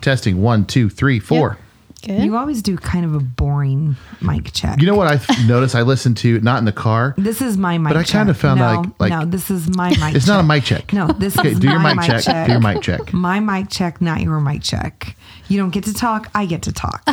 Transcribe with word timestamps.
Testing 0.00 0.40
one, 0.42 0.64
two, 0.64 0.88
three, 0.90 1.18
four. 1.20 1.58
Good. 2.02 2.22
You 2.24 2.34
always 2.38 2.62
do 2.62 2.78
kind 2.78 3.04
of 3.04 3.14
a 3.14 3.20
boring 3.20 3.94
mic 4.22 4.52
check. 4.54 4.80
You 4.80 4.86
know 4.86 4.94
what 4.94 5.06
I 5.06 5.20
noticed? 5.46 5.74
I 5.74 5.82
listened 5.82 6.16
to 6.18 6.40
not 6.40 6.58
in 6.58 6.64
the 6.64 6.72
car. 6.72 7.14
This 7.18 7.42
is 7.42 7.58
my 7.58 7.76
mic 7.76 7.92
But 7.92 7.98
I 7.98 8.02
check. 8.04 8.20
kinda 8.20 8.32
found 8.32 8.60
no, 8.60 8.66
like- 8.80 8.90
like- 8.98 9.10
no, 9.12 9.26
this 9.26 9.50
is 9.50 9.68
my 9.76 9.90
mic 9.90 10.14
It's 10.14 10.24
check. 10.24 10.28
not 10.34 10.40
a 10.40 10.42
mic 10.42 10.64
check. 10.64 10.92
No, 10.94 11.08
this 11.08 11.38
Okay, 11.38 11.50
is 11.50 11.58
do 11.58 11.68
your 11.68 11.78
my 11.78 11.92
mic 11.92 12.06
check. 12.22 12.46
Do 12.46 12.52
your 12.52 12.60
mic 12.60 12.80
check. 12.80 13.12
My 13.12 13.38
mic 13.40 13.68
check, 13.68 14.00
not 14.00 14.22
your 14.22 14.40
mic 14.40 14.62
check. 14.62 15.14
You 15.48 15.58
don't 15.58 15.70
get 15.70 15.84
to 15.84 15.92
talk. 15.92 16.30
I 16.34 16.46
get 16.46 16.62
to 16.62 16.72
talk. 16.72 17.06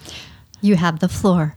you 0.60 0.76
have 0.76 0.98
the 1.00 1.08
floor. 1.08 1.56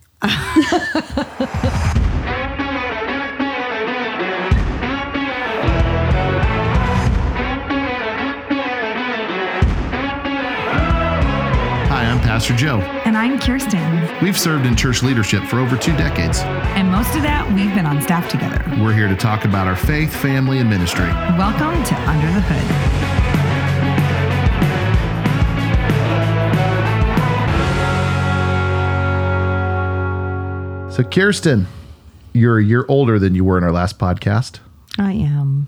Pastor 12.39 12.55
Joe. 12.55 12.79
And 13.03 13.17
I'm 13.17 13.37
Kirsten. 13.37 14.23
We've 14.23 14.39
served 14.39 14.65
in 14.65 14.73
church 14.73 15.03
leadership 15.03 15.43
for 15.43 15.59
over 15.59 15.75
two 15.75 15.91
decades. 15.97 16.39
And 16.39 16.89
most 16.89 17.13
of 17.17 17.21
that, 17.23 17.45
we've 17.53 17.75
been 17.75 17.85
on 17.85 18.01
staff 18.01 18.29
together. 18.29 18.63
We're 18.81 18.93
here 18.93 19.09
to 19.09 19.15
talk 19.17 19.43
about 19.43 19.67
our 19.67 19.75
faith, 19.75 20.15
family, 20.15 20.59
and 20.59 20.69
ministry. 20.69 21.09
Welcome 21.37 21.83
to 21.83 21.95
Under 22.09 22.27
the 22.27 22.39
Hood. 30.85 30.93
So, 30.93 31.03
Kirsten, 31.03 31.67
you're 32.31 32.59
a 32.59 32.63
year 32.63 32.85
older 32.87 33.19
than 33.19 33.35
you 33.35 33.43
were 33.43 33.57
in 33.57 33.65
our 33.65 33.73
last 33.73 33.99
podcast. 33.99 34.59
I 34.97 35.11
am. 35.11 35.67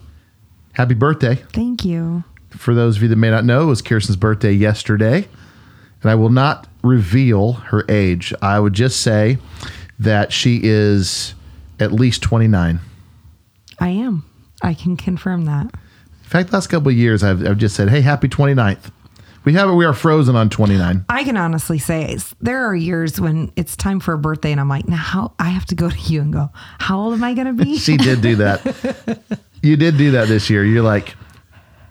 Happy 0.71 0.93
birthday. 0.93 1.35
Thank 1.51 1.83
you. 1.83 2.23
For 2.51 2.73
those 2.73 2.95
of 2.95 3.03
you 3.03 3.09
that 3.09 3.17
may 3.17 3.29
not 3.29 3.43
know, 3.43 3.63
it 3.63 3.65
was 3.65 3.81
Kirsten's 3.81 4.15
birthday 4.15 4.53
yesterday. 4.53 5.27
And 6.01 6.11
I 6.11 6.15
will 6.15 6.29
not 6.29 6.67
reveal 6.83 7.53
her 7.53 7.85
age. 7.89 8.33
I 8.41 8.59
would 8.59 8.73
just 8.73 9.01
say 9.01 9.37
that 9.99 10.33
she 10.33 10.59
is 10.63 11.35
at 11.79 11.91
least 11.91 12.21
29. 12.23 12.79
I 13.79 13.89
am. 13.89 14.25
I 14.61 14.73
can 14.73 14.97
confirm 14.97 15.45
that. 15.45 15.65
In 15.65 16.29
fact, 16.29 16.49
the 16.49 16.55
last 16.55 16.67
couple 16.67 16.89
of 16.89 16.95
years, 16.95 17.23
I've, 17.23 17.45
I've 17.45 17.57
just 17.57 17.75
said, 17.75 17.89
hey, 17.89 18.01
happy 18.01 18.27
29th. 18.27 18.91
We 19.43 19.53
have 19.53 19.69
it. 19.69 19.73
We 19.73 19.85
are 19.85 19.93
frozen 19.93 20.35
on 20.35 20.49
29. 20.49 21.05
I 21.09 21.23
can 21.23 21.35
honestly 21.35 21.79
say 21.79 22.17
there 22.41 22.63
are 22.63 22.75
years 22.75 23.19
when 23.19 23.51
it's 23.55 23.75
time 23.75 23.99
for 23.99 24.13
a 24.13 24.17
birthday 24.17 24.51
and 24.51 24.61
I'm 24.61 24.69
like, 24.69 24.87
now 24.87 24.97
how 24.97 25.33
I 25.39 25.49
have 25.49 25.65
to 25.67 25.75
go 25.75 25.89
to 25.91 25.99
you 25.99 26.21
and 26.21 26.31
go, 26.31 26.49
how 26.79 26.99
old 26.99 27.13
am 27.13 27.23
I 27.23 27.33
going 27.33 27.47
to 27.47 27.65
be? 27.65 27.77
She 27.77 27.97
did 27.97 28.21
do 28.21 28.35
that. 28.37 29.41
you 29.63 29.77
did 29.77 29.97
do 29.97 30.11
that 30.11 30.27
this 30.27 30.49
year. 30.49 30.63
You're 30.63 30.83
like, 30.83 31.15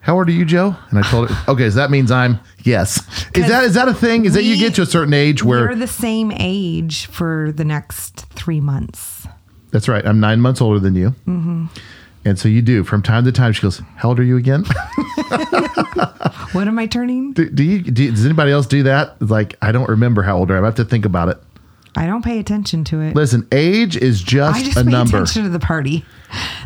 how 0.02 0.16
old 0.16 0.28
are 0.28 0.32
you, 0.32 0.44
Joe? 0.44 0.74
And 0.90 0.98
I 0.98 1.02
told 1.02 1.30
her, 1.30 1.44
okay, 1.52 1.68
so 1.70 1.76
that 1.76 1.90
means 1.90 2.10
I'm 2.10 2.40
yes. 2.64 2.98
Is 3.34 3.48
that 3.48 3.64
is 3.64 3.74
that 3.74 3.88
a 3.88 3.94
thing? 3.94 4.24
Is 4.24 4.34
that 4.34 4.44
you 4.44 4.56
get 4.56 4.74
to 4.76 4.82
a 4.82 4.86
certain 4.86 5.14
age 5.14 5.44
where 5.44 5.68
We're 5.68 5.74
the 5.74 5.86
same 5.86 6.32
age 6.32 7.06
for 7.06 7.52
the 7.52 7.64
next 7.64 8.26
three 8.30 8.60
months. 8.60 9.26
that's 9.70 9.88
right. 9.88 10.04
I'm 10.06 10.20
nine 10.20 10.40
months 10.40 10.60
older 10.60 10.78
than 10.80 10.94
you, 10.94 11.10
mm-hmm. 11.26 11.66
and 12.24 12.38
so 12.38 12.48
you 12.48 12.62
do 12.62 12.82
from 12.84 13.02
time 13.02 13.24
to 13.24 13.32
time. 13.32 13.52
She 13.52 13.62
goes, 13.62 13.82
"How 13.96 14.08
old 14.10 14.20
are 14.20 14.24
you 14.24 14.36
again?" 14.36 14.64
What 16.52 16.66
am 16.66 16.78
I 16.80 16.86
turning? 16.86 17.32
do, 17.32 17.48
do 17.48 17.62
you? 17.62 17.80
Do, 17.80 18.10
does 18.10 18.24
anybody 18.24 18.50
else 18.50 18.66
do 18.66 18.82
that? 18.82 19.20
Like, 19.22 19.56
I 19.62 19.70
don't 19.70 19.88
remember 19.88 20.22
how 20.22 20.38
old 20.38 20.50
I 20.50 20.56
am. 20.56 20.64
I 20.64 20.66
have 20.66 20.74
to 20.76 20.84
think 20.84 21.04
about 21.04 21.28
it. 21.28 21.38
I 21.96 22.06
don't 22.06 22.24
pay 22.24 22.38
attention 22.40 22.82
to 22.84 23.00
it. 23.00 23.14
Listen, 23.14 23.46
age 23.52 23.96
is 23.96 24.20
just, 24.22 24.60
I 24.60 24.62
just 24.64 24.76
a 24.76 24.84
pay 24.84 24.90
number. 24.90 25.16
attention 25.18 25.44
to 25.44 25.48
the 25.48 25.60
party, 25.60 26.04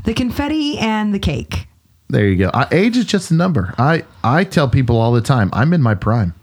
the 0.04 0.14
confetti 0.14 0.78
and 0.78 1.12
the 1.14 1.18
cake. 1.18 1.66
There 2.08 2.26
you 2.28 2.36
go. 2.36 2.50
I, 2.52 2.68
age 2.70 2.96
is 2.96 3.04
just 3.04 3.30
a 3.30 3.34
number. 3.34 3.74
I 3.78 4.04
I 4.22 4.44
tell 4.44 4.68
people 4.68 4.98
all 4.98 5.12
the 5.12 5.20
time, 5.20 5.50
I'm 5.52 5.72
in 5.72 5.82
my 5.82 5.94
prime. 5.94 6.34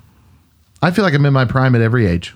I 0.82 0.92
feel 0.92 1.04
like 1.04 1.14
I'm 1.14 1.26
in 1.26 1.34
my 1.34 1.46
prime 1.46 1.76
at 1.76 1.82
every 1.82 2.08
age. 2.08 2.36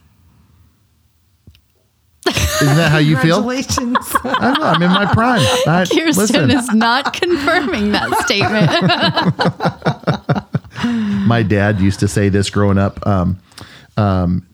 Isn't 2.62 2.78
that 2.78 2.92
how 2.92 3.00
you 3.00 3.18
feel? 3.18 3.42
Congratulations. 3.42 3.98
I. 4.24 4.56
I'm 4.62 4.82
in 4.82 4.90
my 4.90 5.06
prime. 5.06 5.42
I, 5.68 5.86
Kirsten 5.86 6.48
listen, 6.48 6.52
is 6.52 6.74
not 6.74 7.14
confirming 7.14 7.92
that 7.92 8.10
statement. 8.26 8.72
my 11.28 11.44
dad 11.44 11.80
used 11.80 12.00
to 12.00 12.08
say 12.08 12.30
this 12.30 12.50
growing 12.50 12.78
up. 12.78 13.06
Um, 13.06 13.40
um, 13.98 14.48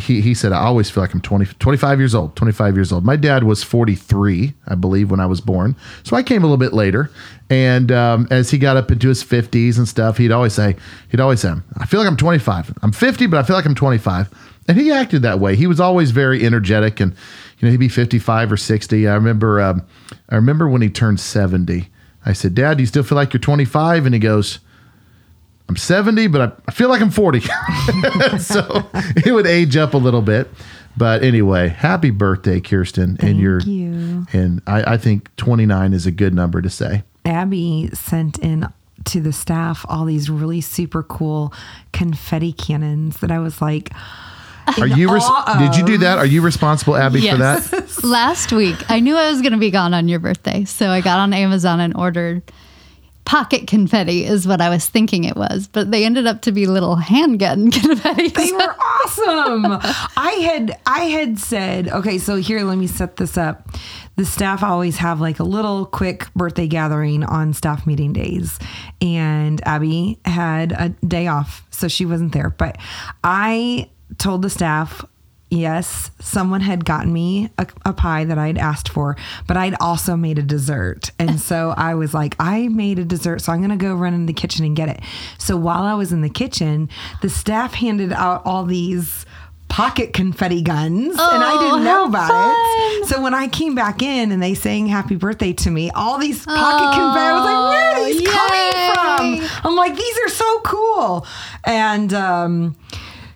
he, 0.00 0.20
he 0.20 0.34
said, 0.34 0.52
I 0.52 0.60
always 0.64 0.90
feel 0.90 1.02
like 1.02 1.14
I'm 1.14 1.20
20, 1.20 1.46
25 1.58 1.98
years 1.98 2.14
old, 2.14 2.34
25 2.36 2.74
years 2.74 2.92
old. 2.92 3.04
My 3.04 3.16
dad 3.16 3.44
was 3.44 3.62
43, 3.62 4.52
I 4.66 4.74
believe, 4.74 5.10
when 5.10 5.20
I 5.20 5.26
was 5.26 5.40
born. 5.40 5.76
So 6.02 6.16
I 6.16 6.22
came 6.22 6.42
a 6.42 6.46
little 6.46 6.56
bit 6.56 6.72
later. 6.72 7.10
And 7.48 7.92
um, 7.92 8.28
as 8.30 8.50
he 8.50 8.58
got 8.58 8.76
up 8.76 8.90
into 8.90 9.08
his 9.08 9.24
50s 9.24 9.76
and 9.76 9.86
stuff, 9.86 10.16
he'd 10.16 10.32
always 10.32 10.54
say, 10.54 10.76
he'd 11.10 11.20
always 11.20 11.40
say, 11.40 11.52
I 11.76 11.86
feel 11.86 12.00
like 12.00 12.08
I'm 12.08 12.16
25. 12.16 12.78
I'm 12.82 12.92
50, 12.92 13.26
but 13.26 13.38
I 13.38 13.42
feel 13.42 13.56
like 13.56 13.66
I'm 13.66 13.74
25. 13.74 14.28
And 14.68 14.78
he 14.78 14.90
acted 14.90 15.22
that 15.22 15.40
way. 15.40 15.56
He 15.56 15.66
was 15.66 15.80
always 15.80 16.10
very 16.12 16.44
energetic 16.44 17.00
and, 17.00 17.12
you 17.58 17.66
know, 17.66 17.70
he'd 17.70 17.78
be 17.78 17.88
55 17.88 18.52
or 18.52 18.56
60. 18.56 19.08
I 19.08 19.14
remember, 19.14 19.60
um, 19.60 19.82
I 20.28 20.36
remember 20.36 20.68
when 20.68 20.82
he 20.82 20.88
turned 20.88 21.20
70, 21.20 21.88
I 22.24 22.32
said, 22.32 22.54
Dad, 22.54 22.76
do 22.76 22.82
you 22.82 22.86
still 22.86 23.02
feel 23.02 23.16
like 23.16 23.32
you're 23.32 23.40
25? 23.40 24.06
And 24.06 24.14
he 24.14 24.20
goes, 24.20 24.60
I'm 25.70 25.76
70, 25.76 26.26
but 26.26 26.40
I, 26.40 26.52
I 26.66 26.72
feel 26.72 26.88
like 26.88 27.00
I'm 27.00 27.10
40. 27.12 27.40
so 28.40 28.90
it 29.24 29.32
would 29.32 29.46
age 29.46 29.76
up 29.76 29.94
a 29.94 29.98
little 29.98 30.20
bit. 30.20 30.50
But 30.96 31.22
anyway, 31.22 31.68
happy 31.68 32.10
birthday, 32.10 32.58
Kirsten. 32.58 33.16
and 33.20 33.38
you're 33.38 33.60
you. 33.60 34.26
and 34.32 34.60
I, 34.66 34.94
I 34.94 34.96
think 34.96 35.34
29 35.36 35.92
is 35.92 36.06
a 36.06 36.10
good 36.10 36.34
number 36.34 36.60
to 36.60 36.68
say. 36.68 37.04
Abby 37.24 37.88
sent 37.92 38.40
in 38.40 38.66
to 39.04 39.20
the 39.20 39.32
staff 39.32 39.86
all 39.88 40.06
these 40.06 40.28
really 40.28 40.60
super 40.60 41.04
cool 41.04 41.54
confetti 41.92 42.52
cannons 42.52 43.18
that 43.18 43.30
I 43.30 43.38
was 43.38 43.62
like, 43.62 43.92
Are 44.76 44.88
you 44.88 45.08
res- 45.12 45.22
did 45.56 45.76
you 45.76 45.86
do 45.86 45.98
that? 45.98 46.18
Are 46.18 46.26
you 46.26 46.42
responsible, 46.42 46.96
Abby, 46.96 47.30
for 47.30 47.36
that? 47.36 48.02
Last 48.02 48.50
week, 48.50 48.90
I 48.90 48.98
knew 48.98 49.16
I 49.16 49.30
was 49.30 49.40
going 49.40 49.52
to 49.52 49.58
be 49.58 49.70
gone 49.70 49.94
on 49.94 50.08
your 50.08 50.18
birthday. 50.18 50.64
So 50.64 50.88
I 50.88 51.00
got 51.00 51.20
on 51.20 51.32
Amazon 51.32 51.78
and 51.78 51.96
ordered 51.96 52.42
pocket 53.24 53.66
confetti, 53.66 54.24
is 54.24 54.46
what 54.46 54.60
I 54.60 54.68
was 54.68 54.86
thinking 54.86 55.24
it 55.24 55.36
was. 55.36 55.68
But 55.68 55.90
they 55.90 56.04
ended 56.04 56.26
up 56.26 56.42
to 56.42 56.52
be 56.52 56.66
little 56.66 56.96
handgun 56.96 57.70
confetti. 57.70 58.28
they 58.28 58.52
were 58.52 58.74
awesome. 58.78 59.66
I 60.16 60.30
had 60.42 60.78
I 60.86 61.04
had 61.04 61.38
said, 61.38 61.88
okay, 61.88 62.18
so 62.18 62.36
here 62.36 62.62
let 62.62 62.78
me 62.78 62.86
set 62.86 63.16
this 63.16 63.36
up. 63.38 63.68
The 64.16 64.24
staff 64.24 64.62
always 64.62 64.98
have 64.98 65.20
like 65.20 65.38
a 65.38 65.44
little 65.44 65.86
quick 65.86 66.32
birthday 66.34 66.66
gathering 66.66 67.24
on 67.24 67.54
staff 67.54 67.86
meeting 67.86 68.12
days. 68.12 68.58
And 69.00 69.66
Abby 69.66 70.18
had 70.24 70.72
a 70.72 70.90
day 71.06 71.26
off, 71.26 71.66
so 71.70 71.88
she 71.88 72.04
wasn't 72.04 72.32
there. 72.32 72.50
But 72.50 72.76
I 73.24 73.88
told 74.18 74.42
the 74.42 74.50
staff 74.50 75.04
Yes, 75.50 76.12
someone 76.20 76.60
had 76.60 76.84
gotten 76.84 77.12
me 77.12 77.50
a, 77.58 77.66
a 77.84 77.92
pie 77.92 78.24
that 78.24 78.38
I'd 78.38 78.56
asked 78.56 78.88
for, 78.88 79.16
but 79.48 79.56
I'd 79.56 79.74
also 79.80 80.16
made 80.16 80.38
a 80.38 80.42
dessert. 80.42 81.10
And 81.18 81.40
so 81.50 81.74
I 81.76 81.94
was 81.94 82.14
like, 82.14 82.36
I 82.38 82.68
made 82.68 83.00
a 83.00 83.04
dessert, 83.04 83.40
so 83.40 83.52
I'm 83.52 83.58
going 83.58 83.70
to 83.70 83.76
go 83.76 83.94
run 83.94 84.14
in 84.14 84.26
the 84.26 84.32
kitchen 84.32 84.64
and 84.64 84.76
get 84.76 84.88
it. 84.88 85.00
So 85.38 85.56
while 85.56 85.82
I 85.82 85.94
was 85.94 86.12
in 86.12 86.22
the 86.22 86.30
kitchen, 86.30 86.88
the 87.20 87.28
staff 87.28 87.74
handed 87.74 88.12
out 88.12 88.42
all 88.44 88.64
these 88.64 89.26
pocket 89.70 90.12
confetti 90.12 90.60
guns 90.62 91.12
and 91.12 91.18
I 91.20 91.56
didn't 91.60 91.84
know 91.84 91.90
how 91.90 92.08
about 92.08 93.02
it. 93.02 93.06
So 93.06 93.22
when 93.22 93.34
I 93.34 93.46
came 93.46 93.74
back 93.74 94.02
in 94.02 94.32
and 94.32 94.42
they 94.42 94.54
sang 94.54 94.88
happy 94.88 95.14
birthday 95.14 95.52
to 95.54 95.70
me, 95.70 95.90
all 95.92 96.18
these 96.18 96.44
pocket 96.44 96.92
confetti, 96.92 97.20
I 97.20 97.32
was 97.32 97.44
like, 97.44 97.70
where 97.70 97.94
are 97.94 98.04
these 98.04 98.20
yay. 98.20 98.26
coming 98.26 99.40
from? 99.40 99.70
I'm 99.70 99.76
like, 99.76 99.96
these 99.96 100.18
are 100.18 100.28
so 100.28 100.60
cool. 100.60 101.26
And 101.64 102.12
um 102.12 102.76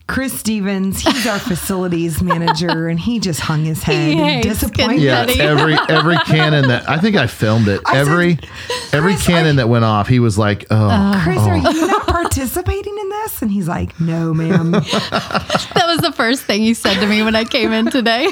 Chris 0.06 0.38
Stevens, 0.38 1.00
he's 1.00 1.26
our 1.26 1.38
facilities 1.38 2.20
manager, 2.22 2.88
and 2.88 3.00
he 3.00 3.18
just 3.18 3.40
hung 3.40 3.64
his 3.64 3.82
head 3.82 4.12
He 4.12 4.20
in 4.20 4.40
disappointment. 4.42 5.00
Yeah, 5.00 5.24
every 5.38 5.76
every 5.88 6.16
cannon 6.26 6.68
that 6.68 6.86
I 6.88 6.98
think 6.98 7.16
I 7.16 7.26
filmed 7.26 7.68
it. 7.68 7.80
I 7.86 7.94
said, 7.94 8.00
every 8.02 8.38
every 8.92 9.16
cannon 9.16 9.52
I- 9.58 9.62
that 9.62 9.68
went 9.70 9.86
off, 9.86 10.06
he 10.06 10.18
was 10.20 10.36
like, 10.36 10.66
"Oh, 10.70 10.76
uh, 10.90 11.22
Chris, 11.22 11.38
are 11.38 11.54
oh. 11.54 11.70
you 11.70 11.86
not 11.86 12.06
participating 12.06 12.96
in 12.98 13.08
this? 13.08 13.40
And 13.40 13.50
he's 13.50 13.66
like, 13.66 13.98
No, 13.98 14.34
ma'am. 14.34 14.70
that 14.72 15.84
was 15.86 16.00
the 16.00 16.12
first 16.12 16.42
thing 16.42 16.60
he 16.60 16.74
said 16.74 17.00
to 17.00 17.06
me 17.06 17.22
when 17.22 17.34
I 17.34 17.44
came 17.44 17.72
in 17.72 17.86
today. 17.90 18.28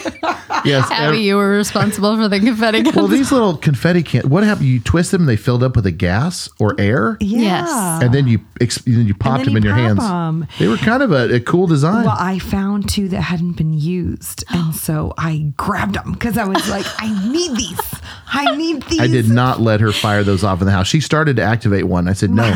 yes." 0.67 0.91
Abby, 0.91 1.05
every- 1.07 1.19
you 1.21 1.37
were 1.37 1.49
responsible 1.53 2.17
for 2.17 2.29
the 2.29 2.39
confetti 2.39 2.83
guns. 2.83 2.97
well, 2.97 3.09
these 3.09 3.33
little 3.33 3.57
confetti 3.57 4.03
can. 4.03 4.29
What 4.29 4.45
happened? 4.45 4.67
You 4.69 4.79
twist 4.81 5.11
them, 5.11 5.23
and 5.23 5.29
they 5.29 5.37
filled 5.37 5.63
up 5.63 5.75
with 5.77 5.87
a 5.87 5.91
gas 5.91 6.51
or 6.61 6.79
air, 6.79 7.17
Yes. 7.21 7.67
and 8.03 8.13
then 8.13 8.27
you 8.29 8.41
ex- 8.61 8.83
then 8.83 9.07
you 9.07 9.15
popped 9.15 9.47
then 9.47 9.55
them 9.55 9.57
in 9.57 9.63
you 9.63 9.71
your 9.71 9.79
hands. 9.79 10.01
pop 10.01 10.29
'em. 10.29 10.47
They 10.59 10.69
were 10.69 10.77
kind 10.77 11.03
of 11.03 11.13
a, 11.13 11.37
a 11.37 11.41
cool 11.41 11.62
design. 11.67 12.05
Well, 12.05 12.17
I 12.19 12.39
found 12.39 12.89
two 12.89 13.09
that 13.09 13.21
hadn't 13.23 13.53
been 13.53 13.73
used. 13.73 14.45
And 14.53 14.75
so 14.75 15.13
I 15.19 15.53
grabbed 15.57 15.95
them 15.95 16.13
because 16.13 16.37
I 16.39 16.45
was 16.45 16.69
like, 16.69 16.87
I 16.99 17.09
need 17.31 17.57
these. 17.57 17.81
I 18.27 18.55
need 18.57 18.83
these. 18.85 19.01
I 19.03 19.07
did 19.07 19.29
not 19.29 19.61
let 19.61 19.81
her 19.81 19.93
fire 19.93 20.23
those 20.23 20.45
off 20.45 20.61
in 20.61 20.67
the 20.67 20.73
house. 20.73 20.87
She 20.87 21.01
started 21.01 21.37
to 21.37 21.43
activate 21.43 21.85
one. 21.85 22.09
I 22.09 22.13
said, 22.13 22.31
"No, 22.31 22.45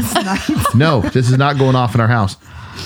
no, 0.74 1.00
this 1.00 1.30
is 1.30 1.36
not 1.38 1.58
going 1.58 1.74
off 1.76 1.94
in 1.94 2.00
our 2.00 2.08
house." 2.08 2.36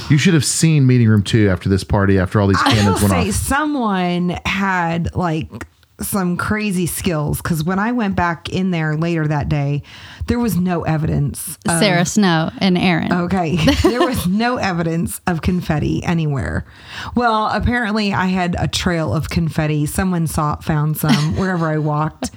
You 0.08 0.18
should 0.18 0.34
have 0.34 0.44
seen 0.44 0.86
meeting 0.86 1.08
room 1.08 1.22
two 1.22 1.48
after 1.48 1.68
this 1.68 1.82
party. 1.84 2.18
After 2.18 2.40
all 2.40 2.46
these 2.46 2.58
I 2.62 2.68
will 2.68 2.74
cannons 2.74 3.00
went 3.02 3.10
say 3.12 3.28
off. 3.28 3.34
someone 3.34 4.28
had 4.44 5.14
like 5.14 5.66
some 6.00 6.36
crazy 6.36 6.86
skills 6.86 7.42
because 7.42 7.62
when 7.62 7.78
I 7.78 7.92
went 7.92 8.16
back 8.16 8.48
in 8.48 8.70
there 8.70 8.96
later 8.96 9.26
that 9.28 9.48
day, 9.48 9.82
there 10.26 10.38
was 10.38 10.56
no 10.56 10.82
evidence. 10.82 11.58
of- 11.68 11.78
Sarah 11.78 12.04
Snow 12.06 12.50
and 12.58 12.78
Aaron. 12.78 13.12
Okay. 13.12 13.56
there 13.82 14.00
was 14.06 14.26
no 14.26 14.56
evidence 14.56 15.20
of 15.26 15.42
confetti 15.42 16.02
anywhere. 16.04 16.64
Well, 17.14 17.48
apparently 17.52 18.12
I 18.12 18.26
had 18.26 18.56
a 18.58 18.66
trail 18.68 19.12
of 19.12 19.28
confetti. 19.30 19.86
Someone 19.86 20.26
saw 20.26 20.56
found 20.56 20.96
some 20.96 21.36
wherever 21.36 21.68
I 21.68 21.78
walked 21.78 22.30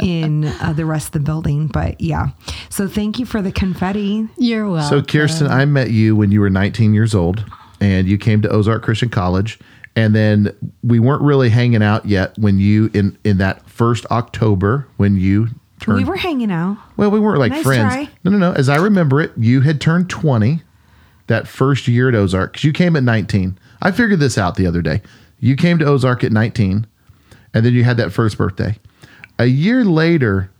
in 0.00 0.44
uh, 0.44 0.72
the 0.72 0.84
rest 0.86 1.08
of 1.08 1.12
the 1.12 1.20
building. 1.20 1.66
But 1.68 2.00
yeah. 2.00 2.28
So 2.68 2.88
thank 2.88 3.18
you 3.18 3.26
for 3.26 3.42
the 3.42 3.52
confetti. 3.52 4.28
You're 4.36 4.68
welcome. 4.68 5.00
So, 5.00 5.04
Kirsten, 5.04 5.46
I 5.46 5.64
met 5.64 5.90
you 5.90 6.16
when 6.16 6.30
you 6.32 6.40
were 6.40 6.50
19 6.50 6.94
years 6.94 7.14
old, 7.14 7.44
and 7.80 8.06
you 8.08 8.18
came 8.18 8.42
to 8.42 8.48
Ozark 8.48 8.82
Christian 8.82 9.08
College. 9.08 9.58
And 9.96 10.14
then 10.14 10.54
we 10.82 10.98
weren't 10.98 11.22
really 11.22 11.50
hanging 11.50 11.82
out 11.82 12.04
yet 12.06 12.36
when 12.38 12.58
you 12.58 12.90
in 12.94 13.16
in 13.24 13.38
that 13.38 13.68
first 13.68 14.04
October 14.10 14.88
when 14.96 15.16
you 15.16 15.48
turned. 15.80 15.98
We 15.98 16.04
were 16.04 16.16
hanging 16.16 16.50
out. 16.50 16.78
well, 16.96 17.10
we 17.10 17.20
weren't 17.20 17.38
like 17.38 17.52
Nice 17.52 17.62
friends. 17.62 17.92
try. 17.94 18.08
No, 18.24 18.30
no, 18.32 18.38
no. 18.38 18.52
As 18.52 18.68
I 18.68 18.76
remember 18.76 19.20
it, 19.20 19.32
you 19.36 19.60
had 19.60 19.80
turned 19.80 20.10
20 20.10 20.62
that 21.28 21.46
first 21.46 21.86
year 21.88 22.08
at 22.08 22.14
Ozark 22.14 22.52
because 22.52 22.64
you 22.64 22.72
came 22.72 22.96
at 22.96 23.02
19. 23.04 23.56
I 23.82 23.90
figured 23.92 24.18
this 24.20 24.36
out 24.36 24.56
the 24.56 24.66
other 24.66 24.82
day. 24.82 25.00
You 25.38 25.54
came 25.56 25.78
to 25.78 25.84
Ozark 25.86 26.24
at 26.24 26.32
19, 26.32 26.86
and 27.52 27.64
then 27.66 27.72
you 27.72 27.84
had 27.84 27.96
that 27.98 28.12
first 28.12 28.36
birthday. 28.36 28.76
A 29.38 29.46
year 29.46 29.84
later, 29.84 30.50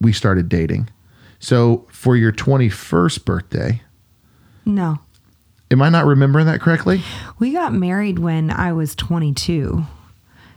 we 0.00 0.12
started 0.12 0.48
dating. 0.48 0.88
So 1.38 1.86
for 1.90 2.16
your 2.16 2.32
21st 2.32 3.24
birthday, 3.24 3.82
No. 4.64 4.98
Am 5.70 5.82
I 5.82 5.88
not 5.88 6.06
remembering 6.06 6.46
that 6.46 6.60
correctly? 6.60 7.02
We 7.38 7.52
got 7.52 7.72
married 7.72 8.18
when 8.18 8.50
I 8.50 8.72
was 8.72 8.94
22. 8.94 9.84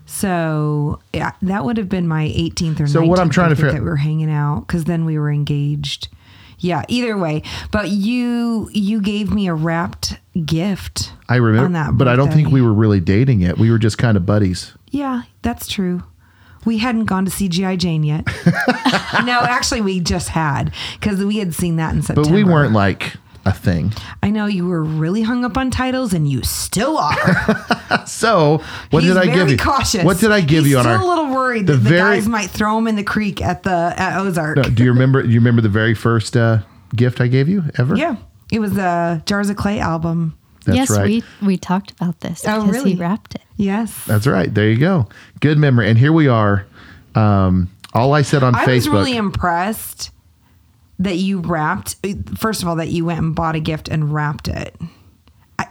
So 0.06 1.00
yeah, 1.14 1.32
that 1.42 1.66
would 1.66 1.78
have 1.78 1.90
been 1.90 2.08
my 2.08 2.26
18th 2.28 2.80
or 2.80 2.84
19th 2.84 2.90
So 2.90 3.06
what 3.06 3.20
I'm 3.20 3.30
trying 3.30 3.50
to 3.50 3.56
figure- 3.56 3.72
that 3.74 3.82
we 3.82 3.90
were 3.90 3.96
hanging 3.98 4.32
out 4.32 4.62
because 4.68 4.86
then 4.86 5.06
we 5.06 5.18
were 5.20 5.32
engaged. 5.32 6.10
Yeah, 6.62 6.84
either 6.90 7.18
way. 7.18 7.44
But 7.72 7.90
you 7.90 8.70
you 8.74 9.02
gave 9.02 9.32
me 9.34 9.48
a 9.48 9.54
wrapped 9.54 10.18
gift. 10.46 11.14
I 11.30 11.36
remember, 11.38 11.66
on 11.68 11.74
that 11.74 11.98
but 11.98 12.08
I 12.08 12.16
don't 12.16 12.34
think 12.34 12.50
we 12.50 12.62
were 12.62 12.74
really 12.74 13.00
dating 13.00 13.40
yet. 13.40 13.58
We 13.58 13.72
were 13.72 13.78
just 13.78 13.98
kind 13.98 14.18
of 14.18 14.26
buddies. 14.26 14.74
Yeah, 14.92 15.22
that's 15.42 15.68
true. 15.68 16.04
We 16.66 16.80
hadn't 16.80 17.06
gone 17.06 17.24
to 17.24 17.32
see 17.32 17.48
GI 17.48 17.78
Jane 17.78 18.04
yet. 18.04 18.26
no, 19.26 19.40
actually, 19.42 19.80
we 19.82 20.02
just 20.02 20.30
had 20.30 20.74
because 21.00 21.24
we 21.24 21.38
had 21.38 21.54
seen 21.54 21.78
that 21.78 21.94
in 21.96 22.02
September. 22.02 22.28
But 22.30 22.36
we 22.36 22.44
weren't 22.44 22.74
like 22.74 23.14
a 23.46 23.54
thing. 23.54 23.94
I 24.22 24.30
know 24.30 24.46
you 24.48 24.66
were 24.68 24.84
really 24.84 25.22
hung 25.22 25.44
up 25.46 25.58
on 25.58 25.72
titles, 25.72 26.14
and 26.14 26.28
you 26.30 26.44
still 26.44 26.98
are. 26.98 27.66
So 28.06 28.62
what 28.92 29.04
He's 29.04 29.12
did 29.14 29.18
I 29.22 29.26
very 29.26 29.38
give 29.38 29.50
you? 29.52 29.58
Cautious. 29.58 30.04
What 30.04 30.20
did 30.20 30.32
I 30.32 30.42
give 30.42 30.64
He's 30.64 30.72
you 30.74 30.78
on 30.80 30.84
still 30.84 30.94
our? 30.96 31.02
a 31.02 31.06
little 31.06 31.28
worried 31.34 31.68
the 31.68 31.74
that 31.74 31.90
the 31.90 31.98
guys 31.98 32.28
might 32.28 32.50
throw 32.50 32.78
him 32.78 32.88
in 32.88 32.96
the 32.96 33.04
creek 33.04 33.42
at 33.42 33.64
the 33.64 33.94
at 33.98 34.18
Ozark. 34.20 34.58
No, 34.58 34.64
do 34.64 34.84
you 34.84 34.92
remember? 34.92 35.22
Do 35.22 35.30
you 35.30 35.40
remember 35.40 35.62
the 35.62 35.70
very 35.70 35.94
first 35.94 36.36
uh, 36.36 36.60
gift 36.96 37.22
I 37.22 37.28
gave 37.28 37.48
you 37.48 37.64
ever? 37.78 37.96
Yeah, 37.96 38.16
it 38.52 38.60
was 38.60 38.78
a 38.78 39.22
Jars 39.26 39.50
of 39.50 39.58
Clay 39.58 39.80
album. 39.80 40.38
that's 40.66 40.76
yes, 40.78 40.90
right. 40.92 41.06
we 41.06 41.24
we 41.46 41.58
talked 41.58 41.92
about 41.92 42.20
this 42.22 42.44
Oh, 42.48 42.62
because 42.62 42.76
really? 42.78 42.94
he 42.94 43.00
wrapped 43.00 43.36
it. 43.36 43.42
Yes, 43.58 44.06
That's 44.06 44.26
right. 44.28 44.52
There 44.54 44.70
you 44.70 44.78
go. 44.78 45.08
Good 45.40 45.58
memory. 45.58 45.90
And 45.90 45.98
here 45.98 46.14
we 46.14 46.28
are. 46.28 46.66
Um, 47.16 47.70
all 47.94 48.14
I 48.14 48.22
said 48.24 48.44
on 48.44 48.56
I 48.56 48.60
Facebook. 48.66 48.70
I 48.70 48.76
was 48.76 48.88
really 48.90 49.18
impressed 49.18 50.12
that 51.00 51.16
you 51.18 51.40
wrapped. 51.40 51.96
First 52.38 52.62
of 52.62 52.68
all, 52.68 52.75
that 52.78 52.90
you 52.90 53.06
went 53.06 53.19
and 53.19 53.34
bought 53.36 53.56
a 53.56 53.60
gift 53.60 53.88
and 53.90 54.13
wrapped 54.13 54.48
it. 54.48 54.75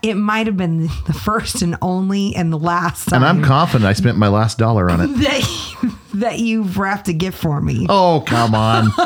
It 0.02 0.14
might 0.14 0.46
have 0.46 0.56
been 0.56 0.82
the 1.06 1.12
first 1.25 1.62
and 1.62 1.76
only 1.80 2.34
and 2.36 2.52
the 2.52 2.58
last 2.58 3.08
time 3.08 3.22
and 3.22 3.38
I'm 3.38 3.42
confident 3.44 3.88
I 3.88 3.94
spent 3.94 4.19
my 4.19 4.28
last 4.28 4.58
dollar 4.58 4.90
on 4.90 5.00
it. 5.00 5.06
that 5.19 5.94
that 6.14 6.38
you 6.38 6.62
wrapped 6.62 7.08
a 7.08 7.12
gift 7.12 7.38
for 7.38 7.60
me. 7.60 7.86
Oh, 7.88 8.22
come 8.26 8.54
on. 8.54 8.88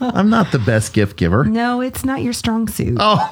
I'm 0.00 0.28
not 0.30 0.50
the 0.52 0.58
best 0.58 0.92
gift 0.92 1.16
giver. 1.16 1.44
No, 1.44 1.80
it's 1.80 2.04
not 2.04 2.22
your 2.22 2.32
strong 2.32 2.68
suit. 2.68 2.96
Oh, 3.00 3.28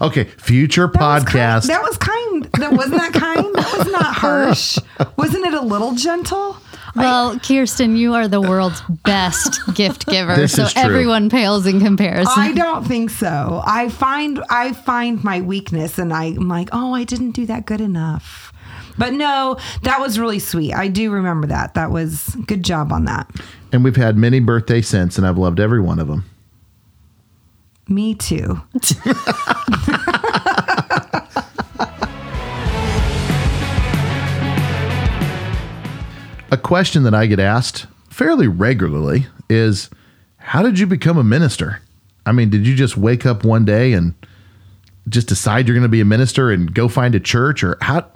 okay. 0.00 0.24
Future 0.24 0.86
That 0.88 1.00
was 1.00 1.24
kind- 1.24 1.26
podcast. 1.28 1.66
that 1.68 1.82
was 1.82 1.96
kind. 1.98 2.44
That 2.58 2.72
wasn't 2.72 2.96
that 3.00 3.12
kind. 3.12 3.54
That 3.54 3.74
was 3.78 3.86
not 3.92 4.14
harsh. 4.14 4.78
Wasn't 5.16 5.44
it 5.46 5.54
a 5.54 5.60
little 5.62 5.94
gentle? 5.94 6.56
Well, 7.02 7.38
Kirsten, 7.38 7.96
you 7.96 8.14
are 8.14 8.26
the 8.28 8.40
world's 8.40 8.80
best 9.04 9.60
gift 9.74 10.06
giver, 10.06 10.34
This 10.36 10.54
so 10.54 10.64
is 10.64 10.72
true. 10.72 10.82
everyone 10.82 11.28
pales 11.30 11.66
in 11.66 11.78
comparison. 11.80 12.32
I 12.36 12.52
don't 12.52 12.84
think 12.86 13.10
so. 13.10 13.62
I 13.66 13.88
find 13.90 14.42
I 14.50 14.72
find 14.72 15.22
my 15.22 15.40
weakness, 15.42 15.98
and 15.98 16.12
I'm 16.12 16.48
like, 16.48 16.70
oh, 16.72 16.94
I 16.94 17.04
didn't 17.04 17.32
do 17.32 17.44
that 17.46 17.66
good 17.66 17.80
enough. 17.80 18.52
But 18.98 19.12
no, 19.12 19.58
that 19.82 20.00
was 20.00 20.18
really 20.18 20.38
sweet. 20.38 20.72
I 20.72 20.88
do 20.88 21.10
remember 21.10 21.46
that. 21.48 21.74
That 21.74 21.90
was 21.90 22.34
good 22.46 22.62
job 22.64 22.90
on 22.92 23.04
that. 23.04 23.30
and 23.72 23.84
we've 23.84 23.96
had 23.96 24.16
many 24.16 24.40
birthdays 24.40 24.88
since, 24.88 25.18
and 25.18 25.26
I've 25.26 25.36
loved 25.38 25.60
every 25.60 25.80
one 25.82 25.98
of 25.98 26.08
them. 26.08 26.24
Me 27.88 28.14
too. 28.14 28.60
A 36.50 36.56
question 36.56 37.02
that 37.02 37.14
I 37.14 37.26
get 37.26 37.40
asked 37.40 37.86
fairly 38.08 38.46
regularly 38.46 39.26
is 39.50 39.90
how 40.38 40.62
did 40.62 40.78
you 40.78 40.86
become 40.86 41.18
a 41.18 41.24
minister? 41.24 41.80
I 42.24 42.30
mean, 42.30 42.50
did 42.50 42.66
you 42.66 42.76
just 42.76 42.96
wake 42.96 43.26
up 43.26 43.44
one 43.44 43.64
day 43.64 43.92
and 43.92 44.14
just 45.08 45.26
decide 45.26 45.66
you're 45.66 45.74
going 45.74 45.82
to 45.82 45.88
be 45.88 46.00
a 46.00 46.04
minister 46.04 46.52
and 46.52 46.72
go 46.72 46.86
find 46.88 47.16
a 47.16 47.20
church 47.20 47.64
or 47.64 47.76
how 47.80 48.06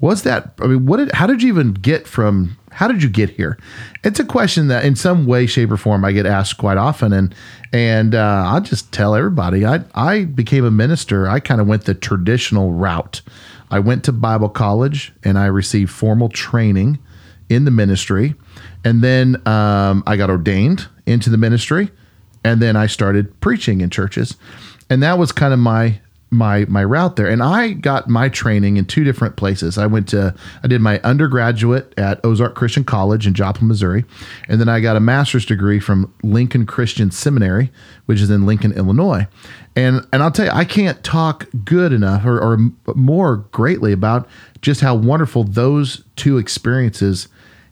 was 0.00 0.24
that 0.24 0.54
I 0.60 0.66
mean, 0.66 0.86
what 0.86 0.96
did 0.96 1.12
how 1.12 1.28
did 1.28 1.40
you 1.40 1.48
even 1.48 1.72
get 1.72 2.08
from 2.08 2.56
how 2.72 2.88
did 2.88 3.00
you 3.00 3.08
get 3.08 3.30
here? 3.30 3.56
It's 4.02 4.18
a 4.18 4.24
question 4.24 4.66
that 4.68 4.84
in 4.84 4.96
some 4.96 5.24
way 5.24 5.46
shape 5.46 5.70
or 5.70 5.76
form 5.76 6.04
I 6.04 6.10
get 6.10 6.26
asked 6.26 6.58
quite 6.58 6.78
often 6.78 7.12
and 7.12 7.32
and 7.72 8.14
uh, 8.14 8.44
I'll 8.46 8.60
just 8.60 8.90
tell 8.90 9.14
everybody 9.14 9.64
I 9.64 9.84
I 9.94 10.24
became 10.24 10.64
a 10.64 10.70
minister. 10.72 11.28
I 11.28 11.38
kind 11.38 11.60
of 11.60 11.68
went 11.68 11.84
the 11.84 11.94
traditional 11.94 12.72
route. 12.72 13.22
I 13.70 13.78
went 13.78 14.02
to 14.04 14.12
Bible 14.12 14.48
college 14.48 15.12
and 15.22 15.38
I 15.38 15.46
received 15.46 15.90
formal 15.92 16.28
training 16.28 16.98
in 17.48 17.64
the 17.64 17.70
ministry. 17.70 18.34
And 18.84 19.02
then 19.02 19.36
um, 19.46 20.02
I 20.06 20.16
got 20.16 20.30
ordained 20.30 20.88
into 21.06 21.30
the 21.30 21.38
ministry. 21.38 21.90
And 22.44 22.62
then 22.62 22.76
I 22.76 22.86
started 22.86 23.40
preaching 23.40 23.80
in 23.80 23.90
churches. 23.90 24.36
And 24.88 25.02
that 25.02 25.18
was 25.18 25.32
kind 25.32 25.52
of 25.52 25.58
my 25.58 26.00
my 26.30 26.66
my 26.66 26.84
route 26.84 27.16
there. 27.16 27.28
And 27.28 27.42
I 27.42 27.72
got 27.72 28.08
my 28.08 28.28
training 28.28 28.76
in 28.76 28.84
two 28.84 29.02
different 29.04 29.36
places. 29.36 29.78
I 29.78 29.86
went 29.86 30.08
to 30.08 30.34
I 30.62 30.68
did 30.68 30.80
my 30.80 31.00
undergraduate 31.00 31.94
at 31.98 32.24
Ozark 32.24 32.54
Christian 32.54 32.84
College 32.84 33.26
in 33.26 33.34
Joplin, 33.34 33.68
Missouri. 33.68 34.04
And 34.48 34.60
then 34.60 34.68
I 34.68 34.80
got 34.80 34.96
a 34.96 35.00
master's 35.00 35.46
degree 35.46 35.80
from 35.80 36.12
Lincoln 36.22 36.66
Christian 36.66 37.10
Seminary, 37.10 37.70
which 38.06 38.20
is 38.20 38.30
in 38.30 38.46
Lincoln, 38.46 38.72
Illinois. 38.72 39.26
And 39.74 40.06
and 40.12 40.22
I'll 40.22 40.30
tell 40.30 40.46
you, 40.46 40.52
I 40.52 40.64
can't 40.64 41.02
talk 41.02 41.46
good 41.64 41.92
enough 41.92 42.24
or, 42.24 42.38
or 42.38 42.58
more 42.94 43.38
greatly 43.52 43.92
about 43.92 44.28
just 44.60 44.80
how 44.80 44.94
wonderful 44.94 45.44
those 45.44 46.04
two 46.16 46.36
experiences 46.36 47.28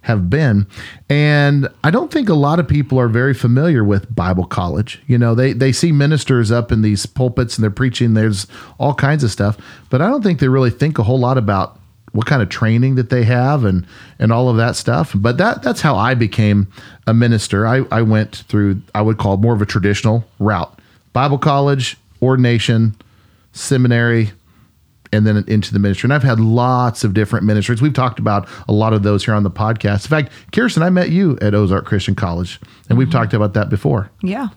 have 0.06 0.30
been. 0.30 0.68
And 1.08 1.68
I 1.82 1.90
don't 1.90 2.12
think 2.12 2.28
a 2.28 2.34
lot 2.34 2.60
of 2.60 2.68
people 2.68 2.96
are 3.00 3.08
very 3.08 3.34
familiar 3.34 3.82
with 3.82 4.14
Bible 4.14 4.46
college. 4.46 5.02
You 5.08 5.18
know, 5.18 5.34
they 5.34 5.52
they 5.52 5.72
see 5.72 5.90
ministers 5.90 6.52
up 6.52 6.70
in 6.70 6.82
these 6.82 7.06
pulpits 7.06 7.56
and 7.56 7.64
they're 7.64 7.72
preaching 7.72 8.14
there's 8.14 8.46
all 8.78 8.94
kinds 8.94 9.24
of 9.24 9.32
stuff, 9.32 9.58
but 9.90 10.00
I 10.00 10.06
don't 10.06 10.22
think 10.22 10.38
they 10.38 10.46
really 10.46 10.70
think 10.70 11.00
a 11.00 11.02
whole 11.02 11.18
lot 11.18 11.38
about 11.38 11.80
what 12.12 12.24
kind 12.24 12.40
of 12.40 12.48
training 12.48 12.94
that 12.94 13.10
they 13.10 13.24
have 13.24 13.64
and 13.64 13.84
and 14.20 14.32
all 14.32 14.48
of 14.48 14.56
that 14.58 14.76
stuff. 14.76 15.10
But 15.12 15.38
that 15.38 15.64
that's 15.64 15.80
how 15.80 15.96
I 15.96 16.14
became 16.14 16.68
a 17.08 17.12
minister. 17.12 17.66
I, 17.66 17.82
I 17.90 18.02
went 18.02 18.44
through 18.48 18.82
I 18.94 19.02
would 19.02 19.18
call 19.18 19.38
more 19.38 19.54
of 19.54 19.60
a 19.60 19.66
traditional 19.66 20.24
route. 20.38 20.72
Bible 21.14 21.38
college, 21.38 21.96
ordination, 22.22 22.94
seminary, 23.50 24.30
and 25.12 25.26
then 25.26 25.44
into 25.48 25.72
the 25.72 25.78
ministry. 25.78 26.06
And 26.06 26.14
I've 26.14 26.22
had 26.22 26.40
lots 26.40 27.04
of 27.04 27.14
different 27.14 27.44
ministries. 27.46 27.82
We've 27.82 27.92
talked 27.92 28.18
about 28.18 28.48
a 28.68 28.72
lot 28.72 28.92
of 28.92 29.02
those 29.02 29.24
here 29.24 29.34
on 29.34 29.42
the 29.42 29.50
podcast. 29.50 30.04
In 30.04 30.10
fact, 30.10 30.32
Kirsten, 30.52 30.82
I 30.82 30.90
met 30.90 31.10
you 31.10 31.38
at 31.40 31.54
Ozark 31.54 31.86
Christian 31.86 32.14
College, 32.14 32.60
and 32.88 32.98
we've 32.98 33.08
mm-hmm. 33.08 33.18
talked 33.18 33.34
about 33.34 33.54
that 33.54 33.68
before. 33.68 34.10
Yeah. 34.22 34.48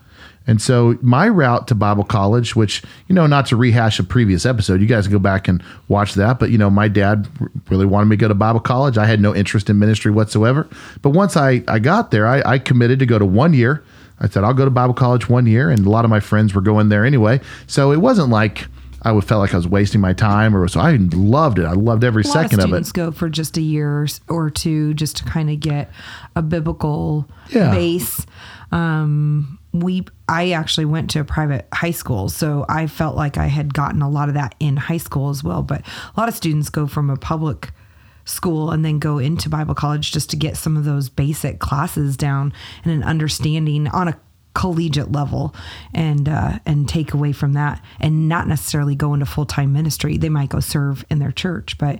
And 0.46 0.60
so 0.60 0.98
my 1.00 1.28
route 1.28 1.68
to 1.68 1.74
Bible 1.74 2.02
college, 2.02 2.56
which, 2.56 2.82
you 3.08 3.14
know, 3.14 3.26
not 3.26 3.46
to 3.46 3.56
rehash 3.56 3.98
a 4.00 4.02
previous 4.02 4.46
episode, 4.46 4.80
you 4.80 4.86
guys 4.86 5.06
can 5.06 5.12
go 5.12 5.18
back 5.18 5.48
and 5.48 5.62
watch 5.88 6.14
that. 6.14 6.38
But, 6.38 6.50
you 6.50 6.58
know, 6.58 6.70
my 6.70 6.88
dad 6.88 7.28
really 7.68 7.86
wanted 7.86 8.06
me 8.06 8.16
to 8.16 8.20
go 8.20 8.28
to 8.28 8.34
Bible 8.34 8.58
college. 8.58 8.98
I 8.98 9.06
had 9.06 9.20
no 9.20 9.34
interest 9.34 9.70
in 9.70 9.78
ministry 9.78 10.10
whatsoever. 10.10 10.68
But 11.02 11.10
once 11.10 11.36
I, 11.36 11.62
I 11.68 11.78
got 11.78 12.10
there, 12.10 12.26
I, 12.26 12.42
I 12.44 12.58
committed 12.58 12.98
to 13.00 13.06
go 13.06 13.18
to 13.18 13.26
one 13.26 13.52
year. 13.52 13.84
I 14.18 14.28
said, 14.28 14.42
I'll 14.42 14.54
go 14.54 14.64
to 14.64 14.70
Bible 14.70 14.94
college 14.94 15.28
one 15.28 15.46
year. 15.46 15.70
And 15.70 15.86
a 15.86 15.90
lot 15.90 16.04
of 16.04 16.10
my 16.10 16.20
friends 16.20 16.54
were 16.54 16.62
going 16.62 16.88
there 16.88 17.04
anyway. 17.04 17.40
So 17.66 17.92
it 17.92 17.98
wasn't 17.98 18.30
like 18.30 18.66
I 19.02 19.12
would 19.12 19.24
felt 19.24 19.40
like 19.40 19.54
I 19.54 19.56
was 19.56 19.66
wasting 19.68 20.00
my 20.00 20.12
time 20.12 20.54
or 20.54 20.68
so 20.68 20.78
I 20.80 20.96
loved 20.96 21.58
it. 21.58 21.64
I 21.64 21.72
loved 21.72 22.04
every 22.04 22.22
A 22.22 22.26
lot 22.26 22.32
second 22.34 22.58
of 22.60 22.64
of, 22.64 22.68
students 22.70 22.90
it. 22.90 22.94
go 22.94 23.10
for 23.12 23.28
just 23.28 23.56
a 23.56 23.62
year 23.62 24.06
or 24.28 24.50
two 24.50 24.92
just 24.94 25.16
to 25.18 25.24
kind 25.24 25.48
of 25.50 25.58
get 25.60 25.90
a 26.36 26.42
biblical 26.42 27.26
Yeah. 27.48 27.70
base. 27.70 28.26
Um, 28.72 29.58
we 29.72 30.04
I 30.28 30.50
actually 30.52 30.84
went 30.84 31.10
to 31.10 31.20
a 31.20 31.24
private 31.24 31.66
high 31.72 31.90
school, 31.92 32.28
so 32.28 32.64
I 32.68 32.86
felt 32.86 33.16
like 33.16 33.36
I 33.38 33.46
had 33.46 33.72
gotten 33.74 34.02
a 34.02 34.08
lot 34.08 34.28
of 34.28 34.34
that 34.34 34.54
in 34.60 34.76
high 34.76 34.96
school 34.98 35.30
as 35.30 35.42
well. 35.42 35.62
But 35.62 35.80
a 36.16 36.20
lot 36.20 36.28
of 36.28 36.34
students 36.34 36.68
go 36.70 36.86
from 36.86 37.10
a 37.10 37.16
public 37.16 37.72
school 38.24 38.70
and 38.70 38.84
then 38.84 38.98
go 38.98 39.18
into 39.18 39.48
Bible 39.48 39.74
college 39.74 40.12
just 40.12 40.30
to 40.30 40.36
get 40.36 40.56
some 40.56 40.76
of 40.76 40.84
those 40.84 41.08
basic 41.08 41.58
classes 41.58 42.16
down 42.16 42.52
and 42.84 42.92
an 42.92 43.02
understanding 43.02 43.88
on 43.88 44.08
a 44.08 44.16
collegiate 44.54 45.12
level 45.12 45.54
and 45.94 46.28
uh, 46.28 46.58
and 46.66 46.88
take 46.88 47.14
away 47.14 47.32
from 47.32 47.52
that 47.52 47.82
and 48.00 48.28
not 48.28 48.48
necessarily 48.48 48.94
go 48.94 49.14
into 49.14 49.26
full-time 49.26 49.72
ministry 49.72 50.16
they 50.16 50.28
might 50.28 50.48
go 50.48 50.60
serve 50.60 51.04
in 51.08 51.18
their 51.20 51.30
church 51.30 51.78
but 51.78 51.96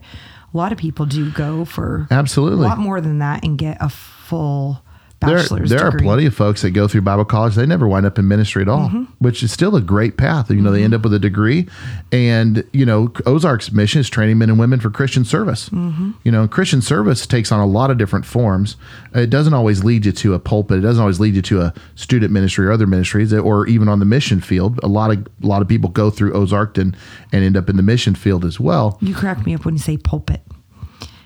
a 0.52 0.57
lot 0.57 0.73
of 0.73 0.78
people 0.78 1.07
do 1.07 1.30
go 1.30 1.64
for 1.64 2.09
Absolutely. 2.11 2.64
a 2.66 2.69
lot 2.69 2.78
more 2.78 3.00
than 3.00 3.19
that 3.21 3.45
and 3.45 3.57
get 3.57 3.76
a 3.80 3.88
full 3.88 4.83
bachelor's 5.20 5.70
there 5.70 5.80
are 5.84 5.90
degree. 5.90 6.06
plenty 6.06 6.26
of 6.26 6.34
folks 6.34 6.62
that 6.62 6.70
go 6.70 6.88
through 6.88 7.02
Bible 7.02 7.24
college. 7.24 7.54
They 7.54 7.66
never 7.66 7.86
wind 7.86 8.06
up 8.06 8.18
in 8.18 8.26
ministry 8.26 8.62
at 8.62 8.68
all, 8.68 8.88
Mm-hmm. 8.88 9.04
which 9.18 9.42
is 9.42 9.52
still 9.52 9.76
a 9.76 9.80
great 9.80 10.16
path. 10.16 10.50
You 10.50 10.60
know, 10.62 10.70
they 10.72 10.82
end 10.82 10.94
up 10.94 11.02
with 11.02 11.12
a 11.14 11.18
degree, 11.18 11.68
and 12.12 12.64
you 12.72 12.86
know, 12.86 13.12
Ozark's 13.26 13.70
mission 13.72 14.00
is 14.00 14.08
training 14.08 14.38
men 14.38 14.48
and 14.50 14.58
women 14.58 14.80
for 14.80 14.90
Christian 14.90 15.24
service. 15.24 15.68
Mm-hmm. 15.68 16.12
You 16.24 16.32
know, 16.32 16.48
Christian 16.48 16.80
service 16.82 17.26
takes 17.26 17.52
on 17.52 17.60
a 17.60 17.66
lot 17.66 17.90
of 17.90 17.98
different 17.98 18.24
forms. 18.26 18.76
It 19.14 19.30
doesn't 19.30 19.54
always 19.54 19.84
lead 19.84 20.06
you 20.06 20.12
to 20.12 20.34
a 20.34 20.38
pulpit. 20.38 20.78
It 20.78 20.82
doesn't 20.82 21.00
always 21.00 21.20
lead 21.20 21.34
you 21.34 21.42
to 21.42 21.60
a 21.62 21.74
student 21.94 22.32
ministry 22.32 22.66
or 22.66 22.72
other 22.72 22.86
ministries, 22.86 23.32
or 23.32 23.66
even 23.66 23.88
on 23.88 23.98
the 23.98 24.04
mission 24.06 24.40
field. 24.40 24.80
A 24.82 24.88
lot 24.88 25.10
of 25.10 25.26
a 25.42 25.46
lot 25.46 25.62
of 25.62 25.68
people 25.68 25.90
go 25.90 26.10
through 26.10 26.32
Ozark 26.32 26.78
and 26.78 26.96
and 27.32 27.44
end 27.44 27.56
up 27.56 27.68
in 27.68 27.76
the 27.76 27.82
mission 27.82 28.14
field 28.14 28.44
as 28.44 28.58
well. 28.58 28.98
you 29.00 29.14
crack 29.14 29.44
me 29.46 29.54
up 29.54 29.64
when 29.64 29.74
you 29.74 29.80
say 29.80 29.96
pulpit 29.96 30.42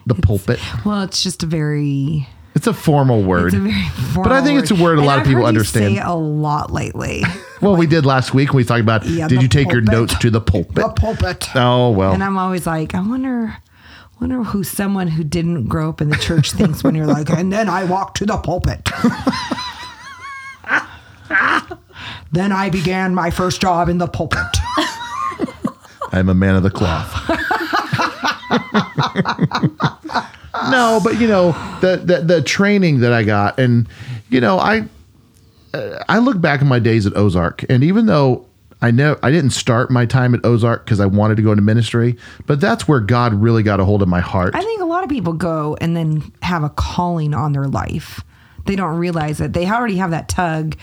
The 0.07 0.15
pulpit. 0.15 0.59
well 0.85 1.03
it's 1.03 1.23
just 1.23 1.43
a 1.43 1.47
very 1.47 2.29
It's 2.55 2.67
a 2.69 2.73
formal 2.75 3.23
word. 3.23 3.47
It's 3.49 3.57
a 3.57 3.59
very 3.61 3.75
But 4.15 4.31
I 4.33 4.43
think 4.43 4.61
it's 4.61 4.71
a 4.71 4.77
word 4.77 4.99
a 4.99 5.03
lot 5.03 5.19
of 5.19 5.25
people 5.25 5.39
heard 5.41 5.41
you 5.43 5.47
understand. 5.49 5.97
say 5.97 6.01
a 6.03 6.13
lot 6.15 6.71
lately. 6.73 7.23
Well, 7.61 7.77
we 7.77 7.87
did 7.87 8.05
last 8.05 8.35
week 8.35 8.51
when 8.51 8.59
we 8.59 8.65
talked 8.65 8.83
about 8.83 9.07
Yeah, 9.07 9.27
did 9.27 9.39
the 9.39 9.43
you 9.43 9.49
take 9.49 9.73
your 9.73 9.81
pulpit. 9.81 9.93
notes 10.01 10.19
to 10.19 10.29
the 10.31 10.41
pulpit? 10.41 10.75
the 10.75 10.89
pulpit. 10.91 11.49
Oh 11.57 11.91
well. 11.93 12.13
And 12.13 12.23
I'm 12.23 12.37
always 12.37 12.67
like, 12.67 12.95
I 12.95 13.01
wonder, 13.01 13.57
wonder 14.21 14.43
who 14.43 14.63
someone 14.65 15.09
who 15.09 15.25
didn't 15.25 15.65
grow 15.69 15.89
up 15.89 16.03
in 16.03 16.11
the 16.11 16.17
church 16.17 16.53
thinks 16.53 16.85
when 16.85 16.95
you're 16.95 17.07
like, 17.07 17.31
and 17.31 17.51
then 17.51 17.71
I 17.71 17.85
walked 17.85 18.19
to 18.19 18.27
the 18.27 18.37
pulpit. 18.37 18.91
then 22.33 22.53
I 22.53 22.69
began 22.71 23.15
my 23.15 23.31
first 23.31 23.61
job 23.63 23.89
in 23.89 23.97
the 23.99 24.09
pulpit. 24.09 24.41
I'm 26.13 26.29
a 26.29 26.35
man 26.35 26.57
of 26.57 26.63
the 26.65 26.71
cloth. 26.71 27.13
no, 30.71 31.01
but 31.03 31.21
you 31.21 31.27
know 31.27 31.53
the, 31.81 32.03
the 32.05 32.23
the 32.25 32.43
training 32.43 33.01
that 33.01 33.13
I 33.13 33.25
got, 33.25 33.59
and 33.59 33.89
you 34.31 34.41
know 34.41 34.59
I 34.59 34.87
I 36.09 36.19
look 36.19 36.41
back 36.41 36.61
in 36.61 36.69
my 36.69 36.79
days 36.79 37.07
at 37.07 37.17
Ozark, 37.17 37.65
and 37.69 37.83
even 37.85 38.07
though 38.07 38.47
I 38.81 38.91
know 38.91 39.19
I 39.23 39.31
didn't 39.31 39.51
start 39.51 39.91
my 39.91 40.07
time 40.07 40.35
at 40.35 40.45
Ozark 40.45 40.85
because 40.85 41.01
I 41.01 41.07
wanted 41.07 41.37
to 41.37 41.43
go 41.43 41.53
into 41.53 41.63
ministry, 41.63 42.17
but 42.47 42.61
that's 42.61 42.87
where 42.87 43.01
God 43.01 43.35
really 43.35 43.63
got 43.63 43.81
a 43.81 43.85
hold 43.85 44.03
of 44.03 44.09
my 44.09 44.21
heart. 44.21 44.55
I 44.55 44.61
think 44.61 44.83
a 44.83 44.87
lot 44.87 45.03
of 45.03 45.11
people 45.11 45.33
go 45.33 45.77
and 45.81 45.97
then 45.97 46.33
have 46.43 46.63
a 46.63 46.71
calling 46.71 47.35
on 47.35 47.53
their 47.53 47.67
life. 47.67 48.23
They 48.67 48.77
don't 48.77 48.97
realize 48.97 49.41
it. 49.41 49.53
They 49.53 49.67
already 49.67 49.97
have 49.97 50.11
that 50.11 50.29
tug 50.29 50.77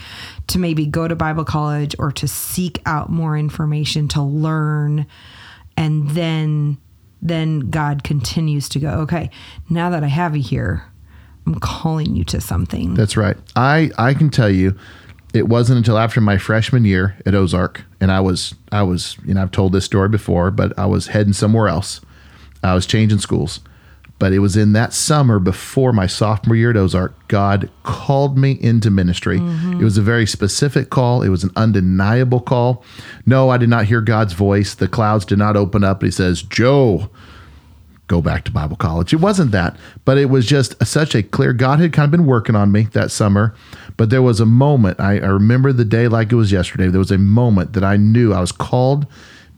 to 0.47 0.59
maybe 0.59 0.85
go 0.85 1.07
to 1.07 1.15
Bible 1.15 1.45
college 1.45 1.95
or 1.97 2.11
to 2.13 2.27
seek 2.27 2.79
out 2.85 3.09
more 3.09 3.37
information 3.37 4.07
to 4.09 4.21
learn 4.21 5.07
and 5.77 6.09
then 6.09 6.77
then 7.21 7.69
God 7.69 8.03
continues 8.03 8.67
to 8.69 8.79
go, 8.79 8.89
"Okay, 9.01 9.29
now 9.69 9.89
that 9.89 10.03
I 10.03 10.07
have 10.07 10.35
you 10.35 10.43
here, 10.43 10.83
I'm 11.45 11.55
calling 11.55 12.15
you 12.15 12.23
to 12.25 12.41
something." 12.41 12.93
That's 12.93 13.17
right. 13.17 13.37
I 13.55 13.91
I 13.97 14.13
can 14.13 14.29
tell 14.29 14.49
you, 14.49 14.75
it 15.33 15.47
wasn't 15.47 15.77
until 15.77 15.97
after 15.97 16.19
my 16.21 16.37
freshman 16.37 16.85
year 16.85 17.15
at 17.25 17.35
Ozark, 17.35 17.83
and 17.99 18.11
I 18.11 18.19
was 18.19 18.55
I 18.71 18.83
was 18.83 19.17
you 19.25 19.33
know 19.33 19.41
I've 19.41 19.51
told 19.51 19.73
this 19.73 19.85
story 19.85 20.09
before, 20.09 20.51
but 20.51 20.77
I 20.77 20.85
was 20.85 21.07
heading 21.07 21.33
somewhere 21.33 21.67
else. 21.67 22.01
I 22.63 22.75
was 22.75 22.85
changing 22.85 23.19
schools, 23.19 23.59
but 24.21 24.33
it 24.33 24.37
was 24.37 24.55
in 24.55 24.73
that 24.73 24.93
summer 24.93 25.39
before 25.39 25.91
my 25.91 26.05
sophomore 26.05 26.55
year 26.55 26.69
at 26.69 26.77
Ozark, 26.77 27.15
God 27.27 27.71
called 27.81 28.37
me 28.37 28.51
into 28.61 28.91
ministry. 28.91 29.39
Mm-hmm. 29.39 29.81
It 29.81 29.83
was 29.83 29.97
a 29.97 30.03
very 30.03 30.27
specific 30.27 30.91
call. 30.91 31.23
It 31.23 31.29
was 31.29 31.43
an 31.43 31.49
undeniable 31.55 32.39
call. 32.39 32.83
No, 33.25 33.49
I 33.49 33.57
did 33.57 33.69
not 33.69 33.85
hear 33.85 33.99
God's 33.99 34.33
voice. 34.33 34.75
The 34.75 34.87
clouds 34.87 35.25
did 35.25 35.39
not 35.39 35.57
open 35.57 35.83
up. 35.83 36.03
He 36.03 36.11
says, 36.11 36.43
Joe 36.43 37.09
go 38.05 38.21
back 38.21 38.43
to 38.43 38.51
Bible 38.51 38.75
college. 38.75 39.11
It 39.11 39.21
wasn't 39.21 39.53
that, 39.53 39.75
but 40.05 40.19
it 40.19 40.29
was 40.29 40.45
just 40.45 40.75
such 40.85 41.15
a 41.15 41.23
clear. 41.23 41.51
God 41.51 41.79
had 41.79 41.91
kind 41.91 42.05
of 42.05 42.11
been 42.11 42.27
working 42.27 42.55
on 42.55 42.71
me 42.71 42.83
that 42.91 43.09
summer, 43.09 43.55
but 43.97 44.11
there 44.11 44.21
was 44.21 44.39
a 44.39 44.45
moment. 44.45 44.99
I, 44.99 45.13
I 45.13 45.29
remember 45.29 45.73
the 45.73 45.83
day 45.83 46.07
like 46.07 46.31
it 46.31 46.35
was 46.35 46.51
yesterday. 46.51 46.89
There 46.89 46.99
was 46.99 47.09
a 47.09 47.17
moment 47.17 47.73
that 47.73 47.83
I 47.83 47.97
knew 47.97 48.33
I 48.33 48.41
was 48.41 48.51
called 48.51 49.07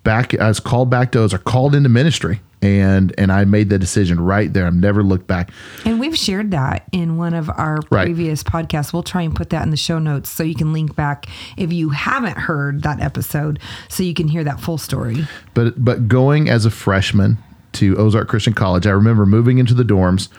back. 0.03 0.37
I 0.39 0.47
was 0.47 0.59
called 0.59 0.89
back 0.89 1.11
to 1.13 1.19
Ozark, 1.19 1.43
called 1.45 1.75
into 1.75 1.89
ministry, 1.89 2.41
and 2.61 3.13
and 3.17 3.31
I 3.31 3.45
made 3.45 3.69
the 3.69 3.77
decision 3.79 4.19
right 4.19 4.51
there. 4.51 4.65
I've 4.67 4.73
never 4.75 5.03
looked 5.03 5.27
back. 5.27 5.51
And 5.85 5.99
we've 5.99 6.17
shared 6.17 6.51
that 6.51 6.85
in 6.91 7.17
one 7.17 7.33
of 7.33 7.49
our 7.49 7.79
Right. 7.89 8.05
previous 8.05 8.43
podcasts. 8.43 8.93
We'll 8.93 9.03
try 9.03 9.21
and 9.21 9.35
put 9.35 9.49
that 9.51 9.63
in 9.63 9.69
the 9.69 9.77
show 9.77 9.99
notes 9.99 10.29
so 10.29 10.43
you 10.43 10.55
can 10.55 10.73
link 10.73 10.95
back 10.95 11.25
if 11.57 11.71
you 11.73 11.89
haven't 11.89 12.37
heard 12.37 12.83
that 12.83 12.99
episode 13.01 13.59
so 13.89 14.03
you 14.03 14.13
can 14.13 14.27
hear 14.27 14.43
that 14.43 14.59
full 14.59 14.77
story. 14.77 15.27
but 15.53 15.83
but 15.83 16.07
going 16.07 16.49
as 16.49 16.65
a 16.65 16.71
freshman 16.71 17.37
to 17.73 17.97
Ozark 17.97 18.27
Christian 18.27 18.53
College, 18.53 18.85
I 18.85 18.91
remember 18.91 19.25
moving 19.25 19.57
into 19.57 19.73
the 19.73 19.83
dorms, 19.83 20.29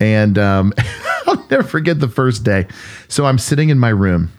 and 0.00 0.38
um, 0.38 0.72
I'll 1.26 1.44
never 1.50 1.62
forget 1.62 2.00
the 2.00 2.08
first 2.08 2.44
day. 2.44 2.66
So 3.08 3.26
I'm 3.26 3.36
sitting 3.38 3.68
in 3.68 3.78
my 3.78 3.90
room, 3.90 4.30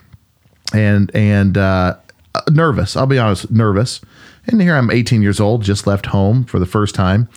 and 0.74 1.10
and 1.14 1.56
uh, 1.56 1.94
nervous. 2.50 2.96
I'll 2.96 3.06
be 3.06 3.18
honest, 3.18 3.50
nervous. 3.50 4.00
And 4.46 4.60
here 4.60 4.74
I'm 4.74 4.90
18 4.90 5.22
years 5.22 5.40
old, 5.40 5.62
just 5.62 5.86
left 5.86 6.06
home 6.06 6.44
for 6.44 6.58
the 6.58 6.66
first 6.66 6.94
time, 6.94 7.28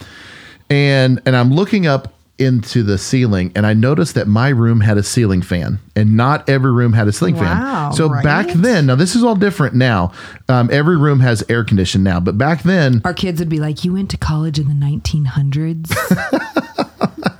and 0.69 1.21
and 1.25 1.35
I'm 1.35 1.51
looking 1.53 1.85
up 1.85 2.13
into 2.39 2.81
the 2.81 2.97
ceiling 2.97 3.51
and 3.55 3.63
I 3.65 3.73
noticed 3.73 4.15
that 4.15 4.27
my 4.27 4.49
room 4.49 4.81
had 4.81 4.97
a 4.97 5.03
ceiling 5.03 5.43
fan 5.43 5.77
and 5.95 6.17
not 6.17 6.49
every 6.49 6.71
room 6.71 6.93
had 6.93 7.07
a 7.07 7.11
ceiling 7.11 7.35
Wow, 7.35 7.91
fan. 7.91 7.93
So 7.93 8.09
back 8.23 8.47
then, 8.55 8.87
now 8.87 8.95
this 8.95 9.15
is 9.15 9.23
all 9.23 9.35
different 9.35 9.75
now. 9.75 10.11
Um, 10.49 10.67
every 10.71 10.97
room 10.97 11.19
has 11.19 11.43
air 11.47 11.63
conditioning 11.63 12.03
now, 12.03 12.19
but 12.19 12.35
back 12.39 12.63
then, 12.63 13.01
Our 13.05 13.13
kids 13.13 13.39
would 13.39 13.49
be 13.49 13.59
like, 13.59 13.83
You 13.85 13.93
went 13.93 14.09
to 14.11 14.17
college 14.17 14.57
in 14.57 14.67
the 14.67 14.73
1900s? 14.73 15.91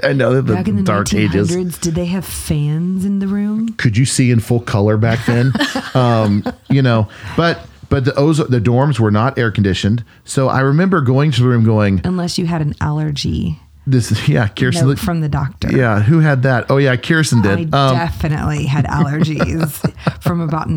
I 0.03 0.13
know 0.13 0.41
the 0.41 0.53
Back 0.53 0.67
in 0.67 0.75
the 0.75 0.83
dark 0.83 1.07
1900s, 1.07 1.57
ages. 1.57 1.77
did 1.79 1.95
they 1.95 2.05
have 2.05 2.25
fans 2.25 3.05
in 3.05 3.19
the 3.19 3.27
room? 3.27 3.69
Could 3.73 3.97
you 3.97 4.05
see 4.05 4.31
in 4.31 4.39
full 4.39 4.59
color 4.59 4.97
back 4.97 5.25
then? 5.25 5.53
um, 5.93 6.43
you 6.69 6.81
know, 6.81 7.07
but 7.37 7.65
but 7.89 8.05
the 8.05 8.15
Ozark, 8.15 8.49
the 8.49 8.59
dorms 8.59 8.99
were 8.99 9.11
not 9.11 9.37
air 9.37 9.51
conditioned. 9.51 10.03
So 10.25 10.49
I 10.49 10.61
remember 10.61 11.01
going 11.01 11.31
to 11.31 11.41
the 11.41 11.47
room, 11.47 11.63
going, 11.63 12.01
Unless 12.03 12.37
you 12.37 12.45
had 12.47 12.61
an 12.61 12.73
allergy 12.81 13.59
"This, 13.85 14.27
yeah, 14.29 14.47
Kirsten, 14.47 14.87
note 14.87 14.99
from 14.99 15.21
the 15.21 15.29
doctor. 15.29 15.75
yeah, 15.75 16.01
who 16.01 16.19
had 16.19 16.43
that? 16.43 16.65
Oh 16.69 16.77
yeah, 16.77 16.95
Kirsten 16.95 17.45
I 17.45 17.55
did. 17.55 17.73
Um, 17.73 17.95
definitely 17.95 18.65
had 18.65 18.85
allergies 18.85 20.21
from 20.21 20.41
about 20.41 20.69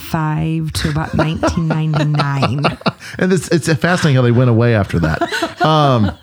1995 0.00 0.72
to 0.72 0.90
about 0.90 1.14
1999. 1.14 2.78
and 3.18 3.32
it's 3.32 3.48
it's 3.48 3.72
fascinating 3.80 4.16
how 4.16 4.22
they 4.22 4.30
went 4.32 4.50
away 4.50 4.74
after 4.74 4.98
that. 5.00 5.62
Um, 5.62 6.16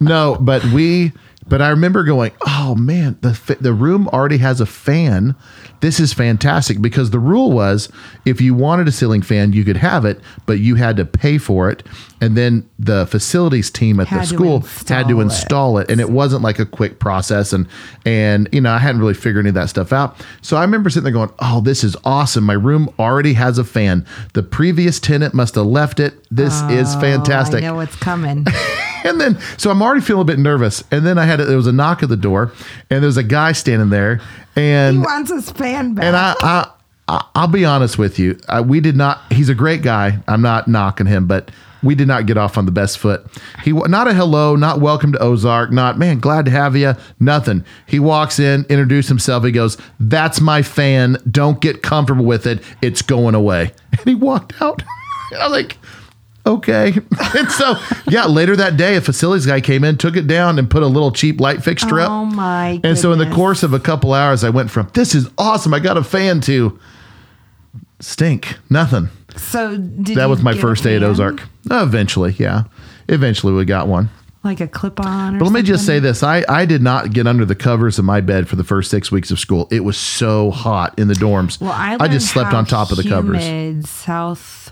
no, 0.00 0.36
but 0.40 0.64
we, 0.66 1.12
but 1.48 1.62
I 1.62 1.68
remember 1.70 2.04
going, 2.04 2.32
oh 2.46 2.74
man, 2.74 3.16
the 3.22 3.34
fa- 3.34 3.56
the 3.60 3.72
room 3.72 4.08
already 4.08 4.38
has 4.38 4.60
a 4.60 4.66
fan. 4.66 5.34
This 5.80 6.00
is 6.00 6.12
fantastic 6.12 6.82
because 6.82 7.10
the 7.10 7.18
rule 7.20 7.52
was 7.52 7.88
if 8.24 8.40
you 8.40 8.52
wanted 8.54 8.88
a 8.88 8.92
ceiling 8.92 9.22
fan, 9.22 9.52
you 9.52 9.64
could 9.64 9.76
have 9.76 10.04
it, 10.04 10.20
but 10.44 10.58
you 10.58 10.74
had 10.74 10.96
to 10.96 11.04
pay 11.04 11.38
for 11.38 11.70
it, 11.70 11.84
and 12.20 12.36
then 12.36 12.68
the 12.80 13.06
facilities 13.06 13.70
team 13.70 14.00
at 14.00 14.08
Had 14.08 14.22
the 14.22 14.26
to 14.26 14.34
school 14.34 14.60
had 14.88 15.06
to 15.08 15.20
install 15.20 15.78
it. 15.78 15.82
it, 15.82 15.92
and 15.92 16.00
it 16.00 16.10
wasn't 16.10 16.42
like 16.42 16.58
a 16.58 16.66
quick 16.66 16.98
process, 16.98 17.52
and 17.52 17.66
and 18.04 18.48
you 18.52 18.60
know 18.60 18.72
I 18.72 18.78
hadn't 18.78 19.00
really 19.00 19.14
figured 19.14 19.44
any 19.44 19.50
of 19.50 19.54
that 19.54 19.68
stuff 19.68 19.92
out. 19.92 20.16
So 20.42 20.56
I 20.56 20.62
remember 20.62 20.90
sitting 20.90 21.04
there 21.04 21.12
going, 21.12 21.32
oh, 21.38 21.60
this 21.60 21.84
is 21.84 21.96
awesome. 22.04 22.42
My 22.44 22.54
room 22.54 22.92
already 22.98 23.34
has 23.34 23.56
a 23.58 23.64
fan. 23.64 24.04
The 24.34 24.42
previous 24.42 24.98
tenant 24.98 25.32
must 25.32 25.54
have 25.54 25.66
left 25.66 26.00
it. 26.00 26.14
This 26.30 26.60
is 26.62 26.94
fantastic 26.96 27.62
Oh, 27.62 27.66
I 27.66 27.70
know 27.70 27.74
what's 27.76 27.96
coming. 27.96 28.44
and 29.04 29.20
then 29.20 29.38
so 29.56 29.70
I'm 29.70 29.82
already 29.82 30.00
feeling 30.00 30.22
a 30.22 30.24
bit 30.24 30.38
nervous. 30.38 30.82
And 30.90 31.06
then 31.06 31.18
I 31.18 31.24
had 31.24 31.40
a, 31.40 31.44
there 31.44 31.56
was 31.56 31.66
a 31.66 31.72
knock 31.72 32.02
at 32.02 32.08
the 32.08 32.16
door, 32.16 32.52
and 32.90 33.02
there's 33.02 33.16
a 33.16 33.22
guy 33.22 33.52
standing 33.52 33.90
there, 33.90 34.20
and 34.56 34.98
he 34.98 35.02
wants 35.02 35.30
his 35.30 35.50
fan 35.50 35.94
back. 35.94 36.04
and 36.04 36.16
I, 36.16 36.34
I, 36.40 36.70
I 37.08 37.24
I'll 37.34 37.48
be 37.48 37.64
honest 37.64 37.98
with 37.98 38.18
you, 38.18 38.38
I, 38.48 38.60
we 38.60 38.80
did 38.80 38.96
not. 38.96 39.20
He's 39.32 39.48
a 39.48 39.54
great 39.54 39.82
guy. 39.82 40.18
I'm 40.28 40.42
not 40.42 40.68
knocking 40.68 41.06
him, 41.06 41.26
but 41.26 41.50
we 41.82 41.94
did 41.94 42.08
not 42.08 42.26
get 42.26 42.36
off 42.36 42.58
on 42.58 42.66
the 42.66 42.72
best 42.72 42.98
foot. 42.98 43.24
He 43.62 43.72
not 43.72 44.08
a 44.08 44.14
hello, 44.14 44.56
not 44.56 44.80
welcome 44.80 45.12
to 45.12 45.22
Ozark, 45.22 45.70
not 45.70 45.98
man, 45.98 46.18
glad 46.18 46.44
to 46.46 46.50
have 46.50 46.76
you. 46.76 46.94
Nothing. 47.20 47.64
He 47.86 47.98
walks 47.98 48.38
in, 48.38 48.66
introduced 48.68 49.08
himself. 49.08 49.44
He 49.44 49.52
goes, 49.52 49.76
"That's 50.00 50.40
my 50.40 50.62
fan. 50.62 51.18
Don't 51.30 51.60
get 51.60 51.82
comfortable 51.82 52.24
with 52.24 52.46
it. 52.46 52.62
It's 52.82 53.02
going 53.02 53.34
away." 53.34 53.72
And 53.98 54.06
he 54.06 54.14
walked 54.14 54.60
out. 54.60 54.82
And 55.32 55.42
I'm 55.42 55.50
like. 55.50 55.76
Okay. 56.48 56.94
And 57.36 57.50
so, 57.52 57.74
yeah, 58.08 58.24
later 58.24 58.56
that 58.56 58.78
day, 58.78 58.96
a 58.96 59.02
facilities 59.02 59.44
guy 59.44 59.60
came 59.60 59.84
in, 59.84 59.98
took 59.98 60.16
it 60.16 60.26
down, 60.26 60.58
and 60.58 60.70
put 60.70 60.82
a 60.82 60.86
little 60.86 61.12
cheap 61.12 61.40
light 61.42 61.62
fixture 61.62 62.00
up. 62.00 62.10
Oh, 62.10 62.24
my 62.24 62.80
And 62.82 62.96
so, 62.96 63.12
in 63.12 63.18
the 63.18 63.30
course 63.30 63.62
of 63.62 63.74
a 63.74 63.78
couple 63.78 64.14
hours, 64.14 64.44
I 64.44 64.48
went 64.48 64.70
from 64.70 64.88
this 64.94 65.14
is 65.14 65.28
awesome, 65.36 65.74
I 65.74 65.78
got 65.78 65.98
a 65.98 66.02
fan 66.02 66.40
to 66.42 66.78
stink, 68.00 68.56
nothing. 68.70 69.10
so 69.36 69.76
did 69.76 70.16
That 70.16 70.30
was 70.30 70.42
my 70.42 70.54
first 70.56 70.82
day 70.84 70.96
at? 70.96 71.02
Ozark. 71.02 71.42
Uh, 71.70 71.82
eventually, 71.82 72.34
yeah. 72.38 72.62
Eventually, 73.10 73.52
we 73.52 73.66
got 73.66 73.86
one. 73.86 74.08
like 74.42 74.60
a 74.60 74.68
clip 74.68 75.04
on. 75.04 75.38
But 75.38 75.44
let 75.44 75.52
me 75.52 75.62
just 75.62 75.84
say 75.84 75.98
this: 75.98 76.22
I 76.22 76.44
I 76.48 76.64
did 76.64 76.80
not 76.80 77.12
get 77.12 77.26
under 77.26 77.44
the 77.44 77.54
covers 77.56 77.98
of 77.98 78.06
my 78.06 78.22
bed 78.22 78.48
for 78.48 78.56
the 78.56 78.64
first 78.64 78.90
six 78.90 79.12
weeks 79.12 79.30
of 79.30 79.38
school. 79.38 79.68
It 79.70 79.80
was 79.84 79.98
so 79.98 80.50
hot 80.50 80.98
in 80.98 81.08
the 81.08 81.14
dorms. 81.14 81.60
Well, 81.60 81.72
I, 81.72 81.98
I 82.00 82.08
just 82.08 82.30
slept 82.32 82.54
on 82.54 82.64
top 82.64 82.90
of 82.90 82.96
the 82.96 83.04
covers. 83.06 83.44
humid 83.44 83.86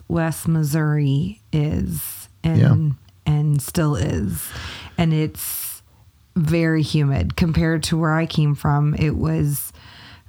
Southwest 0.09 0.49
Missouri 0.49 1.41
is, 1.53 2.29
and 2.45 2.95
and 3.27 3.61
still 3.61 3.97
is, 3.97 4.49
and 4.97 5.13
it's 5.13 5.83
very 6.37 6.83
humid 6.83 7.37
compared 7.37 7.83
to 7.85 7.97
where 7.97 8.15
I 8.15 8.27
came 8.27 8.55
from. 8.55 8.95
It 8.95 9.17
was 9.17 9.73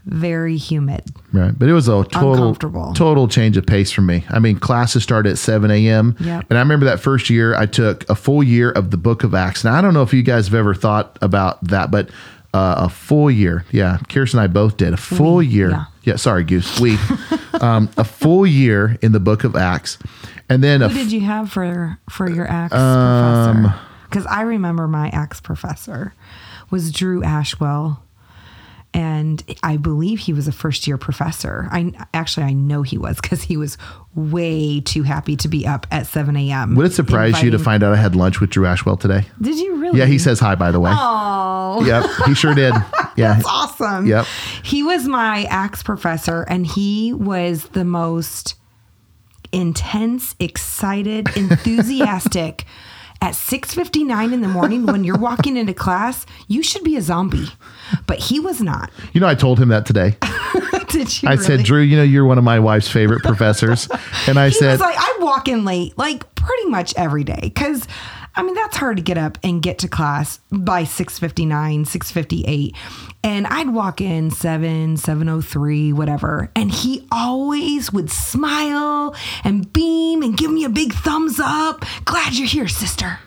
very 0.06 0.58
humid. 0.58 1.04
Right. 1.34 1.58
But 1.58 1.70
it 1.70 1.74
was 1.74 1.88
a 1.88 2.04
total 2.06 2.56
total 2.56 3.28
change 3.28 3.58
of 3.58 3.66
pace 3.66 3.92
for 3.92 4.02
me. 4.02 4.26
I 4.30 4.40
mean, 4.40 4.58
classes 4.58 5.04
started 5.04 5.32
at 5.32 5.38
7 5.38 5.70
a.m. 5.70 6.16
Yep. 6.20 6.46
And 6.50 6.58
I 6.58 6.62
remember 6.62 6.86
that 6.86 7.00
first 7.00 7.30
year 7.30 7.56
I 7.56 7.66
took 7.66 8.10
a 8.10 8.16
full 8.16 8.42
year 8.42 8.72
of 8.72 8.90
the 8.92 8.98
book 8.98 9.24
of 9.24 9.36
Acts. 9.36 9.64
Now 9.64 9.76
I 9.76 9.82
don't 9.82 9.94
know 9.94 10.04
if 10.04 10.14
you 10.14 10.24
guys 10.24 10.48
have 10.48 10.56
ever 10.56 10.74
thought 10.74 11.20
about 11.22 11.64
that, 11.66 11.92
but 11.92 12.10
uh, 12.54 12.76
a 12.86 12.90
full 12.90 13.30
year. 13.30 13.66
Yeah. 13.72 13.98
Kirsten 14.10 14.40
and 14.40 14.50
I 14.50 14.52
both 14.52 14.78
did 14.78 14.94
a 14.94 14.98
full 14.98 15.44
year. 15.44 15.72
yeah. 15.72 15.86
Yeah. 16.08 16.16
sorry, 16.16 16.44
Goose. 16.44 16.80
We 16.80 16.98
um, 17.62 17.90
a 17.98 18.04
full 18.04 18.46
year 18.48 18.98
in 19.02 19.12
the 19.12 19.20
book 19.20 19.44
of 19.44 19.56
Acts. 19.56 19.98
And 20.50 20.64
then 20.64 20.82
Who 20.82 20.90
did 20.90 21.12
you 21.12 21.22
have 21.22 21.52
for 21.52 22.00
for 22.10 22.30
your 22.30 22.50
Acts 22.50 22.74
Um, 22.74 23.64
professor? 23.64 23.82
Because 24.10 24.26
I 24.26 24.42
remember 24.44 24.88
my 24.88 25.10
Acts 25.10 25.42
professor 25.42 26.14
was 26.70 26.92
Drew 26.92 27.22
Ashwell, 27.24 28.02
and 28.94 29.44
I 29.64 29.76
believe 29.76 30.20
he 30.20 30.32
was 30.34 30.48
a 30.48 30.52
first 30.54 30.88
year 30.88 30.98
professor. 30.98 31.68
I 31.72 31.92
actually 32.14 32.46
I 32.46 32.54
know 32.54 32.82
he 32.84 32.98
was 32.98 33.20
because 33.22 33.44
he 33.44 33.58
was 33.58 33.78
way 34.16 34.80
too 34.80 35.04
happy 35.04 35.36
to 35.38 35.48
be 35.50 35.68
up 35.68 35.86
at 35.92 36.08
seven 36.08 36.36
a.m. 36.38 36.76
would 36.76 36.86
it 36.88 36.94
surprise 36.94 37.44
you 37.44 37.52
to 37.52 37.60
find 37.60 37.84
out 37.84 37.94
I 37.94 37.98
had 37.98 38.16
lunch 38.16 38.40
with 38.40 38.50
Drew 38.50 38.66
Ashwell 38.66 38.96
today? 38.98 39.26
Did 39.42 39.58
you 39.58 39.76
really? 39.76 40.00
Yeah, 40.00 40.06
he 40.06 40.18
says 40.18 40.40
hi, 40.40 40.56
by 40.56 40.72
the 40.72 40.80
way. 40.80 40.92
Yep, 41.86 42.06
he 42.26 42.34
sure 42.34 42.54
did. 42.54 42.74
Yeah. 43.18 43.34
that's 43.34 43.48
awesome. 43.48 44.06
Yep. 44.06 44.28
He 44.62 44.84
was 44.84 45.08
my 45.08 45.46
Acts 45.50 45.82
professor, 45.82 46.44
and 46.48 46.68
he 46.68 47.14
was 47.14 47.64
the 47.70 47.84
most 47.84 48.54
intense, 49.52 50.36
excited, 50.40 51.28
enthusiastic. 51.36 52.66
At 53.20 53.34
6:59 53.34 54.32
in 54.32 54.42
the 54.42 54.48
morning 54.48 54.86
when 54.86 55.04
you're 55.04 55.18
walking 55.18 55.58
into 55.58 55.74
class, 55.74 56.28
you 56.48 56.62
should 56.62 56.84
be 56.84 56.96
a 56.96 57.02
zombie. 57.02 57.48
But 58.06 58.20
he 58.20 58.40
was 58.40 58.62
not. 58.62 58.92
You 59.14 59.20
know, 59.22 59.28
I 59.28 59.34
told 59.34 59.60
him 59.60 59.70
that 59.70 59.88
today. 59.88 60.16
Did 60.90 61.24
you 61.24 61.28
I 61.28 61.32
really? 61.34 61.44
said, 61.44 61.64
Drew, 61.64 61.82
you 61.82 61.98
know, 61.98 62.04
you're 62.04 62.26
one 62.26 62.38
of 62.38 62.44
my 62.44 62.60
wife's 62.60 62.88
favorite 62.88 63.24
professors. 63.24 63.90
And 64.28 64.38
I 64.38 64.50
he 64.50 64.54
said, 64.54 64.74
was 64.74 64.82
like, 64.82 64.96
I 65.00 65.18
walk 65.20 65.48
in 65.48 65.66
late, 65.66 65.98
like 65.98 66.36
pretty 66.36 66.68
much 66.68 66.94
every 66.96 67.24
day. 67.24 67.40
Because, 67.42 67.88
I 68.38 68.44
mean, 68.44 68.54
that's 68.54 68.78
hard 68.78 68.98
to 68.98 69.04
get 69.04 69.18
up 69.18 69.40
and 69.44 69.64
get 69.64 69.80
to 69.80 69.88
class 69.88 70.40
by 70.52 70.84
6.59, 70.84 71.48
6.58. 71.88 72.76
And 73.24 73.48
I'd 73.48 73.74
walk 73.74 74.00
in 74.00 74.30
7, 74.30 74.96
7.03, 74.96 75.94
whatever. 75.94 76.52
And 76.56 76.72
he 76.72 77.08
always 77.12 77.92
would 77.92 78.12
smile 78.12 79.16
and 79.44 79.74
beam 79.74 80.22
and 80.22 80.38
give 80.38 80.52
me 80.52 80.64
a 80.66 80.70
big 80.70 80.94
thumbs 80.94 81.40
up. 81.40 81.84
Glad 82.06 82.36
you're 82.36 82.48
here, 82.48 82.68
sister. 82.68 83.20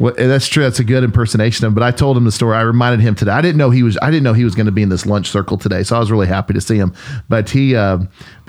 Well, 0.00 0.14
that's 0.16 0.48
true. 0.48 0.62
That's 0.62 0.80
a 0.80 0.84
good 0.84 1.04
impersonation 1.04 1.66
of. 1.66 1.70
him. 1.70 1.74
But 1.74 1.82
I 1.82 1.90
told 1.90 2.16
him 2.16 2.24
the 2.24 2.32
story. 2.32 2.56
I 2.56 2.62
reminded 2.62 3.00
him 3.00 3.14
today. 3.14 3.32
I 3.32 3.42
didn't 3.42 3.58
know 3.58 3.68
he 3.68 3.82
was. 3.82 3.98
I 4.00 4.10
didn't 4.10 4.24
know 4.24 4.32
he 4.32 4.44
was 4.44 4.54
going 4.54 4.66
to 4.66 4.72
be 4.72 4.82
in 4.82 4.88
this 4.88 5.04
lunch 5.04 5.28
circle 5.28 5.58
today. 5.58 5.82
So 5.82 5.94
I 5.94 5.98
was 5.98 6.10
really 6.10 6.26
happy 6.26 6.54
to 6.54 6.60
see 6.60 6.76
him. 6.76 6.94
But 7.28 7.50
he. 7.50 7.76
Uh, 7.76 7.98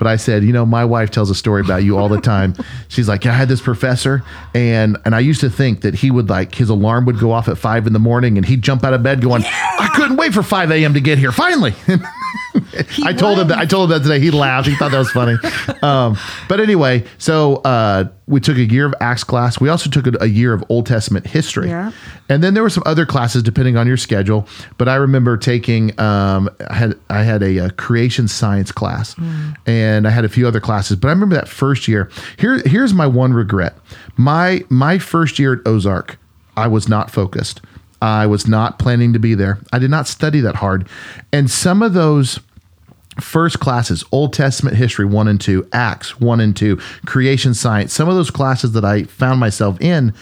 but 0.02 0.10
I 0.10 0.16
said, 0.16 0.42
you 0.42 0.52
know, 0.52 0.66
my 0.66 0.84
wife 0.84 1.12
tells 1.12 1.30
a 1.30 1.34
story 1.34 1.60
about 1.60 1.84
you 1.84 1.96
all 1.96 2.08
the 2.08 2.20
time. 2.20 2.54
She's 2.88 3.08
like, 3.08 3.24
yeah, 3.24 3.30
I 3.30 3.34
had 3.34 3.46
this 3.46 3.60
professor, 3.60 4.24
and 4.52 4.98
and 5.04 5.14
I 5.14 5.20
used 5.20 5.40
to 5.42 5.48
think 5.48 5.82
that 5.82 5.94
he 5.94 6.10
would 6.10 6.28
like 6.28 6.56
his 6.56 6.70
alarm 6.70 7.04
would 7.04 7.20
go 7.20 7.30
off 7.30 7.46
at 7.46 7.56
five 7.56 7.86
in 7.86 7.92
the 7.92 8.00
morning, 8.00 8.36
and 8.36 8.44
he'd 8.44 8.62
jump 8.62 8.82
out 8.82 8.94
of 8.94 9.04
bed 9.04 9.20
going, 9.20 9.44
I 9.46 9.92
couldn't 9.94 10.16
wait 10.16 10.34
for 10.34 10.42
five 10.42 10.72
a.m. 10.72 10.94
to 10.94 11.00
get 11.00 11.18
here. 11.18 11.30
Finally. 11.30 11.72
I 13.04 13.12
told 13.12 13.38
him 13.38 13.48
that. 13.48 13.58
I 13.58 13.66
told 13.66 13.90
him 13.90 13.98
that 13.98 14.02
today. 14.02 14.20
He 14.20 14.30
laughed. 14.30 14.68
He 14.68 14.74
thought 14.74 14.90
that 14.90 14.98
was 14.98 15.10
funny. 15.12 15.36
Um, 15.82 16.16
but 16.48 16.60
anyway, 16.60 17.04
so 17.18 17.56
uh, 17.56 18.04
we 18.28 18.38
took 18.38 18.56
a 18.56 18.64
year 18.64 18.86
of 18.86 18.94
Acts 19.00 19.24
class. 19.24 19.60
We 19.60 19.68
also 19.68 19.90
took 19.90 20.06
a, 20.06 20.12
a 20.20 20.26
year 20.26 20.52
of 20.52 20.62
Old 20.68 20.86
Testament 20.86 21.26
history. 21.26 21.68
Yeah. 21.68 21.90
And 22.28 22.42
then 22.42 22.54
there 22.54 22.62
were 22.62 22.70
some 22.70 22.84
other 22.86 23.04
classes 23.04 23.42
depending 23.42 23.76
on 23.76 23.88
your 23.88 23.96
schedule. 23.96 24.46
But 24.78 24.88
I 24.88 24.94
remember 24.94 25.36
taking. 25.36 25.98
Um, 25.98 26.48
I 26.70 26.74
had 26.74 26.98
I 27.10 27.24
had 27.24 27.42
a, 27.42 27.66
uh 27.66 27.70
creation 27.70 28.28
science 28.28 28.70
class, 28.70 29.16
and 29.18 29.91
I 30.06 30.10
had 30.10 30.24
a 30.24 30.28
few 30.28 30.46
other 30.46 30.60
classes. 30.60 30.96
But 30.96 31.08
I 31.08 31.10
remember 31.12 31.34
that 31.36 31.48
first 31.48 31.88
year. 31.88 32.10
Here 32.38 32.58
here's 32.64 32.94
my 32.94 33.06
one 33.06 33.32
regret. 33.32 33.76
My 34.16 34.64
my 34.68 34.98
first 34.98 35.38
year 35.38 35.54
at 35.54 35.66
Ozark, 35.66 36.18
I 36.56 36.68
was 36.68 36.88
not 36.88 37.10
focused. 37.10 37.60
I 38.00 38.26
was 38.26 38.48
not 38.48 38.78
planning 38.80 39.12
to 39.12 39.20
be 39.20 39.34
there. 39.34 39.58
I 39.72 39.78
did 39.78 39.90
not 39.90 40.08
study 40.08 40.40
that 40.40 40.56
hard. 40.56 40.88
And 41.32 41.48
some 41.48 41.82
of 41.82 41.92
those 41.92 42.40
first 43.20 43.60
classes, 43.60 44.04
Old 44.12 44.32
Testament 44.32 44.76
history 44.76 45.04
one 45.04 45.28
and 45.28 45.40
two, 45.40 45.68
Acts 45.72 46.18
one 46.20 46.40
and 46.40 46.56
two, 46.56 46.76
creation 47.06 47.54
science, 47.54 47.92
some 47.92 48.08
of 48.08 48.14
those 48.14 48.30
classes 48.30 48.72
that 48.72 48.84
I 48.84 49.04
found 49.04 49.38
myself 49.40 49.80
in, 49.80 50.14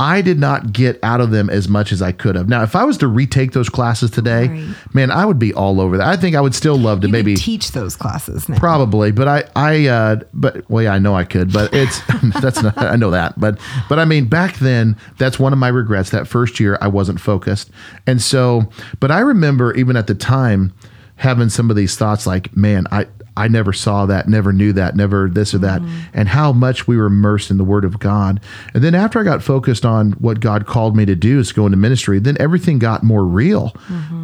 I 0.00 0.20
did 0.22 0.40
not 0.40 0.72
get 0.72 0.98
out 1.04 1.20
of 1.20 1.30
them 1.30 1.48
as 1.48 1.68
much 1.68 1.92
as 1.92 2.02
I 2.02 2.10
could 2.10 2.34
have. 2.34 2.48
Now, 2.48 2.64
if 2.64 2.74
I 2.74 2.82
was 2.82 2.96
to 2.98 3.06
retake 3.06 3.52
those 3.52 3.68
classes 3.68 4.10
today, 4.10 4.48
Right. 4.48 4.74
man, 4.94 5.10
I 5.12 5.24
would 5.24 5.38
be 5.38 5.54
all 5.54 5.80
over 5.80 5.96
that. 5.98 6.06
I 6.08 6.16
think 6.16 6.34
I 6.34 6.40
would 6.40 6.56
still 6.56 6.76
love 6.76 7.02
to 7.02 7.06
You 7.06 7.12
maybe 7.12 7.36
teach 7.36 7.70
those 7.70 7.94
classes 7.94 8.48
now. 8.48 8.56
Probably, 8.58 9.12
but 9.12 9.28
I, 9.28 9.44
I, 9.54 9.86
uh, 9.86 10.16
but 10.34 10.68
well, 10.68 10.82
yeah, 10.82 10.94
I 10.94 10.98
know 10.98 11.14
I 11.14 11.22
could, 11.22 11.52
but 11.52 11.72
it's 11.72 12.00
that's 12.40 12.60
not, 12.60 12.76
I 12.78 12.96
know 12.96 13.12
that, 13.12 13.38
but, 13.38 13.58
but 13.88 14.00
I 14.00 14.04
mean, 14.04 14.24
back 14.24 14.56
then, 14.56 14.96
that's 15.18 15.38
one 15.38 15.52
of 15.52 15.60
my 15.60 15.68
regrets. 15.68 16.10
That 16.10 16.26
first 16.26 16.58
year, 16.58 16.76
I 16.80 16.88
wasn't 16.88 17.20
focused, 17.20 17.70
and 18.04 18.20
so, 18.20 18.68
but 18.98 19.12
I 19.12 19.20
remember 19.20 19.72
even 19.74 19.96
at 19.96 20.08
the 20.08 20.14
time 20.16 20.72
having 21.22 21.48
some 21.48 21.70
of 21.70 21.76
these 21.76 21.96
thoughts, 21.96 22.26
like, 22.26 22.54
man, 22.56 22.86
I, 22.90 23.06
I 23.36 23.48
never 23.48 23.72
saw 23.72 24.06
that, 24.06 24.28
never 24.28 24.52
knew 24.52 24.72
that, 24.74 24.96
never 24.96 25.28
this 25.28 25.54
or 25.54 25.58
that, 25.58 25.80
and 26.12 26.28
how 26.28 26.52
much 26.52 26.86
we 26.86 26.96
were 26.96 27.06
immersed 27.06 27.50
in 27.50 27.56
the 27.56 27.64
Word 27.64 27.84
of 27.84 27.98
God. 27.98 28.40
And 28.74 28.82
then 28.82 28.94
after 28.94 29.20
I 29.20 29.22
got 29.22 29.42
focused 29.42 29.86
on 29.86 30.12
what 30.12 30.40
God 30.40 30.66
called 30.66 30.96
me 30.96 31.06
to 31.06 31.14
do, 31.14 31.38
is 31.38 31.52
go 31.52 31.64
into 31.64 31.78
ministry, 31.78 32.18
then 32.18 32.36
everything 32.40 32.78
got 32.78 33.02
more 33.02 33.24
real. 33.24 33.72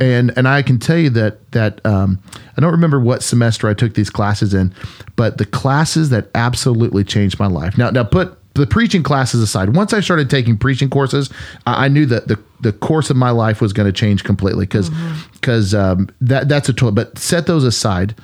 And 0.02 0.32
and 0.36 0.46
I 0.46 0.62
can 0.62 0.78
tell 0.78 0.98
you 0.98 1.10
that 1.10 1.50
that 1.52 1.80
um, 1.86 2.20
I 2.56 2.60
don't 2.60 2.72
remember 2.72 3.00
what 3.00 3.22
semester 3.22 3.68
I 3.68 3.74
took 3.74 3.94
these 3.94 4.10
classes 4.10 4.52
in, 4.52 4.74
but 5.16 5.38
the 5.38 5.46
classes 5.46 6.10
that 6.10 6.28
absolutely 6.34 7.04
changed 7.04 7.38
my 7.38 7.46
life. 7.46 7.78
Now 7.78 7.90
now 7.90 8.04
put 8.04 8.37
the 8.58 8.66
preaching 8.66 9.02
classes 9.02 9.42
aside, 9.42 9.74
once 9.74 9.92
I 9.92 10.00
started 10.00 10.28
taking 10.28 10.58
preaching 10.58 10.90
courses, 10.90 11.30
I, 11.66 11.86
I 11.86 11.88
knew 11.88 12.06
that 12.06 12.28
the 12.28 12.38
the 12.60 12.72
course 12.72 13.08
of 13.08 13.16
my 13.16 13.30
life 13.30 13.60
was 13.60 13.72
going 13.72 13.86
to 13.86 13.92
change 13.92 14.24
completely 14.24 14.66
because 14.66 14.90
because 15.32 15.74
um, 15.74 16.08
that 16.20 16.48
that's 16.48 16.68
a 16.68 16.72
total. 16.72 16.92
But 16.92 17.18
set 17.18 17.46
those 17.46 17.64
aside. 17.64 18.14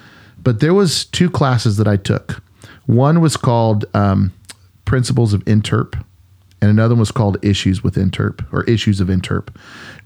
But 0.43 0.61
there 0.61 0.75
was 0.75 1.07
two 1.07 1.31
classes 1.31 1.79
that 1.79 1.89
I 1.89 1.97
took. 1.97 2.43
One 2.85 3.23
was 3.23 3.37
called 3.37 3.87
um, 3.95 4.33
Principles 4.85 5.33
of 5.33 5.43
Interp, 5.47 6.05
and 6.65 6.71
another 6.71 6.95
one 6.95 7.01
was 7.01 7.11
called 7.11 7.37
Issues 7.45 7.85
with 7.85 7.97
Interp 7.97 8.43
or 8.51 8.65
Issues 8.65 8.99
of 8.99 9.09
Interp. 9.09 9.55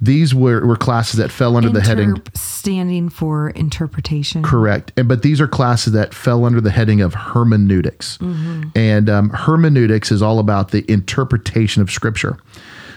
These 0.00 0.34
were, 0.34 0.66
were 0.66 0.76
classes 0.76 1.18
that 1.18 1.30
fell 1.30 1.56
under 1.56 1.68
the 1.68 1.80
heading 1.80 2.20
standing 2.34 3.08
for 3.08 3.50
interpretation. 3.50 4.42
Correct. 4.42 4.92
And 4.96 5.06
but 5.06 5.22
these 5.22 5.40
are 5.40 5.46
classes 5.46 5.92
that 5.92 6.12
fell 6.12 6.44
under 6.44 6.60
the 6.60 6.72
heading 6.72 7.00
of 7.00 7.14
hermeneutics. 7.14 8.18
And 8.74 9.08
um, 9.08 9.30
hermeneutics 9.30 10.10
is 10.10 10.20
all 10.20 10.40
about 10.40 10.72
the 10.72 10.84
interpretation 10.90 11.80
of 11.80 11.92
scripture. 11.92 12.36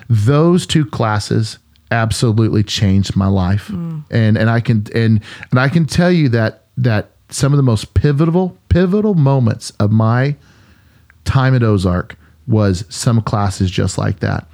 Those 0.09 0.65
two 0.65 0.83
classes 0.83 1.59
absolutely 1.91 2.63
changed 2.63 3.15
my 3.15 3.27
life. 3.27 3.69
And 4.09 4.37
and 4.37 4.49
I 4.49 4.59
can 4.59 4.87
and 4.95 5.21
and 5.51 5.59
I 5.59 5.69
can 5.69 5.85
tell 5.85 6.11
you 6.11 6.29
that 6.29 6.65
that 6.77 7.11
some 7.29 7.53
of 7.53 7.57
the 7.57 7.63
most 7.63 7.93
pivotal 7.93 8.57
pivotal 8.69 9.13
moments 9.13 9.69
of 9.79 9.91
my 9.91 10.35
time 11.25 11.53
at 11.53 11.61
Ozark 11.61 12.17
was 12.51 12.85
some 12.89 13.21
classes 13.21 13.71
just 13.71 13.97
like 13.97 14.19
that. 14.19 14.47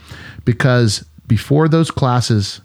Because 0.46 1.06
before 1.28 1.68
those 1.68 1.92
classes, 1.92 2.62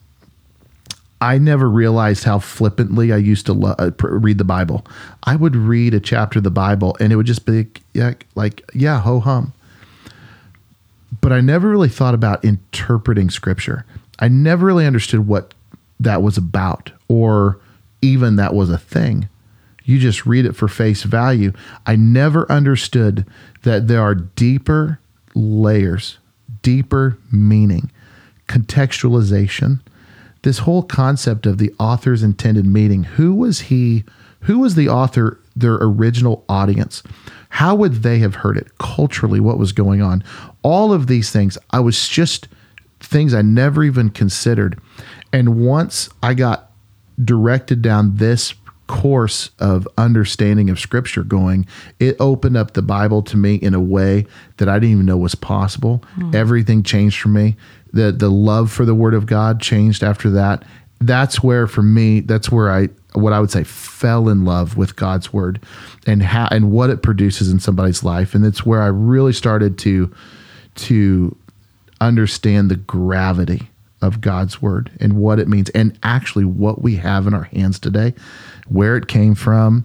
I 1.20 1.38
never 1.38 1.70
realized 1.70 2.24
how 2.24 2.38
flippantly 2.40 3.12
I 3.12 3.16
used 3.16 3.46
to 3.46 3.52
lo- 3.52 3.76
uh, 3.78 3.90
read 4.00 4.38
the 4.38 4.44
Bible. 4.44 4.84
I 5.22 5.36
would 5.36 5.54
read 5.54 5.94
a 5.94 6.00
chapter 6.00 6.40
of 6.40 6.44
the 6.44 6.50
Bible 6.50 6.96
and 7.00 7.12
it 7.12 7.16
would 7.16 7.26
just 7.26 7.46
be 7.46 7.68
yeah, 7.94 8.14
like, 8.34 8.62
yeah, 8.74 9.00
ho 9.00 9.20
hum. 9.20 9.52
But 11.20 11.32
I 11.32 11.40
never 11.40 11.68
really 11.68 11.88
thought 11.88 12.14
about 12.14 12.44
interpreting 12.44 13.30
scripture. 13.30 13.84
I 14.18 14.28
never 14.28 14.66
really 14.66 14.86
understood 14.86 15.26
what 15.26 15.54
that 16.00 16.22
was 16.22 16.36
about 16.36 16.90
or 17.08 17.60
even 18.00 18.36
that 18.36 18.54
was 18.54 18.70
a 18.70 18.78
thing. 18.78 19.28
You 19.84 19.98
just 19.98 20.26
read 20.26 20.44
it 20.44 20.56
for 20.56 20.68
face 20.68 21.04
value. 21.04 21.52
I 21.86 21.96
never 21.96 22.50
understood 22.50 23.26
that 23.62 23.88
there 23.88 24.02
are 24.02 24.14
deeper 24.14 24.98
layers, 25.34 26.18
deeper 26.62 27.18
meaning, 27.30 27.90
contextualization. 28.48 29.80
This 30.42 30.58
whole 30.58 30.82
concept 30.82 31.46
of 31.46 31.58
the 31.58 31.72
author's 31.78 32.22
intended 32.22 32.66
meaning. 32.66 33.04
Who 33.04 33.34
was 33.34 33.60
he? 33.62 34.04
Who 34.40 34.58
was 34.58 34.74
the 34.74 34.88
author, 34.88 35.38
their 35.54 35.74
original 35.74 36.44
audience? 36.48 37.02
How 37.50 37.74
would 37.74 38.02
they 38.02 38.18
have 38.18 38.36
heard 38.36 38.56
it 38.56 38.78
culturally? 38.78 39.38
What 39.40 39.58
was 39.58 39.72
going 39.72 40.02
on? 40.02 40.24
All 40.62 40.92
of 40.92 41.06
these 41.06 41.30
things. 41.30 41.58
I 41.70 41.80
was 41.80 42.08
just 42.08 42.48
things 43.00 43.34
I 43.34 43.42
never 43.42 43.84
even 43.84 44.10
considered. 44.10 44.80
And 45.32 45.60
once 45.60 46.08
I 46.22 46.34
got 46.34 46.70
directed 47.22 47.82
down 47.82 48.16
this 48.16 48.54
course 48.92 49.50
of 49.58 49.88
understanding 49.96 50.68
of 50.68 50.78
scripture 50.78 51.22
going 51.22 51.66
it 51.98 52.14
opened 52.20 52.58
up 52.58 52.74
the 52.74 52.82
bible 52.82 53.22
to 53.22 53.38
me 53.38 53.54
in 53.54 53.72
a 53.72 53.80
way 53.80 54.26
that 54.58 54.68
i 54.68 54.74
didn't 54.74 54.92
even 54.92 55.06
know 55.06 55.16
was 55.16 55.34
possible. 55.34 56.02
Hmm. 56.14 56.34
Everything 56.34 56.82
changed 56.82 57.20
for 57.20 57.28
me. 57.28 57.56
The 57.92 58.12
the 58.12 58.30
love 58.30 58.70
for 58.70 58.84
the 58.84 58.94
word 58.94 59.14
of 59.14 59.26
god 59.26 59.60
changed 59.60 60.02
after 60.02 60.30
that. 60.30 60.64
That's 61.00 61.42
where 61.42 61.66
for 61.66 61.82
me 61.82 62.20
that's 62.20 62.50
where 62.50 62.70
i 62.70 62.88
what 63.14 63.32
i 63.32 63.40
would 63.40 63.50
say 63.50 63.64
fell 63.64 64.28
in 64.28 64.44
love 64.44 64.76
with 64.76 64.96
god's 64.96 65.32
word 65.32 65.60
and 66.06 66.22
how 66.22 66.48
and 66.50 66.70
what 66.70 66.90
it 66.90 67.02
produces 67.02 67.50
in 67.50 67.60
somebody's 67.60 68.02
life. 68.02 68.34
And 68.34 68.44
it's 68.44 68.66
where 68.66 68.82
i 68.82 68.88
really 68.88 69.32
started 69.32 69.78
to 69.78 70.12
to 70.74 71.36
understand 72.00 72.70
the 72.70 72.76
gravity 72.76 73.68
of 74.00 74.20
God's 74.20 74.60
word 74.60 74.90
and 74.98 75.12
what 75.12 75.38
it 75.38 75.46
means, 75.46 75.70
and 75.70 75.96
actually 76.02 76.44
what 76.44 76.82
we 76.82 76.96
have 76.96 77.28
in 77.28 77.34
our 77.34 77.44
hands 77.44 77.78
today, 77.78 78.14
where 78.68 78.96
it 78.96 79.08
came 79.08 79.34
from, 79.34 79.84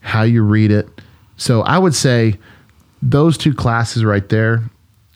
how 0.00 0.22
you 0.22 0.42
read 0.42 0.70
it. 0.70 0.88
So 1.36 1.62
I 1.62 1.78
would 1.78 1.94
say 1.94 2.38
those 3.02 3.38
two 3.38 3.54
classes 3.54 4.04
right 4.04 4.28
there 4.28 4.62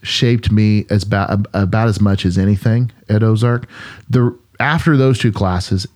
shaped 0.03 0.51
me 0.51 0.87
as 0.90 1.03
about, 1.03 1.47
about 1.55 1.88
as 1.88 2.01
much 2.01 2.25
as 2.27 2.38
anything 2.38 2.93
at 3.09 3.23
Ozark. 3.23 3.69
The 4.09 4.37
after 4.61 4.97
those 4.97 5.19
two 5.19 5.33
classes, 5.33 5.87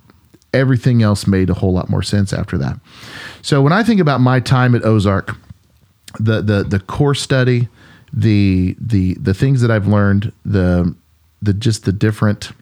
everything 0.52 1.02
else 1.02 1.26
made 1.26 1.50
a 1.50 1.54
whole 1.54 1.72
lot 1.72 1.88
more 1.88 2.02
sense 2.02 2.32
after 2.32 2.58
that. 2.58 2.78
So 3.42 3.62
when 3.62 3.72
I 3.72 3.82
think 3.82 4.00
about 4.00 4.20
my 4.20 4.40
time 4.40 4.74
at 4.74 4.84
Ozark, 4.84 5.36
the 6.18 6.42
the 6.42 6.64
the 6.64 6.80
course 6.80 7.20
study, 7.20 7.68
the 8.12 8.76
the 8.80 9.14
the 9.14 9.34
things 9.34 9.60
that 9.60 9.70
I've 9.70 9.86
learned, 9.86 10.32
the 10.44 10.94
the 11.42 11.52
just 11.52 11.84
the 11.84 11.92
different 11.92 12.52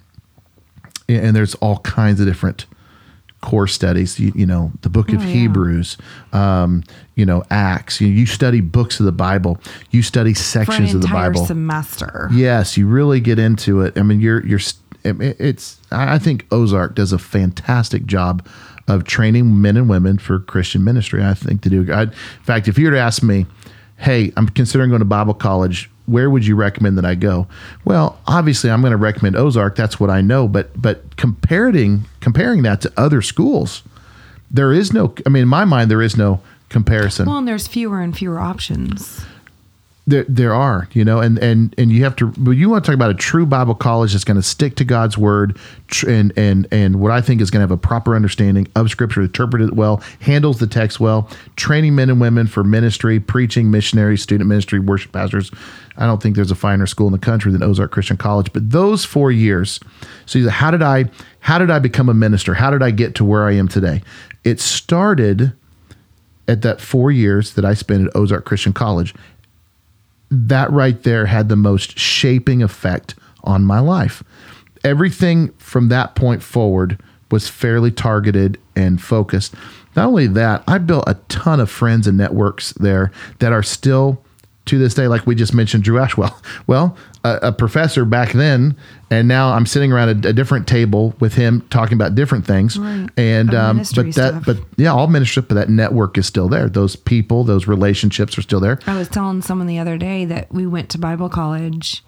and 1.08 1.36
there's 1.36 1.54
all 1.56 1.78
kinds 1.78 2.20
of 2.20 2.26
different 2.26 2.66
core 3.42 3.66
studies 3.68 4.18
you, 4.18 4.32
you 4.34 4.46
know 4.46 4.72
the 4.82 4.88
book 4.88 5.10
of 5.10 5.20
Oh, 5.20 5.24
yeah. 5.24 5.32
hebrews 5.32 5.96
um, 6.32 6.82
you 7.14 7.24
know 7.24 7.44
acts 7.50 8.00
you, 8.00 8.08
you 8.08 8.26
study 8.26 8.60
books 8.60 8.98
of 8.98 9.06
the 9.06 9.12
bible 9.12 9.58
you 9.90 10.02
study 10.02 10.34
sections 10.34 10.94
of 10.94 11.02
the 11.02 11.08
bible 11.08 11.44
semester. 11.46 12.28
Yes, 12.32 12.76
you 12.76 12.86
really 12.88 13.20
get 13.20 13.38
into 13.38 13.82
it. 13.82 13.96
I 13.98 14.02
mean, 14.02 14.20
you're 14.20 14.44
you're 14.46 14.60
it's 15.04 15.78
I 15.92 16.18
think 16.18 16.46
Ozark 16.50 16.94
does 16.96 17.12
a 17.12 17.18
fantastic 17.18 18.06
job 18.06 18.46
of 18.88 19.04
training 19.04 19.60
men 19.60 19.76
and 19.76 19.88
women 19.88 20.18
for 20.18 20.40
Christian 20.40 20.82
ministry. 20.82 21.22
I 21.24 21.34
think 21.34 21.62
to 21.62 21.68
do. 21.70 21.92
I, 21.92 22.02
in 22.02 22.10
fact, 22.42 22.66
if 22.68 22.78
you 22.78 22.86
were 22.86 22.92
to 22.92 22.98
ask 22.98 23.22
me, 23.22 23.46
"Hey, 23.96 24.32
I'm 24.36 24.48
considering 24.48 24.90
going 24.90 25.00
to 25.00 25.04
Bible 25.04 25.34
college. 25.34 25.90
Where 26.06 26.30
would 26.30 26.46
you 26.46 26.56
recommend 26.56 26.96
that 26.98 27.04
I 27.04 27.14
go?" 27.14 27.46
Well, 27.84 28.18
obviously, 28.26 28.70
I'm 28.70 28.80
going 28.80 28.92
to 28.92 28.96
recommend 28.96 29.36
Ozark. 29.36 29.76
That's 29.76 30.00
what 30.00 30.10
I 30.10 30.20
know. 30.20 30.48
But 30.48 30.80
but 30.80 31.16
comparing 31.16 32.04
comparing 32.20 32.62
that 32.62 32.80
to 32.82 32.92
other 32.96 33.22
schools, 33.22 33.82
there 34.50 34.72
is 34.72 34.92
no. 34.92 35.14
I 35.24 35.28
mean, 35.28 35.42
in 35.42 35.48
my 35.48 35.64
mind, 35.64 35.90
there 35.90 36.02
is 36.02 36.16
no 36.16 36.40
comparison 36.68 37.26
Well, 37.26 37.38
and 37.38 37.46
there's 37.46 37.68
fewer 37.68 38.00
and 38.00 38.16
fewer 38.16 38.40
options. 38.40 39.24
there 40.08 40.24
there 40.28 40.52
are 40.54 40.88
you 40.92 41.04
know 41.04 41.20
and 41.20 41.38
and 41.38 41.72
and 41.78 41.90
you 41.92 42.02
have 42.02 42.14
to 42.16 42.26
but 42.38 42.52
you 42.52 42.68
want 42.68 42.84
to 42.84 42.88
talk 42.90 42.94
about 42.94 43.10
a 43.10 43.14
true 43.14 43.46
bible 43.46 43.74
college 43.74 44.12
that's 44.12 44.24
going 44.24 44.36
to 44.36 44.42
stick 44.42 44.74
to 44.76 44.84
god's 44.84 45.16
word 45.16 45.56
and 46.06 46.32
and 46.36 46.66
and 46.72 47.00
what 47.00 47.10
i 47.12 47.20
think 47.20 47.40
is 47.40 47.50
going 47.50 47.58
to 47.60 47.62
have 47.62 47.70
a 47.70 47.76
proper 47.76 48.14
understanding 48.16 48.66
of 48.76 48.90
scripture 48.90 49.22
interpret 49.22 49.62
it 49.62 49.74
well 49.74 50.02
handles 50.20 50.58
the 50.58 50.66
text 50.66 50.98
well 51.00 51.28
training 51.56 51.94
men 51.94 52.10
and 52.10 52.20
women 52.20 52.46
for 52.48 52.62
ministry 52.64 53.18
preaching 53.20 53.70
missionary 53.70 54.16
student 54.18 54.48
ministry 54.48 54.78
worship 54.80 55.12
pastors 55.12 55.50
i 55.98 56.06
don't 56.06 56.22
think 56.22 56.36
there's 56.36 56.50
a 56.50 56.56
finer 56.56 56.86
school 56.86 57.06
in 57.06 57.12
the 57.12 57.18
country 57.18 57.52
than 57.52 57.62
ozark 57.62 57.90
christian 57.90 58.16
college 58.16 58.52
but 58.52 58.70
those 58.70 59.04
four 59.04 59.30
years 59.30 59.80
so 60.26 60.40
say, 60.40 60.48
how 60.48 60.70
did 60.70 60.82
i 60.82 61.04
how 61.40 61.58
did 61.58 61.70
i 61.70 61.78
become 61.78 62.08
a 62.08 62.14
minister 62.14 62.54
how 62.54 62.70
did 62.70 62.82
i 62.82 62.90
get 62.90 63.14
to 63.14 63.24
where 63.24 63.46
i 63.46 63.52
am 63.52 63.68
today 63.68 64.02
it 64.44 64.60
started 64.60 65.52
at 66.48 66.62
that 66.62 66.80
four 66.80 67.10
years 67.10 67.54
that 67.54 67.64
i 67.64 67.74
spent 67.74 68.06
at 68.06 68.16
ozark 68.16 68.44
christian 68.44 68.72
college 68.72 69.14
that 70.30 70.70
right 70.70 71.02
there 71.02 71.26
had 71.26 71.48
the 71.48 71.56
most 71.56 71.98
shaping 71.98 72.62
effect 72.62 73.14
on 73.44 73.64
my 73.64 73.78
life. 73.78 74.22
Everything 74.84 75.52
from 75.58 75.88
that 75.88 76.14
point 76.14 76.42
forward 76.42 77.00
was 77.30 77.48
fairly 77.48 77.90
targeted 77.90 78.58
and 78.74 79.00
focused. 79.00 79.54
Not 79.94 80.06
only 80.06 80.26
that, 80.28 80.62
I 80.66 80.78
built 80.78 81.04
a 81.06 81.14
ton 81.28 81.60
of 81.60 81.70
friends 81.70 82.06
and 82.06 82.18
networks 82.18 82.72
there 82.72 83.10
that 83.38 83.52
are 83.52 83.62
still 83.62 84.22
to 84.66 84.78
this 84.78 84.94
day, 84.94 85.08
like 85.08 85.26
we 85.26 85.34
just 85.34 85.54
mentioned, 85.54 85.84
Drew 85.84 85.98
Ashwell. 85.98 86.36
Well, 86.66 86.96
a, 87.22 87.38
a 87.42 87.52
professor 87.52 88.04
back 88.04 88.32
then, 88.32 88.76
and 89.10 89.28
now 89.28 89.52
I'm 89.52 89.66
sitting 89.66 89.92
around 89.92 90.24
a, 90.24 90.30
a 90.30 90.32
different 90.32 90.66
table 90.66 91.14
with 91.20 91.34
him 91.34 91.60
talking 91.70 91.94
about 91.94 92.14
different 92.14 92.44
things. 92.44 92.76
Right. 92.76 93.08
And 93.16 93.54
um, 93.54 93.78
but 93.78 93.94
that, 93.94 94.12
stuff. 94.12 94.44
but 94.44 94.58
yeah, 94.76 94.92
all 94.92 95.06
ministry, 95.06 95.42
but 95.46 95.54
that 95.54 95.68
network 95.68 96.18
is 96.18 96.26
still 96.26 96.48
there. 96.48 96.68
Those 96.68 96.96
people, 96.96 97.44
those 97.44 97.68
relationships 97.68 98.36
are 98.36 98.42
still 98.42 98.58
there. 98.58 98.80
I 98.86 98.96
was 98.98 99.08
telling 99.08 99.42
someone 99.42 99.68
the 99.68 99.78
other 99.78 99.96
day 99.96 100.24
that 100.24 100.52
we 100.52 100.66
went 100.66 100.90
to 100.90 100.98
Bible 100.98 101.28
college 101.28 102.02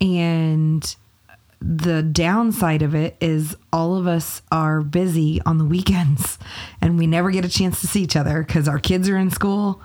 and 0.00 0.96
the 1.60 2.02
downside 2.02 2.82
of 2.82 2.94
it 2.94 3.16
is 3.20 3.56
all 3.72 3.96
of 3.96 4.08
us 4.08 4.42
are 4.50 4.80
busy 4.80 5.40
on 5.46 5.58
the 5.58 5.64
weekends 5.64 6.38
and 6.80 6.98
we 6.98 7.06
never 7.06 7.30
get 7.30 7.44
a 7.44 7.48
chance 7.48 7.80
to 7.80 7.86
see 7.86 8.02
each 8.02 8.16
other 8.16 8.42
because 8.42 8.66
our 8.66 8.80
kids 8.80 9.08
are 9.08 9.16
in 9.16 9.30
school 9.30 9.80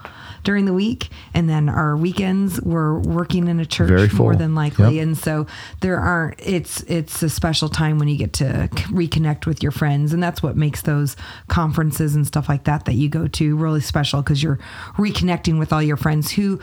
during 0.47 0.63
the 0.63 0.71
week 0.73 1.09
and 1.33 1.49
then 1.49 1.67
our 1.67 1.97
weekends 1.97 2.61
we're 2.61 2.99
working 2.99 3.49
in 3.49 3.59
a 3.59 3.65
church 3.65 4.13
more 4.13 4.33
than 4.33 4.55
likely 4.55 4.95
Yep. 4.95 5.03
and 5.03 5.17
so 5.17 5.45
there 5.81 5.99
aren't 5.99 6.39
it's 6.39 6.83
it's 6.83 7.21
a 7.21 7.27
special 7.29 7.67
time 7.67 7.99
when 7.99 8.07
you 8.07 8.17
get 8.17 8.31
to 8.33 8.69
reconnect 9.01 9.45
with 9.45 9.61
your 9.61 9.73
friends 9.73 10.13
and 10.13 10.23
that's 10.23 10.41
what 10.41 10.55
makes 10.55 10.83
those 10.83 11.17
conferences 11.49 12.15
and 12.15 12.25
stuff 12.25 12.47
like 12.47 12.63
that 12.63 12.85
that 12.85 12.93
you 12.95 13.09
go 13.09 13.27
to 13.27 13.57
really 13.57 13.81
special 13.81 14.21
because 14.21 14.41
you're 14.41 14.57
reconnecting 14.95 15.59
with 15.59 15.73
all 15.73 15.83
your 15.83 15.97
friends 15.97 16.31
who 16.31 16.59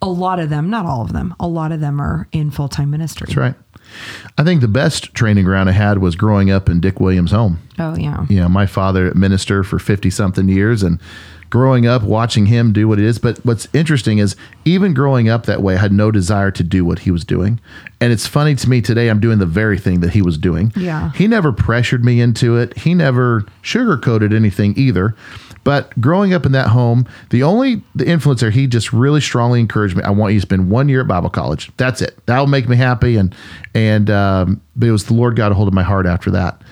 a 0.00 0.08
lot 0.08 0.38
of 0.38 0.48
them 0.48 0.70
not 0.70 0.86
all 0.86 1.02
of 1.02 1.12
them 1.12 1.34
a 1.38 1.46
lot 1.46 1.72
of 1.72 1.80
them 1.80 2.00
are 2.00 2.28
in 2.32 2.50
full-time 2.50 2.90
ministry 2.90 3.26
That's 3.26 3.36
right. 3.36 3.54
I 4.38 4.44
think 4.44 4.62
the 4.62 4.68
best 4.68 5.14
training 5.14 5.44
ground 5.44 5.68
I 5.68 5.72
had 5.72 5.98
was 5.98 6.16
growing 6.16 6.50
up 6.50 6.68
in 6.68 6.80
Dick 6.80 6.98
Williams' 7.00 7.30
home. 7.32 7.58
oh 7.78 7.94
yeah 7.96 8.24
You 8.28 8.40
know, 8.40 8.48
my 8.48 8.64
father 8.66 9.12
minister 9.14 9.62
for 9.62 9.78
50 9.78 10.08
something 10.10 10.48
years 10.48 10.82
and 10.82 10.98
growing 11.50 11.86
up 11.86 12.02
watching 12.02 12.46
him 12.46 12.72
do 12.72 12.88
what 12.88 12.98
it 12.98 13.04
is. 13.04 13.18
But 13.18 13.38
what's 13.44 13.68
interesting 13.72 14.18
is 14.18 14.36
even 14.64 14.94
growing 14.94 15.28
up 15.28 15.46
that 15.46 15.62
way, 15.62 15.74
I 15.74 15.78
had 15.78 15.92
no 15.92 16.10
desire 16.10 16.50
to 16.50 16.62
do 16.62 16.84
what 16.84 17.00
he 17.00 17.10
was 17.10 17.24
doing. 17.24 17.60
And 18.00 18.12
it's 18.12 18.26
funny 18.26 18.54
to 18.54 18.68
me 18.68 18.80
today, 18.80 19.08
I'm 19.08 19.20
doing 19.20 19.38
the 19.38 19.46
very 19.46 19.78
thing 19.78 20.00
that 20.00 20.10
he 20.10 20.22
was 20.22 20.38
doing. 20.38 20.72
Yeah. 20.76 21.12
He 21.12 21.26
never 21.26 21.52
pressured 21.52 22.04
me 22.04 22.20
into 22.20 22.56
it. 22.56 22.76
He 22.78 22.94
never 22.94 23.44
sugarcoated 23.62 24.34
anything 24.34 24.74
either. 24.76 25.14
But 25.66 26.00
growing 26.00 26.32
up 26.32 26.46
in 26.46 26.52
that 26.52 26.68
home, 26.68 27.08
the 27.30 27.42
only 27.42 27.82
the 27.96 28.04
influencer 28.04 28.52
he 28.52 28.68
just 28.68 28.92
really 28.92 29.20
strongly 29.20 29.58
encouraged 29.58 29.96
me. 29.96 30.02
I 30.04 30.10
want 30.10 30.32
you 30.32 30.38
to 30.38 30.46
spend 30.46 30.70
one 30.70 30.88
year 30.88 31.00
at 31.00 31.08
Bible 31.08 31.28
college. 31.28 31.72
That's 31.76 32.00
it. 32.00 32.16
That 32.26 32.38
will 32.38 32.46
make 32.46 32.68
me 32.68 32.76
happy. 32.76 33.16
And 33.16 33.34
and 33.74 34.08
um, 34.08 34.60
but 34.76 34.86
it 34.86 34.92
was 34.92 35.06
the 35.06 35.14
Lord 35.14 35.34
got 35.34 35.50
a 35.50 35.56
hold 35.56 35.66
of 35.66 35.74
my 35.74 35.82
heart 35.82 36.06
after 36.06 36.30
that. 36.30 36.62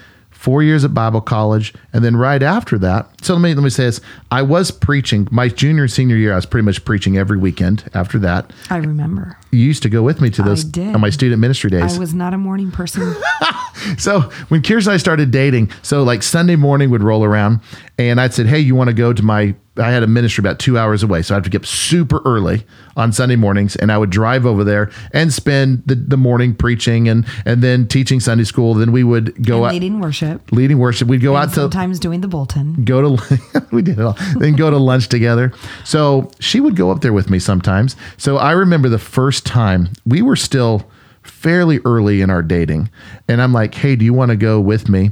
Four 0.44 0.62
years 0.62 0.84
at 0.84 0.92
Bible 0.92 1.22
college, 1.22 1.72
and 1.94 2.04
then 2.04 2.16
right 2.16 2.42
after 2.42 2.76
that. 2.76 3.08
So 3.24 3.32
let 3.32 3.40
me 3.40 3.54
let 3.54 3.64
me 3.64 3.70
say 3.70 3.84
this: 3.84 4.02
I 4.30 4.42
was 4.42 4.70
preaching 4.70 5.26
my 5.30 5.48
junior 5.48 5.84
and 5.84 5.90
senior 5.90 6.16
year. 6.16 6.32
I 6.32 6.36
was 6.36 6.44
pretty 6.44 6.66
much 6.66 6.84
preaching 6.84 7.16
every 7.16 7.38
weekend. 7.38 7.88
After 7.94 8.18
that, 8.18 8.52
i 8.68 8.76
remember 8.76 9.38
you 9.52 9.60
used 9.60 9.82
to 9.84 9.88
go 9.88 10.02
with 10.02 10.20
me 10.20 10.28
to 10.28 10.42
those 10.42 10.66
on 10.76 11.00
my 11.00 11.08
student 11.08 11.40
ministry 11.40 11.70
days. 11.70 11.96
i 11.96 11.98
was 11.98 12.12
not 12.12 12.34
a 12.34 12.38
morning 12.38 12.70
person 12.70 13.16
So 13.98 14.20
when 14.48 14.62
Kirsten 14.62 14.90
and 14.90 14.94
I 14.94 14.98
started 14.98 15.30
dating, 15.30 15.70
so 15.82 16.02
like 16.02 16.22
Sunday 16.22 16.56
morning 16.56 16.90
would 16.90 17.02
roll 17.02 17.24
around, 17.24 17.60
and 17.98 18.20
I'd 18.20 18.34
said, 18.34 18.46
"Hey, 18.46 18.60
you 18.60 18.74
want 18.74 18.88
to 18.88 18.94
go 18.94 19.12
to 19.12 19.22
my?" 19.22 19.54
I 19.76 19.90
had 19.90 20.02
a 20.02 20.06
ministry 20.06 20.42
about 20.42 20.58
two 20.58 20.78
hours 20.78 21.02
away, 21.02 21.22
so 21.22 21.34
I 21.34 21.36
have 21.36 21.44
to 21.44 21.50
get 21.50 21.62
up 21.62 21.66
super 21.66 22.20
early 22.24 22.64
on 22.96 23.12
Sunday 23.12 23.36
mornings, 23.36 23.74
and 23.76 23.90
I 23.90 23.98
would 23.98 24.10
drive 24.10 24.46
over 24.46 24.62
there 24.62 24.90
and 25.12 25.32
spend 25.32 25.82
the, 25.86 25.96
the 25.96 26.16
morning 26.16 26.54
preaching 26.54 27.08
and 27.08 27.26
and 27.44 27.62
then 27.62 27.88
teaching 27.88 28.20
Sunday 28.20 28.44
school. 28.44 28.74
Then 28.74 28.92
we 28.92 29.02
would 29.02 29.44
go 29.44 29.56
and 29.58 29.66
out 29.66 29.72
leading 29.72 30.00
worship. 30.00 30.52
Leading 30.52 30.78
worship. 30.78 31.08
We'd 31.08 31.22
go 31.22 31.34
and 31.36 31.48
out 31.48 31.54
to 31.54 31.62
sometimes 31.62 31.98
doing 31.98 32.20
the 32.20 32.28
bolton 32.28 32.84
go 32.84 33.16
to 33.16 33.66
we 33.72 33.82
did 33.82 33.98
it 33.98 34.04
all. 34.04 34.16
Then 34.36 34.54
go 34.54 34.70
to 34.70 34.78
lunch 34.78 35.08
together. 35.08 35.52
So 35.84 36.30
she 36.40 36.60
would 36.60 36.76
go 36.76 36.90
up 36.90 37.00
there 37.00 37.12
with 37.12 37.30
me 37.30 37.38
sometimes. 37.38 37.96
So 38.16 38.36
i 38.36 38.52
remember 38.52 38.88
the 38.88 38.98
first 38.98 39.46
time 39.46 39.88
we 40.06 40.22
were 40.22 40.36
still 40.36 40.88
fairly 41.22 41.80
early 41.84 42.20
in 42.20 42.28
our 42.28 42.42
dating 42.42 42.90
and 43.28 43.40
i'm 43.40 43.52
like 43.52 43.74
hey 43.74 43.96
do 43.96 44.04
you 44.04 44.12
want 44.12 44.30
to 44.30 44.36
go 44.36 44.60
with 44.60 44.88
me? 44.88 45.10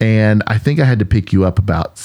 And 0.00 0.42
i 0.46 0.58
think 0.58 0.80
i 0.80 0.84
had 0.84 0.98
to 0.98 1.04
pick 1.04 1.32
you 1.32 1.44
up 1.44 1.58
about 1.58 1.96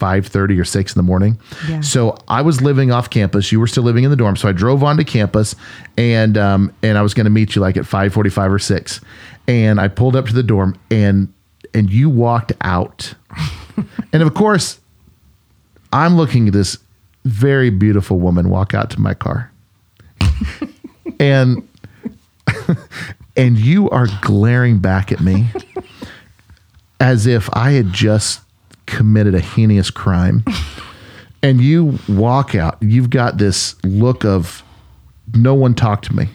5.30 0.00 0.58
or 0.58 0.64
6 0.64 0.94
in 0.94 0.98
the 0.98 1.02
morning. 1.02 1.38
Yeah. 1.68 1.80
so 1.82 2.16
i 2.26 2.40
was 2.42 2.60
living 2.60 2.90
off 2.90 3.10
campus. 3.10 3.52
You 3.52 3.60
were 3.60 3.66
still 3.66 3.84
living 3.84 4.04
in 4.04 4.10
the 4.10 4.16
dorm. 4.16 4.36
So 4.36 4.48
i 4.48 4.52
drove 4.52 4.82
onto 4.82 5.04
campus 5.04 5.54
and 5.96 6.36
um, 6.36 6.72
and 6.82 6.98
i 6.98 7.02
was 7.02 7.14
going 7.14 7.26
to 7.26 7.30
meet 7.30 7.54
you 7.54 7.60
like 7.60 7.76
at 7.76 7.84
5.45 7.84 8.50
or 8.50 8.58
6 8.58 9.00
and 9.46 9.80
i 9.80 9.86
pulled 9.88 10.16
up 10.16 10.26
to 10.26 10.32
the 10.32 10.42
dorm 10.42 10.78
and 10.90 11.32
and 11.74 11.90
you 11.90 12.10
walked 12.10 12.52
out. 12.62 13.14
And 14.12 14.22
of 14.22 14.34
course 14.34 14.80
I'm 15.92 16.16
looking 16.16 16.48
at 16.48 16.52
this 16.52 16.76
very 17.24 17.70
beautiful 17.70 18.18
woman 18.18 18.50
walk 18.50 18.74
out 18.74 18.90
to 18.90 19.00
my 19.00 19.14
car. 19.14 19.50
and 21.20 21.66
and 23.36 23.58
you 23.58 23.88
are 23.90 24.08
glaring 24.20 24.78
back 24.78 25.12
at 25.12 25.20
me 25.20 25.48
as 27.00 27.26
if 27.26 27.48
I 27.54 27.70
had 27.72 27.92
just 27.92 28.40
committed 28.86 29.34
a 29.34 29.40
heinous 29.40 29.90
crime. 29.90 30.44
And 31.42 31.60
you 31.60 31.98
walk 32.06 32.54
out, 32.54 32.76
you've 32.82 33.08
got 33.08 33.38
this 33.38 33.74
look 33.82 34.26
of 34.26 34.62
no 35.34 35.54
one 35.54 35.74
talked 35.74 36.04
to 36.06 36.14
me. 36.14 36.28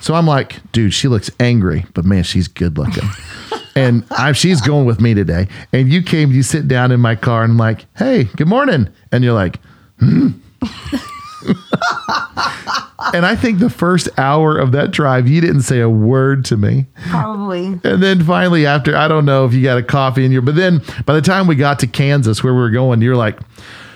So 0.00 0.14
I'm 0.14 0.26
like, 0.26 0.60
dude, 0.72 0.92
she 0.92 1.08
looks 1.08 1.30
angry, 1.40 1.86
but 1.94 2.04
man, 2.04 2.24
she's 2.24 2.46
good 2.46 2.76
looking. 2.76 3.08
and 3.74 4.04
I, 4.10 4.32
she's 4.32 4.60
going 4.60 4.84
with 4.84 5.00
me 5.00 5.14
today. 5.14 5.48
And 5.72 5.90
you 5.90 6.02
came, 6.02 6.30
you 6.30 6.42
sit 6.42 6.68
down 6.68 6.92
in 6.92 7.00
my 7.00 7.16
car, 7.16 7.42
and 7.42 7.52
I'm 7.52 7.58
like, 7.58 7.86
hey, 7.96 8.24
good 8.36 8.48
morning. 8.48 8.90
And 9.10 9.24
you're 9.24 9.32
like, 9.32 9.60
hmm. 9.98 10.28
and 13.14 13.26
I 13.26 13.36
think 13.36 13.58
the 13.58 13.70
first 13.70 14.08
hour 14.18 14.56
of 14.56 14.72
that 14.72 14.90
drive, 14.90 15.28
you 15.28 15.40
didn't 15.40 15.62
say 15.62 15.80
a 15.80 15.90
word 15.90 16.44
to 16.46 16.56
me. 16.56 16.86
Probably. 17.08 17.66
And 17.84 18.02
then 18.02 18.24
finally, 18.24 18.66
after, 18.66 18.96
I 18.96 19.08
don't 19.08 19.24
know 19.24 19.44
if 19.44 19.52
you 19.52 19.62
got 19.62 19.78
a 19.78 19.82
coffee 19.82 20.24
in 20.24 20.32
your, 20.32 20.42
but 20.42 20.54
then 20.54 20.82
by 21.04 21.14
the 21.14 21.22
time 21.22 21.46
we 21.46 21.56
got 21.56 21.78
to 21.80 21.86
Kansas 21.86 22.42
where 22.42 22.54
we 22.54 22.60
were 22.60 22.70
going, 22.70 23.02
you're 23.02 23.16
like, 23.16 23.38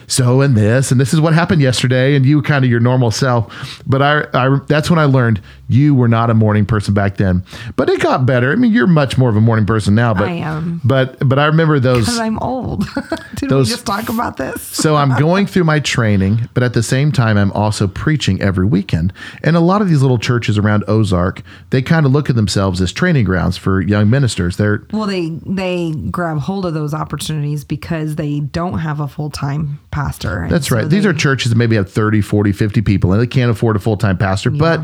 so 0.09 0.41
and 0.41 0.57
this 0.57 0.91
and 0.91 0.99
this 0.99 1.13
is 1.13 1.21
what 1.21 1.35
happened 1.35 1.61
yesterday 1.61 2.17
and 2.17 2.25
you 2.25 2.41
kind 2.41 2.65
of 2.65 2.71
your 2.71 2.81
normal 2.81 3.11
self 3.11 3.83
but 3.87 4.01
I, 4.01 4.25
I 4.33 4.59
that's 4.67 4.89
when 4.89 4.99
i 4.99 5.05
learned 5.05 5.43
you 5.69 5.95
were 5.95 6.09
not 6.09 6.31
a 6.31 6.35
morning 6.35 6.65
person 6.67 6.95
back 6.95 7.17
then 7.19 7.45
but 7.77 7.89
it 7.91 8.01
got 8.01 8.25
better 8.27 8.53
i 8.53 8.55
mean 8.55 8.73
you're 8.73 8.87
much 8.87 9.19
more 9.19 9.29
of 9.29 9.37
a 9.37 9.41
morning 9.41 9.67
person 9.67 9.95
now 9.95 10.15
but 10.15 10.25
I 10.29 10.33
am. 10.33 10.81
but 10.85 11.17
but 11.29 11.39
i 11.39 11.47
remember 11.47 11.79
those 11.79 12.07
Because 12.07 12.19
I'm 12.19 12.39
old. 12.41 12.87
Did 13.37 13.51
Those- 13.51 13.69
we 13.69 13.75
just 13.75 13.87
talk 13.87 14.09
about 14.09 14.37
this? 14.37 14.61
so 14.63 14.97
I'm 14.97 15.17
going 15.19 15.47
through 15.47 15.63
my 15.65 15.79
training, 15.79 16.49
but 16.55 16.65
at 16.65 16.75
the 16.75 16.83
same 16.83 17.13
time, 17.13 17.37
I'm 17.37 17.53
also 17.53 17.87
preaching 17.87 18.43
every 18.43 18.67
weekend. 18.67 19.13
And 19.45 19.55
a 19.55 19.61
lot 19.61 19.81
of 19.81 19.89
these 19.89 20.03
little 20.03 20.19
churches 20.19 20.59
around 20.59 20.83
Ozark, 20.89 21.43
they 21.71 21.81
kind 21.81 22.05
of 22.05 22.11
look 22.11 22.29
at 22.29 22.35
themselves 22.35 22.81
as 22.81 22.93
training 22.93 23.25
grounds 23.27 23.57
for 23.57 23.81
young 23.81 24.11
ministers. 24.11 24.57
They're 24.57 24.83
Well, 24.93 25.07
they 25.07 25.29
they 25.47 25.93
grab 26.11 26.39
hold 26.39 26.67
of 26.67 26.75
those 26.75 26.93
opportunities 26.95 27.63
because 27.65 28.17
they 28.17 28.41
don't 28.41 28.79
have 28.81 28.99
a 28.99 29.07
full 29.07 29.31
time 29.31 29.79
pastor. 29.93 30.49
That's 30.51 30.67
so 30.69 30.77
right. 30.77 30.89
These 30.91 31.05
they- 31.05 31.11
are 31.11 31.15
churches 31.15 31.51
that 31.51 31.57
maybe 31.57 31.77
have 31.77 31.89
30, 31.91 32.21
40, 32.21 32.51
50 32.51 32.81
people 32.83 33.13
and 33.13 33.23
they 33.23 33.27
can't 33.29 33.51
afford 33.53 33.77
a 33.77 33.81
full 33.81 33.97
time 33.97 34.19
pastor, 34.19 34.51
but 34.51 34.81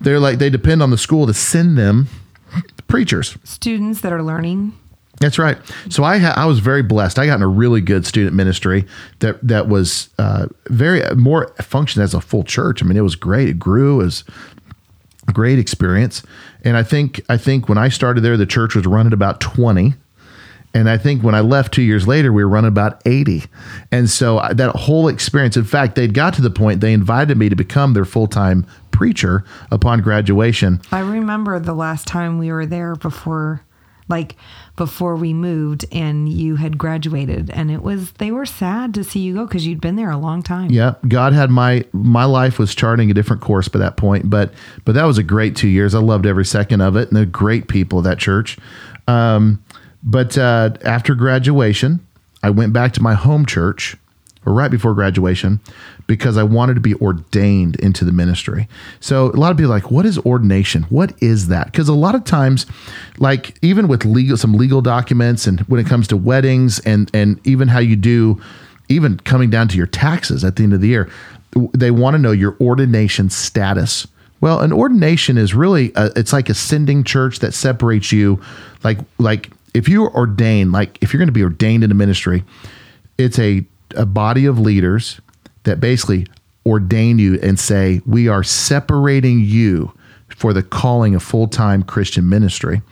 they're 0.00 0.20
like, 0.20 0.38
they 0.38 0.50
depend 0.50 0.82
on 0.82 0.90
the 0.90 0.98
school 0.98 1.26
to 1.26 1.34
send 1.34 1.76
them 1.78 2.08
preachers. 2.88 3.36
students 3.44 4.00
that 4.02 4.12
are 4.12 4.22
learning. 4.22 4.72
That's 5.20 5.38
right. 5.38 5.56
So 5.90 6.02
I 6.02 6.18
ha- 6.18 6.34
I 6.36 6.46
was 6.46 6.58
very 6.58 6.82
blessed. 6.82 7.18
I 7.20 7.26
got 7.26 7.36
in 7.36 7.42
a 7.42 7.48
really 7.48 7.80
good 7.80 8.04
student 8.04 8.34
ministry 8.34 8.84
that 9.20 9.38
that 9.46 9.68
was 9.68 10.08
uh, 10.18 10.46
very 10.68 11.02
more 11.14 11.48
functioned 11.62 12.02
as 12.02 12.14
a 12.14 12.20
full 12.20 12.42
church. 12.42 12.82
I 12.82 12.86
mean, 12.86 12.96
it 12.96 13.02
was 13.02 13.14
great. 13.14 13.48
It 13.48 13.58
grew. 13.58 14.00
It 14.00 14.04
was 14.04 14.24
a 15.28 15.32
great 15.32 15.58
experience. 15.60 16.22
And 16.64 16.76
I 16.76 16.82
think 16.82 17.20
I 17.28 17.36
think 17.36 17.68
when 17.68 17.78
I 17.78 17.88
started 17.90 18.22
there, 18.22 18.36
the 18.36 18.44
church 18.44 18.74
was 18.74 18.86
running 18.86 19.12
about 19.12 19.40
twenty. 19.40 19.94
And 20.76 20.90
I 20.90 20.98
think 20.98 21.22
when 21.22 21.36
I 21.36 21.40
left 21.40 21.72
two 21.72 21.82
years 21.82 22.08
later, 22.08 22.32
we 22.32 22.42
were 22.42 22.50
running 22.50 22.66
about 22.66 23.00
80. 23.06 23.44
And 23.92 24.10
so 24.10 24.40
I- 24.40 24.54
that 24.54 24.74
whole 24.74 25.06
experience, 25.06 25.56
in 25.56 25.62
fact, 25.62 25.94
they'd 25.94 26.12
got 26.12 26.34
to 26.34 26.42
the 26.42 26.50
point 26.50 26.80
they 26.80 26.92
invited 26.92 27.38
me 27.38 27.48
to 27.48 27.54
become 27.54 27.92
their 27.92 28.04
full 28.04 28.26
time 28.26 28.66
preacher 28.94 29.44
upon 29.70 30.00
graduation. 30.00 30.80
I 30.92 31.00
remember 31.00 31.58
the 31.58 31.74
last 31.74 32.06
time 32.06 32.38
we 32.38 32.50
were 32.50 32.64
there 32.64 32.94
before 32.94 33.64
like 34.08 34.36
before 34.76 35.16
we 35.16 35.32
moved 35.32 35.86
and 35.90 36.28
you 36.28 36.56
had 36.56 36.76
graduated 36.76 37.50
and 37.50 37.70
it 37.70 37.82
was 37.82 38.12
they 38.12 38.30
were 38.30 38.44
sad 38.44 38.92
to 38.92 39.02
see 39.02 39.20
you 39.20 39.34
go 39.34 39.46
because 39.46 39.66
you'd 39.66 39.80
been 39.80 39.96
there 39.96 40.10
a 40.10 40.16
long 40.16 40.42
time. 40.42 40.70
Yeah, 40.70 40.94
God 41.08 41.32
had 41.32 41.50
my 41.50 41.84
my 41.92 42.24
life 42.24 42.58
was 42.58 42.74
charting 42.74 43.10
a 43.10 43.14
different 43.14 43.42
course 43.42 43.68
by 43.68 43.78
that 43.78 43.96
point, 43.96 44.30
but 44.30 44.52
but 44.84 44.94
that 44.94 45.04
was 45.04 45.18
a 45.18 45.22
great 45.22 45.56
two 45.56 45.68
years. 45.68 45.94
I 45.94 46.00
loved 46.00 46.26
every 46.26 46.44
second 46.44 46.80
of 46.80 46.96
it, 46.96 47.08
and 47.08 47.16
the 47.16 47.26
great 47.26 47.68
people 47.68 47.98
of 47.98 48.04
that 48.04 48.18
church. 48.18 48.58
Um, 49.08 49.62
but 50.02 50.36
uh, 50.36 50.70
after 50.82 51.14
graduation, 51.14 52.06
I 52.42 52.50
went 52.50 52.72
back 52.72 52.92
to 52.92 53.02
my 53.02 53.14
home 53.14 53.46
church, 53.46 53.96
or 54.44 54.52
right 54.52 54.70
before 54.70 54.94
graduation, 54.94 55.60
because 56.06 56.36
I 56.36 56.42
wanted 56.42 56.74
to 56.74 56.80
be 56.80 56.94
ordained 56.96 57.76
into 57.76 58.04
the 58.04 58.12
ministry. 58.12 58.68
So 59.00 59.30
a 59.30 59.36
lot 59.36 59.50
of 59.50 59.56
people 59.56 59.70
like, 59.70 59.90
what 59.90 60.04
is 60.04 60.18
ordination? 60.18 60.82
What 60.84 61.14
is 61.22 61.48
that? 61.48 61.66
Because 61.66 61.88
a 61.88 61.94
lot 61.94 62.14
of 62.14 62.24
times, 62.24 62.66
like 63.18 63.58
even 63.62 63.88
with 63.88 64.04
legal 64.04 64.36
some 64.36 64.54
legal 64.54 64.82
documents, 64.82 65.46
and 65.46 65.60
when 65.60 65.80
it 65.80 65.86
comes 65.86 66.08
to 66.08 66.16
weddings, 66.16 66.78
and 66.80 67.10
and 67.14 67.44
even 67.46 67.68
how 67.68 67.78
you 67.78 67.96
do 67.96 68.40
even 68.88 69.18
coming 69.20 69.50
down 69.50 69.68
to 69.68 69.76
your 69.76 69.86
taxes 69.86 70.44
at 70.44 70.56
the 70.56 70.62
end 70.62 70.74
of 70.74 70.80
the 70.80 70.88
year, 70.88 71.10
they 71.72 71.90
want 71.90 72.14
to 72.14 72.18
know 72.18 72.32
your 72.32 72.56
ordination 72.60 73.30
status. 73.30 74.06
Well, 74.40 74.60
an 74.60 74.72
ordination 74.72 75.38
is 75.38 75.54
really 75.54 75.92
a, 75.96 76.10
it's 76.16 76.32
like 76.32 76.50
a 76.50 76.54
sending 76.54 77.02
church 77.02 77.38
that 77.38 77.54
separates 77.54 78.12
you, 78.12 78.40
like 78.82 78.98
like 79.18 79.50
if 79.72 79.88
you're 79.88 80.14
ordained, 80.14 80.72
like 80.72 80.98
if 81.00 81.12
you're 81.12 81.18
going 81.18 81.28
to 81.28 81.32
be 81.32 81.42
ordained 81.42 81.82
into 81.82 81.94
ministry, 81.94 82.44
it's 83.16 83.38
a 83.38 83.64
a 83.96 84.04
body 84.04 84.44
of 84.46 84.58
leaders 84.58 85.20
that 85.64 85.80
basically 85.80 86.26
ordain 86.64 87.18
you 87.18 87.38
and 87.42 87.58
say 87.58 88.00
we 88.06 88.28
are 88.28 88.42
separating 88.42 89.40
you 89.40 89.92
for 90.28 90.52
the 90.52 90.62
calling 90.62 91.14
of 91.14 91.22
full-time 91.22 91.82
Christian 91.82 92.28
ministry. 92.28 92.82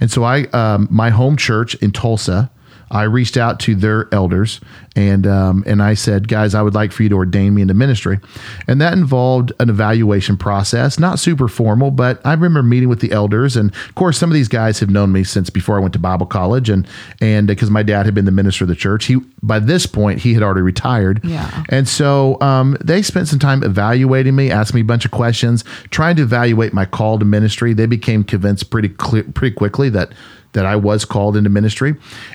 And 0.00 0.10
so 0.10 0.24
I 0.24 0.44
um, 0.52 0.88
my 0.90 1.10
home 1.10 1.36
church 1.36 1.74
in 1.76 1.92
Tulsa 1.92 2.50
I 2.90 3.04
reached 3.04 3.36
out 3.36 3.60
to 3.60 3.74
their 3.74 4.08
elders 4.12 4.60
and 4.96 5.24
um, 5.26 5.62
and 5.66 5.80
I 5.82 5.94
said, 5.94 6.26
guys, 6.26 6.52
I 6.54 6.62
would 6.62 6.74
like 6.74 6.90
for 6.90 7.04
you 7.04 7.08
to 7.10 7.14
ordain 7.14 7.54
me 7.54 7.62
into 7.62 7.74
ministry, 7.74 8.18
and 8.66 8.80
that 8.80 8.92
involved 8.92 9.52
an 9.60 9.70
evaluation 9.70 10.36
process, 10.36 10.98
not 10.98 11.20
super 11.20 11.46
formal, 11.46 11.92
but 11.92 12.20
I 12.26 12.32
remember 12.32 12.62
meeting 12.64 12.88
with 12.88 12.98
the 13.00 13.12
elders, 13.12 13.56
and 13.56 13.70
of 13.72 13.94
course, 13.94 14.18
some 14.18 14.30
of 14.30 14.34
these 14.34 14.48
guys 14.48 14.80
have 14.80 14.90
known 14.90 15.12
me 15.12 15.22
since 15.22 15.48
before 15.48 15.76
I 15.76 15.80
went 15.80 15.92
to 15.92 16.00
Bible 16.00 16.26
college, 16.26 16.68
and 16.68 16.88
and 17.20 17.46
because 17.46 17.70
my 17.70 17.84
dad 17.84 18.04
had 18.04 18.14
been 18.16 18.24
the 18.24 18.32
minister 18.32 18.64
of 18.64 18.68
the 18.68 18.74
church, 18.74 19.04
he 19.04 19.18
by 19.42 19.60
this 19.60 19.86
point 19.86 20.18
he 20.18 20.34
had 20.34 20.42
already 20.42 20.62
retired, 20.62 21.20
Yeah. 21.22 21.64
and 21.68 21.86
so 21.88 22.36
um, 22.40 22.76
they 22.80 23.00
spent 23.02 23.28
some 23.28 23.38
time 23.38 23.62
evaluating 23.62 24.34
me, 24.34 24.50
asking 24.50 24.78
me 24.78 24.80
a 24.82 24.84
bunch 24.84 25.04
of 25.04 25.12
questions, 25.12 25.62
trying 25.90 26.16
to 26.16 26.22
evaluate 26.22 26.72
my 26.72 26.84
call 26.84 27.20
to 27.20 27.24
ministry. 27.24 27.74
They 27.74 27.86
became 27.86 28.24
convinced 28.24 28.70
pretty 28.70 28.88
clear, 28.88 29.22
pretty 29.22 29.54
quickly 29.54 29.88
that 29.90 30.10
that 30.52 30.66
I 30.66 30.76
was 30.76 31.04
called 31.04 31.36
into 31.36 31.50
ministry. 31.50 31.94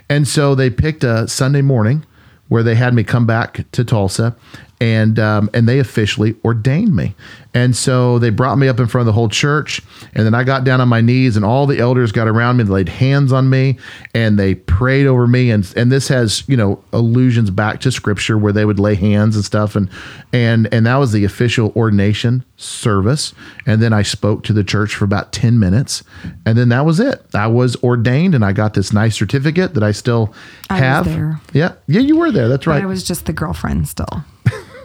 And 0.10 0.28
so 0.28 0.56
they 0.56 0.70
picked 0.70 1.04
a 1.04 1.28
Sunday 1.28 1.62
morning 1.62 2.06
where 2.48 2.64
they 2.64 2.76
had 2.76 2.94
me 2.94 3.04
come 3.04 3.26
back 3.26 3.70
to 3.72 3.84
Tulsa 3.84 4.36
and 4.82 5.18
um, 5.20 5.50
and 5.54 5.68
they 5.68 5.80
officially 5.80 6.36
ordained 6.44 6.96
me. 6.96 7.16
And 7.54 7.74
so 7.74 8.20
they 8.20 8.32
brought 8.32 8.58
me 8.58 8.68
up 8.68 8.82
in 8.82 8.88
front 8.88 9.04
of 9.04 9.06
the 9.06 9.14
whole 9.14 9.30
church, 9.30 9.82
and 10.14 10.26
then 10.26 10.34
I 10.34 10.44
got 10.44 10.66
down 10.66 10.82
on 10.82 10.90
my 10.90 11.00
knees, 11.00 11.38
and 11.38 11.46
all 11.46 11.66
the 11.66 11.80
elders 11.80 12.12
got 12.12 12.28
around 12.28 12.58
me, 12.58 12.66
they 12.66 12.70
laid 12.72 12.90
hands 12.90 13.32
on 13.32 13.50
me, 13.50 13.78
and 14.14 14.38
they 14.38 14.56
prayed 14.56 15.06
over 15.08 15.26
me. 15.26 15.52
And 15.52 15.72
and 15.78 15.90
this 15.90 16.10
has 16.10 16.44
you 16.48 16.58
know 16.58 16.84
allusions 16.92 17.50
back 17.52 17.80
to 17.82 17.92
Scripture 17.94 18.38
where 18.38 18.52
they 18.52 18.66
would 18.66 18.78
lay 18.80 18.96
hands 18.96 19.36
and 19.38 19.46
stuff, 19.46 19.76
and 19.78 19.90
and 20.34 20.68
and 20.74 20.86
that 20.86 20.98
was 20.98 21.14
the 21.14 21.24
official 21.24 21.72
ordination 21.78 22.44
service. 22.58 23.34
And 23.66 23.82
then 23.82 23.94
I 23.94 24.02
spoke 24.02 24.44
to 24.46 24.54
the 24.54 24.64
church 24.64 24.94
for 24.96 25.06
about 25.06 25.32
ten 25.32 25.58
minutes, 25.58 26.04
and 26.46 26.58
then 26.58 26.68
that 26.70 26.86
was 26.86 27.00
it. 27.00 27.26
I 27.34 27.48
was 27.48 27.82
ordained, 27.82 28.36
and 28.36 28.44
I 28.44 28.52
got 28.52 28.74
this 28.74 28.92
nice 28.92 29.16
certificate 29.16 29.76
that 29.76 29.84
I 29.84 29.94
still 29.94 30.34
I 30.70 30.74
was 30.74 30.82
have. 30.82 31.06
there. 31.06 31.40
Yeah, 31.54 31.74
yeah, 31.88 32.02
you 32.02 32.18
were 32.18 32.32
there. 32.32 32.50
That's 32.50 32.66
But 32.66 32.72
right. 32.72 32.84
I 32.84 32.86
was 32.86 33.06
just 33.08 33.28
the 33.28 33.34
girlfriend 33.34 33.88
still. 33.88 34.26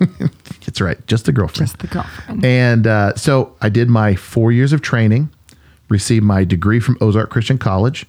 That's 0.66 0.80
right. 0.80 1.04
Just 1.06 1.26
the 1.26 1.32
girlfriend. 1.32 1.68
Just 1.68 1.78
the 1.78 1.86
girlfriend. 1.86 2.44
And 2.44 2.86
uh, 2.86 3.14
so 3.16 3.54
I 3.60 3.68
did 3.68 3.88
my 3.88 4.14
four 4.14 4.52
years 4.52 4.72
of 4.72 4.82
training, 4.82 5.30
received 5.88 6.24
my 6.24 6.44
degree 6.44 6.80
from 6.80 6.96
Ozark 7.00 7.30
Christian 7.30 7.58
College, 7.58 8.06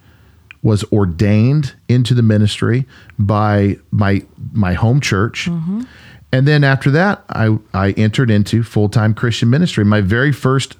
was 0.64 0.84
ordained 0.92 1.74
into 1.88 2.14
the 2.14 2.22
ministry 2.22 2.86
by 3.18 3.78
my 3.92 4.24
my 4.54 4.74
home 4.74 5.02
church. 5.02 5.48
And 6.34 6.48
then 6.48 6.64
after 6.64 6.90
that, 6.92 7.24
I, 7.30 7.58
I 7.74 7.92
entered 7.92 8.32
into 8.32 8.64
full 8.64 8.88
time 8.88 9.14
Christian 9.14 9.50
ministry. 9.50 9.84
My 9.84 10.02
very 10.02 10.32
first 10.32 10.78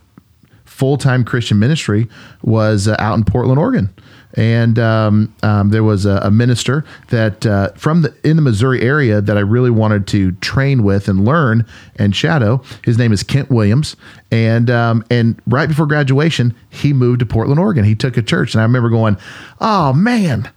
full 0.82 0.98
time 0.98 1.24
Christian 1.24 1.60
ministry 1.60 2.08
was 2.42 2.88
uh, 2.88 2.96
out 2.98 3.16
in 3.16 3.24
Portland, 3.24 3.60
Oregon. 3.60 3.94
And 4.34 4.80
um, 4.80 5.32
um, 5.44 5.70
there 5.70 5.84
was 5.84 6.08
a, 6.08 6.16
a 6.24 6.32
minister 6.32 6.84
that 7.10 7.46
uh, 7.46 7.70
from 7.74 8.02
the 8.02 8.16
in 8.24 8.36
the 8.36 8.42
Missouri 8.42 8.82
area 8.82 9.22
that 9.22 9.38
I 9.38 9.42
really 9.42 9.70
wanted 9.70 10.08
to 10.08 10.32
train 10.32 10.82
with 10.82 11.08
and 11.08 11.24
learn 11.24 11.68
and 11.98 12.16
shadow. 12.16 12.64
His 12.84 12.98
name 12.98 13.14
is 13.14 13.22
Kent 13.22 13.52
Williams, 13.52 13.96
and 14.32 14.72
um, 14.72 15.06
and 15.12 15.40
right 15.46 15.70
before 15.70 15.86
graduation, 15.86 16.56
he 16.72 16.94
moved 16.94 17.20
to 17.20 17.28
Portland, 17.28 17.60
Oregon. 17.60 17.84
He 17.84 17.94
took 17.94 18.18
a 18.18 18.24
church, 18.24 18.56
and 18.56 18.62
I 18.62 18.64
remember 18.64 18.90
going, 18.90 19.18
"Oh 19.60 19.94
man, 19.94 20.50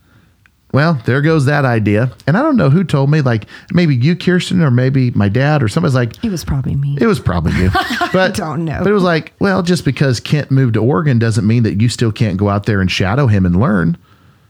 well, 0.74 0.94
there 1.04 1.22
goes 1.22 1.44
that 1.44 1.64
idea. 1.64 2.10
And 2.26 2.36
I 2.36 2.42
don't 2.42 2.56
know 2.56 2.68
who 2.68 2.82
told 2.82 3.08
me, 3.08 3.20
like 3.20 3.46
maybe 3.72 3.94
you, 3.94 4.16
Kirsten, 4.16 4.60
or 4.60 4.72
maybe 4.72 5.12
my 5.12 5.28
dad, 5.28 5.62
or 5.62 5.68
somebody's 5.68 5.94
like, 5.94 6.22
it 6.24 6.30
was 6.30 6.44
probably 6.44 6.74
me. 6.74 6.98
it 7.00 7.06
was 7.06 7.20
probably 7.20 7.52
you. 7.54 7.70
But 8.12 8.34
don't 8.34 8.64
know. 8.64 8.78
But 8.80 8.88
it 8.90 8.92
was 8.92 9.02
like, 9.04 9.32
well, 9.38 9.62
just 9.62 9.84
because 9.84 10.20
Kent 10.20 10.50
moved 10.50 10.74
to 10.74 10.80
Oregon 10.82 11.18
doesn't 11.18 11.46
mean 11.46 11.62
that 11.62 11.80
you 11.80 11.88
still 11.88 12.12
can't 12.12 12.36
go 12.36 12.48
out 12.48 12.66
there 12.66 12.80
and 12.80 12.90
shadow 12.90 13.26
him 13.28 13.46
and 13.46 13.58
learn. 13.60 13.96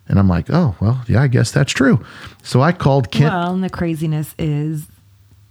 And 0.09 0.19
I'm 0.19 0.29
like, 0.29 0.47
oh, 0.51 0.75
well, 0.81 1.03
yeah, 1.09 1.23
I 1.23 1.29
guess 1.29 1.51
that's 1.51 1.73
true. 1.73 2.05
So 2.43 2.61
I 2.63 2.73
called 2.73 3.11
Kent. 3.11 3.33
well, 3.33 3.53
and 3.55 3.63
the 3.65 3.71
craziness 3.71 4.35
is 4.39 4.87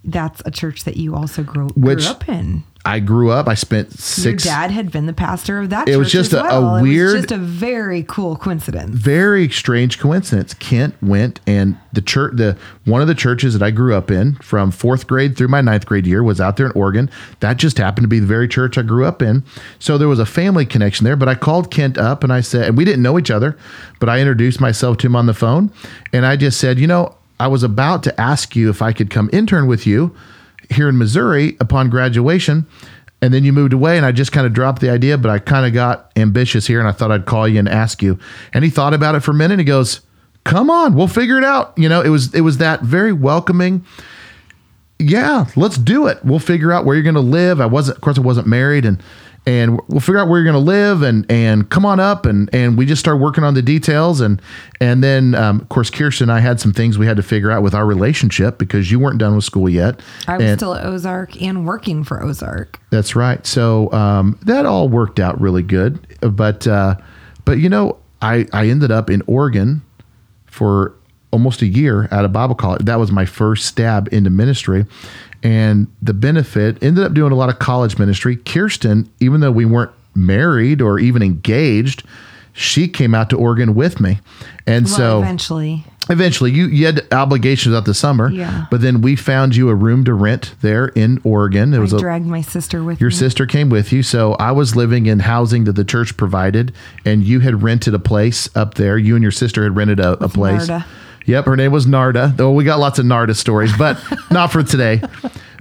that's 0.04 0.42
a 0.46 0.52
church 0.52 0.84
that 0.84 0.98
you 0.98 1.16
also 1.16 1.44
grew, 1.44 1.68
Which- 1.70 2.00
grew 2.00 2.08
up 2.08 2.28
in. 2.30 2.64
I 2.86 3.00
grew 3.00 3.32
up. 3.32 3.48
I 3.48 3.54
spent 3.54 3.98
six. 3.98 4.44
Your 4.44 4.54
dad 4.54 4.70
had 4.72 4.92
been 4.92 5.06
the 5.06 5.14
pastor 5.14 5.58
of 5.60 5.70
that. 5.70 5.88
It 5.88 5.96
was 5.96 6.12
just 6.12 6.34
a- 6.34 6.42
a 6.44 6.60
well. 6.60 6.76
It 6.78 6.82
weird- 6.82 7.14
was 7.14 7.22
just 7.22 7.32
a 7.32 7.38
very 7.38 8.04
cool 8.06 8.36
coincidence. 8.36 8.94
very 8.94 9.48
strange 9.50 10.00
coincidence. 10.00 10.54
Kent 10.54 10.96
went 11.02 11.40
and 11.48 11.78
the 11.94 12.02
church, 12.02 12.34
the 12.36 12.58
one 12.84 13.02
of 13.02 13.08
the 13.08 13.16
churches 13.16 13.54
that 13.54 13.64
I 13.64 13.72
grew 13.72 13.96
up 13.96 14.12
in 14.12 14.36
from 14.42 14.70
fourth 14.72 15.08
grade 15.08 15.38
through 15.38 15.48
my 15.48 15.62
ninth 15.62 15.86
grade 15.86 16.06
year 16.06 16.22
was 16.24 16.42
out 16.42 16.58
there 16.58 16.66
in 16.66 16.74
Oregon. 16.74 17.10
That 17.40 17.56
just 17.56 17.78
happened 17.78 18.04
to 18.04 18.10
be 18.10 18.20
the 18.20 18.26
very 18.28 18.50
church 18.50 18.78
I 18.78 18.82
grew 18.82 19.06
up 19.06 19.22
in. 19.22 19.44
So 19.80 19.98
there 19.98 20.10
was 20.10 20.20
a 20.20 20.26
family 20.26 20.66
connection 20.66 21.06
there. 21.06 21.16
But 21.16 21.30
I 21.30 21.36
called 21.36 21.72
Kent 21.72 21.98
up 21.98 22.22
and 22.22 22.34
I 22.34 22.42
said, 22.42 22.68
and 22.68 22.78
we 22.78 22.84
didn't 22.84 23.02
know 23.02 23.18
each 23.18 23.32
other, 23.32 23.56
but 24.02 24.10
I 24.10 24.20
introduced 24.20 24.60
myself 24.60 24.98
to 24.98 25.08
him 25.08 25.16
on 25.16 25.26
the 25.28 25.34
phone, 25.34 25.72
and 26.12 26.26
I 26.26 26.36
just 26.36 26.60
said, 26.60 26.80
you 26.80 26.88
know, 26.88 27.16
I 27.40 27.48
was 27.48 27.64
about 27.64 28.04
to 28.04 28.22
ask 28.22 28.58
you 28.58 28.70
if 28.70 28.82
I 28.82 28.92
could 28.92 29.10
come 29.10 29.30
intern 29.32 29.68
with 29.68 29.88
you 29.88 30.14
here 30.74 30.90
in 30.90 30.98
Missouri 30.98 31.58
upon 31.60 31.90
graduation. 31.90 32.66
And 33.22 33.34
then 33.34 33.46
you 33.46 33.54
moved 33.54 33.72
away, 33.72 33.96
and 33.96 34.06
I 34.06 34.12
just 34.12 34.34
kind 34.34 34.46
of 34.46 34.52
dropped 34.52 34.82
the 34.82 34.90
idea, 34.90 35.18
but 35.18 35.32
I 35.32 35.40
kind 35.40 35.66
of 35.66 35.74
got 35.74 36.12
ambitious 36.18 36.68
here, 36.68 36.80
and 36.80 36.90
I 36.90 36.92
thought 36.92 37.10
I'd 37.10 37.26
call 37.26 37.48
you 37.48 37.58
and 37.58 37.70
ask 37.70 38.04
you. 38.04 38.20
And 38.52 38.66
he 38.66 38.70
thought 38.70 38.94
about 38.94 39.16
it 39.16 39.22
for 39.22 39.32
a 39.32 39.34
minute. 39.34 39.60
He 39.60 39.66
goes, 39.66 40.02
"Come 40.44 40.70
on, 40.70 40.94
we'll 40.94 41.08
figure 41.08 41.38
it 41.38 41.44
out." 41.46 41.74
You 41.78 41.88
know, 41.88 42.02
it 42.02 42.10
was 42.10 42.34
it 42.36 42.42
was 42.42 42.58
that 42.58 42.82
very 42.82 43.14
welcoming. 43.14 43.86
Yeah, 45.00 45.46
let's 45.56 45.78
do 45.78 46.08
it. 46.08 46.24
We'll 46.26 46.40
figure 46.40 46.74
out 46.74 46.84
where 46.84 46.96
you're 46.96 47.04
going 47.04 47.16
to 47.16 47.22
live. 47.22 47.62
I 47.62 47.66
wasn't, 47.66 47.98
of 47.98 48.02
course, 48.02 48.18
I 48.18 48.22
wasn't 48.22 48.48
married, 48.48 48.84
and 48.86 49.02
and 49.46 49.80
we'll 49.90 50.00
figure 50.00 50.20
out 50.20 50.28
where 50.30 50.40
you're 50.40 50.52
going 50.52 50.64
to 50.64 50.72
live, 50.72 51.02
and 51.02 51.30
and 51.30 51.70
come 51.70 51.86
on 51.86 52.00
up, 52.00 52.26
and 52.26 52.50
and 52.54 52.78
we 52.78 52.86
just 52.86 53.00
started 53.02 53.18
working 53.22 53.44
on 53.44 53.54
the 53.54 53.62
details, 53.62 54.22
and 54.22 54.42
and 54.80 55.04
then 55.04 55.36
um, 55.36 55.60
of 55.62 55.70
course, 55.70 55.90
Kirsten 55.90 56.30
and 56.30 56.38
I 56.38 56.40
had 56.40 56.60
some 56.60 56.72
things 56.74 56.98
we 56.98 57.06
had 57.06 57.18
to 57.18 57.24
figure 57.24 57.52
out 57.52 57.62
with 57.64 57.74
our 57.76 57.86
relationship 57.86 58.58
because 58.58 58.90
you 58.92 59.00
weren't 59.00 59.18
done 59.18 59.36
with 59.36 59.44
school 59.44 59.68
yet. 59.68 60.00
I 60.28 60.38
was 60.38 60.46
And- 60.46 60.60
still 60.60 60.74
at 60.76 60.86
Ozark 60.86 61.42
and 61.42 61.66
working 61.66 62.04
for 62.04 62.24
Ozark. 62.24 62.80
that's 62.90 63.16
right. 63.16 63.46
So 63.46 63.92
um, 63.92 64.38
that 64.44 64.66
all 64.66 64.88
worked 64.88 65.20
out 65.20 65.40
really 65.42 65.64
good. 65.64 66.00
But 66.22 66.66
uh, 66.68 66.96
but 67.46 67.58
you 67.60 67.68
know, 67.70 67.98
I 68.22 68.48
I 68.54 68.68
ended 68.70 68.92
up 68.92 69.10
in 69.10 69.22
Oregon 69.28 69.82
for 70.46 70.94
almost 71.34 71.62
a 71.62 71.68
year 71.68 72.08
at 72.12 72.24
a 72.24 72.30
Bible 72.30 72.56
college. 72.56 72.86
That 72.86 73.00
was 73.00 73.12
my 73.12 73.26
first 73.26 73.66
stab 73.66 74.08
into 74.14 74.30
ministry. 74.30 74.86
And 75.42 75.88
the 76.02 76.14
benefit 76.14 76.82
ended 76.82 77.04
up 77.04 77.14
doing 77.14 77.34
a 77.34 77.36
lot 77.36 77.50
of 77.50 77.60
college 77.60 77.98
ministry. 78.00 78.38
Kirsten, 78.38 79.10
even 79.20 79.42
though 79.42 79.52
we 79.52 79.66
weren't 79.66 79.92
married 80.16 80.82
or 80.82 81.00
even 81.00 81.22
engaged, 81.22 82.04
she 82.54 82.88
came 82.88 83.14
out 83.14 83.30
to 83.32 83.38
Oregon 83.38 83.76
with 83.76 84.00
me. 84.00 84.20
And 84.66 84.86
Well, 84.86 84.96
so 84.96 85.20
eventually, 85.20 85.84
Eventually, 86.10 86.52
you, 86.52 86.68
you 86.68 86.86
had 86.86 87.08
obligations 87.14 87.74
out 87.74 87.86
the 87.86 87.94
summer, 87.94 88.30
Yeah. 88.30 88.66
but 88.70 88.82
then 88.82 89.00
we 89.02 89.16
found 89.16 89.56
you 89.56 89.70
a 89.70 89.76
room 89.76 90.04
to 90.04 90.14
rent 90.14 90.54
there 90.62 90.88
in 90.88 91.22
Oregon. 91.24 91.74
It 91.74 91.78
I 91.78 91.80
was 91.80 91.94
a, 91.94 91.98
dragged 92.00 92.26
my 92.26 92.42
sister 92.42 92.84
with 92.84 93.00
you. 93.00 93.06
your 93.06 93.10
me. 93.10 93.16
sister 93.16 93.46
came 93.46 93.70
with 93.70 93.94
you, 93.94 94.04
so 94.04 94.34
I 94.34 94.52
was 94.52 94.76
living 94.76 95.06
in 95.06 95.20
housing 95.20 95.64
that 95.64 95.74
the 95.78 95.86
church 95.86 96.18
provided, 96.18 96.74
and 97.06 97.24
you 97.24 97.40
had 97.40 97.64
rented 97.64 97.94
a 97.94 98.00
place 98.00 98.50
up 98.54 98.74
there. 98.74 98.98
You 98.98 99.16
and 99.16 99.24
your 99.24 99.32
sister 99.32 99.64
had 99.64 99.78
rented 99.78 100.02
a, 100.02 100.22
a 100.22 100.28
place. 100.28 100.68
Narda. 100.68 100.84
Yep, 101.26 101.46
her 101.46 101.56
name 101.56 101.72
was 101.72 101.86
Narda. 101.86 102.36
Though 102.36 102.52
we 102.52 102.64
got 102.64 102.80
lots 102.80 103.00
of 103.00 103.06
Narda 103.06 103.36
stories, 103.36 103.72
but 103.78 103.98
not 104.32 104.52
for 104.52 104.64
today. 104.64 105.02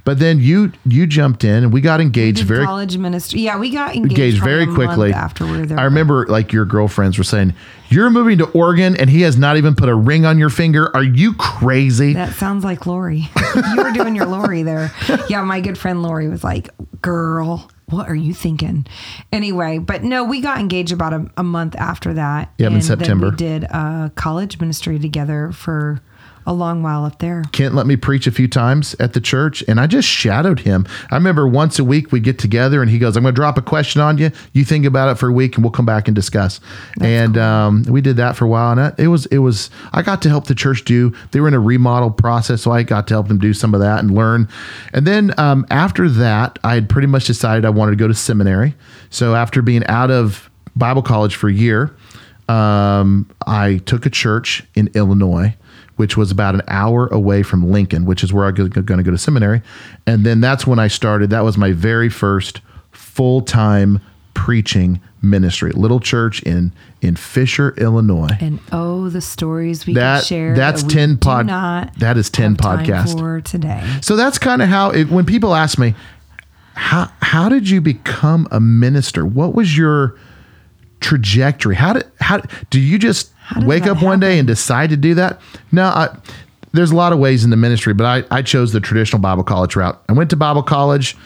But 0.04 0.18
then 0.18 0.40
you 0.40 0.72
you 0.84 1.06
jumped 1.06 1.44
in, 1.44 1.62
and 1.62 1.72
we 1.72 1.80
got 1.80 2.00
engaged 2.00 2.38
Did 2.38 2.46
very 2.48 2.64
college 2.64 2.98
ministry. 2.98 3.40
Yeah, 3.40 3.56
we 3.58 3.70
got 3.70 3.94
engaged, 3.94 4.12
engaged 4.18 4.42
very 4.42 4.66
quickly. 4.66 5.12
after 5.12 5.44
we 5.46 5.58
were 5.58 5.66
there. 5.66 5.78
I 5.78 5.84
remember 5.84 6.26
like 6.26 6.52
your 6.52 6.64
girlfriends 6.64 7.18
were 7.18 7.24
saying, 7.24 7.54
"You're 7.88 8.10
moving 8.10 8.38
to 8.38 8.46
Oregon, 8.46 8.96
and 8.96 9.08
he 9.08 9.20
has 9.22 9.36
not 9.38 9.56
even 9.58 9.76
put 9.76 9.88
a 9.88 9.94
ring 9.94 10.26
on 10.26 10.38
your 10.38 10.50
finger. 10.50 10.90
Are 10.96 11.04
you 11.04 11.34
crazy?" 11.34 12.14
That 12.14 12.34
sounds 12.34 12.64
like 12.64 12.84
Lori. 12.84 13.28
you 13.54 13.76
were 13.82 13.92
doing 13.92 14.16
your 14.16 14.26
Lori 14.26 14.62
there. 14.64 14.90
Yeah, 15.28 15.42
my 15.44 15.60
good 15.60 15.78
friend 15.78 16.02
Lori 16.02 16.26
was 16.26 16.42
like, 16.42 16.68
"Girl, 17.00 17.70
what 17.92 18.08
are 18.08 18.14
you 18.14 18.34
thinking?" 18.34 18.86
Anyway, 19.32 19.78
but 19.78 20.02
no, 20.02 20.24
we 20.24 20.40
got 20.40 20.58
engaged 20.58 20.92
about 20.92 21.12
a, 21.12 21.30
a 21.36 21.42
month 21.42 21.76
after 21.76 22.14
that. 22.14 22.52
Yep, 22.58 22.72
in 22.72 22.82
September. 22.82 23.26
Then 23.26 23.32
we 23.32 23.60
did 23.60 23.66
uh, 23.70 24.08
college 24.14 24.60
ministry 24.60 24.98
together 24.98 25.52
for 25.52 26.00
a 26.46 26.52
long 26.52 26.82
while 26.82 27.04
up 27.04 27.18
there. 27.18 27.42
Kent 27.52 27.74
let 27.74 27.86
me 27.86 27.96
preach 27.96 28.26
a 28.26 28.32
few 28.32 28.48
times 28.48 28.94
at 28.98 29.12
the 29.12 29.20
church, 29.20 29.62
and 29.68 29.80
I 29.80 29.86
just 29.86 30.08
shadowed 30.08 30.60
him. 30.60 30.86
I 31.10 31.16
remember 31.16 31.46
once 31.46 31.78
a 31.78 31.84
week 31.84 32.12
we 32.12 32.20
get 32.20 32.38
together, 32.38 32.82
and 32.82 32.90
he 32.90 32.98
goes, 32.98 33.16
"I'm 33.16 33.22
going 33.22 33.34
to 33.34 33.38
drop 33.38 33.58
a 33.58 33.62
question 33.62 34.00
on 34.00 34.18
you. 34.18 34.30
You 34.52 34.64
think 34.64 34.84
about 34.84 35.10
it 35.10 35.18
for 35.18 35.28
a 35.28 35.32
week, 35.32 35.56
and 35.56 35.64
we'll 35.64 35.72
come 35.72 35.86
back 35.86 36.08
and 36.08 36.14
discuss." 36.14 36.60
and 37.00 37.36
um, 37.38 37.82
we 37.84 38.00
did 38.00 38.16
that 38.16 38.36
for 38.36 38.44
a 38.44 38.48
while, 38.48 38.78
and 38.78 38.94
it 38.98 39.08
was 39.08 39.26
it 39.26 39.38
was 39.38 39.70
I 39.92 40.02
got 40.02 40.22
to 40.22 40.28
help 40.28 40.46
the 40.46 40.54
church 40.54 40.84
do. 40.84 41.12
They 41.30 41.40
were 41.40 41.48
in 41.48 41.54
a 41.54 41.60
remodel 41.60 42.10
process, 42.10 42.62
so 42.62 42.70
I 42.70 42.82
got 42.82 43.06
to 43.08 43.14
help 43.14 43.28
them 43.28 43.38
do 43.38 43.54
some 43.54 43.74
of 43.74 43.80
that 43.80 44.00
and 44.00 44.14
learn. 44.14 44.48
And 44.92 45.06
then 45.06 45.34
um, 45.38 45.66
after 45.70 46.08
that, 46.08 46.58
I 46.64 46.74
had 46.74 46.88
pretty 46.88 47.08
much 47.08 47.26
decided 47.26 47.64
I 47.64 47.70
wanted 47.70 47.92
to 47.92 47.96
go 47.96 48.08
to 48.08 48.14
seminary. 48.14 48.74
So 49.10 49.34
after 49.34 49.62
being 49.62 49.86
out 49.86 50.10
of 50.10 50.50
Bible 50.76 51.02
college 51.02 51.34
for 51.34 51.48
a 51.48 51.52
year, 51.52 51.94
um, 52.48 53.30
I 53.46 53.78
took 53.86 54.06
a 54.06 54.10
church 54.10 54.64
in 54.74 54.90
Illinois, 54.94 55.54
which 55.96 56.16
was 56.16 56.30
about 56.30 56.54
an 56.54 56.62
hour 56.68 57.06
away 57.08 57.42
from 57.42 57.70
Lincoln, 57.70 58.04
which 58.04 58.24
is 58.24 58.32
where 58.32 58.46
I'm 58.46 58.54
going 58.54 58.70
to 58.70 59.02
go 59.02 59.10
to 59.10 59.18
seminary. 59.18 59.62
And 60.06 60.24
then 60.24 60.40
that's 60.40 60.66
when 60.66 60.78
I 60.78 60.88
started. 60.88 61.30
That 61.30 61.44
was 61.44 61.56
my 61.58 61.72
very 61.72 62.08
first 62.08 62.60
full 62.90 63.42
time 63.42 64.00
preaching 64.34 65.00
ministry, 65.20 65.70
little 65.72 66.00
church 66.00 66.42
in 66.42 66.72
in 67.00 67.16
Fisher, 67.16 67.74
Illinois. 67.76 68.28
And 68.40 68.58
oh, 68.72 69.08
the 69.08 69.20
stories 69.20 69.86
we 69.86 69.94
That- 69.94 70.24
share. 70.24 70.54
that's 70.54 70.82
that 70.82 70.88
we 70.88 70.94
10 70.94 71.10
do 71.10 71.16
pod- 71.18 71.90
that 71.98 72.16
is 72.16 72.30
10 72.30 72.52
have 72.52 72.58
podcast. 72.58 73.18
for 73.18 73.40
today. 73.40 73.82
So 74.00 74.16
that's 74.16 74.38
kind 74.38 74.62
of 74.62 74.68
how 74.68 74.90
it, 74.90 75.10
when 75.10 75.26
people 75.26 75.54
ask 75.54 75.78
me, 75.78 75.94
how 76.74 77.10
how 77.20 77.48
did 77.50 77.68
you 77.68 77.80
become 77.82 78.48
a 78.50 78.58
minister? 78.60 79.26
What 79.26 79.54
was 79.54 79.76
your 79.76 80.16
trajectory? 81.02 81.74
How 81.74 81.94
did 81.94 82.10
how 82.20 82.40
do 82.70 82.80
you 82.80 82.98
just 82.98 83.32
wake 83.62 83.86
up 83.86 84.02
one 84.02 84.20
day 84.20 84.38
and 84.38 84.46
decide 84.46 84.90
to 84.90 84.96
do 84.96 85.14
that? 85.14 85.40
No, 85.70 85.84
I, 85.84 86.16
there's 86.72 86.90
a 86.90 86.96
lot 86.96 87.12
of 87.12 87.18
ways 87.18 87.44
in 87.44 87.50
the 87.50 87.56
ministry, 87.56 87.94
but 87.94 88.06
I, 88.06 88.36
I 88.36 88.42
chose 88.42 88.72
the 88.72 88.80
traditional 88.80 89.20
Bible 89.20 89.44
college 89.44 89.76
route. 89.76 90.02
I 90.08 90.12
went 90.12 90.30
to 90.30 90.36
Bible 90.36 90.62
college 90.62 91.16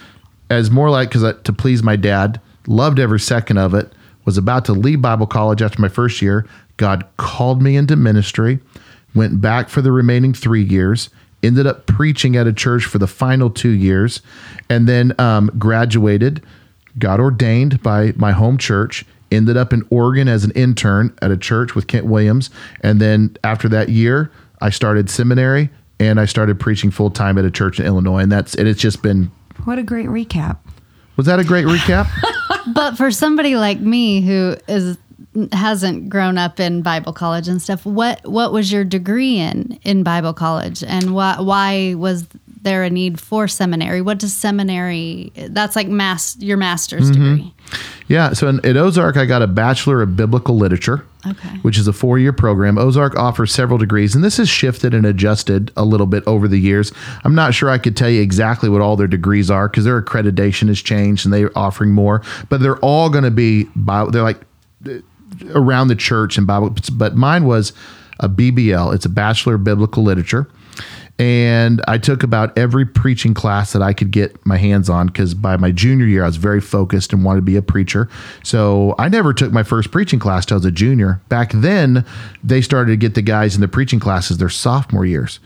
as 0.51 0.71
more 0.71 0.91
like 0.91 1.11
because 1.11 1.35
to 1.43 1.53
please 1.53 1.83
my 1.83 1.97
dad. 1.97 2.41
Loved 2.67 2.99
every 2.99 3.21
second 3.21 3.59
of 3.59 3.75
it. 3.75 3.93
Was 4.25 4.37
about 4.37 4.65
to 4.65 4.73
leave 4.73 5.01
Bible 5.01 5.29
college 5.29 5.62
after 5.62 5.81
my 5.81 5.89
first 5.89 6.21
year. 6.21 6.47
God 6.79 7.07
called 7.17 7.62
me 7.62 7.77
into 7.77 7.95
ministry. 7.95 8.59
Went 9.15 9.41
back 9.41 9.69
for 9.69 9.81
the 9.83 9.93
remaining 9.93 10.35
three 10.35 10.65
years. 10.65 11.11
Ended 11.45 11.67
up 11.67 11.87
preaching 11.87 12.35
at 12.35 12.49
a 12.49 12.53
church 12.53 12.85
for 12.85 12.99
the 12.99 13.07
final 13.07 13.51
two 13.51 13.71
years, 13.71 14.21
and 14.69 14.89
then 14.89 15.15
um, 15.21 15.51
graduated. 15.59 16.43
Got 16.99 17.21
ordained 17.21 17.83
by 17.83 18.15
my 18.17 18.33
home 18.33 18.59
church. 18.59 19.05
Ended 19.31 19.57
up 19.57 19.73
in 19.73 19.87
Oregon 19.91 20.29
as 20.29 20.45
an 20.45 20.53
intern 20.53 21.17
at 21.21 21.31
a 21.31 21.37
church 21.37 21.75
with 21.75 21.87
Kent 21.89 22.07
Williams, 22.07 22.51
and 22.81 23.01
then 23.01 23.37
after 23.43 23.69
that 23.69 23.89
year, 23.89 24.31
I 24.61 24.71
started 24.71 25.11
seminary 25.11 25.71
and 25.99 26.21
I 26.21 26.27
started 26.27 26.61
preaching 26.61 26.91
full 26.91 27.11
time 27.11 27.39
at 27.39 27.45
a 27.45 27.51
church 27.51 27.81
in 27.81 27.87
Illinois, 27.87 28.21
and 28.21 28.31
that's 28.31 28.55
and 28.55 28.69
it's 28.69 28.81
just 28.81 29.03
been. 29.03 29.31
What 29.65 29.79
a 29.79 29.83
great 29.83 30.07
recap. 30.07 30.59
Was 31.17 31.27
that 31.27 31.39
a 31.41 31.45
great 31.45 31.67
recap? 31.67 32.09
But 32.75 32.97
for 32.97 33.12
somebody 33.12 33.55
like 33.55 33.79
me 33.79 34.23
who 34.23 34.57
is 34.67 34.99
hasn't 35.53 36.09
grown 36.09 36.37
up 36.37 36.59
in 36.59 36.83
Bible 36.83 37.12
college 37.12 37.47
and 37.47 37.62
stuff, 37.62 37.87
what 37.87 38.27
what 38.27 38.53
was 38.53 38.73
your 38.73 38.85
degree 38.85 39.39
in 39.39 39.79
in 39.85 40.03
Bible 40.03 40.33
college, 40.33 40.83
and 40.83 41.15
why 41.15 41.41
why 41.41 41.95
was 41.97 42.27
there 42.66 42.83
a 42.83 42.90
need 42.90 43.20
for 43.20 43.46
seminary? 43.46 44.02
What 44.02 44.18
does 44.18 44.35
seminary? 44.35 45.33
That's 45.37 45.76
like 45.76 45.87
mass 45.87 46.37
your 46.38 46.57
master's 46.57 47.12
mm-hmm. 47.12 47.37
degree. 47.37 47.55
Yeah. 48.09 48.33
So 48.33 48.48
in, 48.48 48.64
at 48.66 48.76
Ozark, 48.76 49.16
I 49.16 49.24
got 49.24 49.40
a 49.40 49.46
Bachelor 49.46 50.02
of 50.02 50.16
Biblical 50.16 50.57
Literature, 50.57 51.07
Okay. 51.24 51.59
which 51.62 51.79
is 51.79 51.87
a 51.87 51.92
four 51.92 52.18
year 52.18 52.33
program. 52.33 52.76
Ozark 52.76 53.16
offers 53.16 53.55
several 53.55 53.79
degrees, 53.79 54.16
and 54.16 54.24
this 54.24 54.37
has 54.38 54.48
shifted 54.48 54.94
and 54.94 55.07
adjusted 55.07 55.70
a 55.76 55.85
little 55.85 56.07
bit 56.07 56.24
over 56.26 56.48
the 56.48 56.59
years. 56.59 56.92
I'm 57.22 57.37
not 57.37 57.55
sure 57.55 57.70
I 57.70 57.79
could 57.79 57.96
tell 57.96 58.11
you 58.11 58.20
exactly 58.20 58.68
what 58.68 58.81
all 58.81 58.96
their 58.96 59.07
degrees 59.07 59.48
are 59.48 59.68
because 59.68 59.85
their 59.85 60.02
accreditation 60.02 60.66
has 60.66 60.83
changed 60.83 61.24
and 61.24 61.33
they're 61.33 61.57
offering 61.57 61.92
more, 61.92 62.20
but 62.48 62.61
they're 62.61 62.79
all 62.79 63.11
going 63.11 63.24
to 63.24 63.31
be, 63.31 63.64
Bible, 63.76 64.11
they're 64.11 64.22
like 64.22 64.40
around 65.55 65.87
the 65.87 65.96
church 65.96 66.37
and 66.37 66.48
Bible. 66.48 66.74
But 66.92 67.14
mine 67.14 67.44
was 67.44 67.72
a 68.18 68.29
BBL, 68.29 68.92
it's 68.92 69.07
a 69.07 69.11
Bachelor 69.11 69.55
of 69.55 69.62
Biblical 69.62 70.02
Literature 70.02 70.48
and 71.19 71.81
I 71.89 71.97
took 71.97 72.23
about 72.23 72.57
every 72.59 72.85
preaching 72.85 73.33
class 73.33 73.72
that 73.72 73.81
I 73.81 73.95
could 73.95 74.11
get 74.11 74.45
my 74.45 74.59
hands 74.59 74.91
on 74.91 75.07
because 75.07 75.33
by 75.33 75.57
my 75.57 75.70
junior 75.70 76.05
year 76.05 76.24
I 76.24 76.27
was 76.27 76.37
very 76.37 76.61
focused 76.61 77.12
and 77.12 77.24
wanted 77.24 77.41
to 77.41 77.45
be 77.45 77.57
a 77.57 77.62
preacher. 77.62 78.09
So 78.43 78.95
I 78.99 79.09
never 79.09 79.33
took 79.33 79.51
my 79.51 79.62
first 79.62 79.91
preaching 79.91 80.18
class 80.18 80.45
till 80.45 80.57
I 80.57 80.59
was 80.59 80.66
a 80.66 80.70
junior. 80.70 81.20
Back 81.29 81.53
then, 81.53 82.05
they 82.45 82.61
started 82.61 82.91
to 82.91 82.97
get 82.97 83.14
the 83.14 83.22
guys 83.22 83.55
in 83.55 83.62
the 83.62 83.68
preaching 83.68 83.99
classes 83.99 84.39
their 84.39 84.51
sophomore 84.51 85.07
years, 85.07 85.41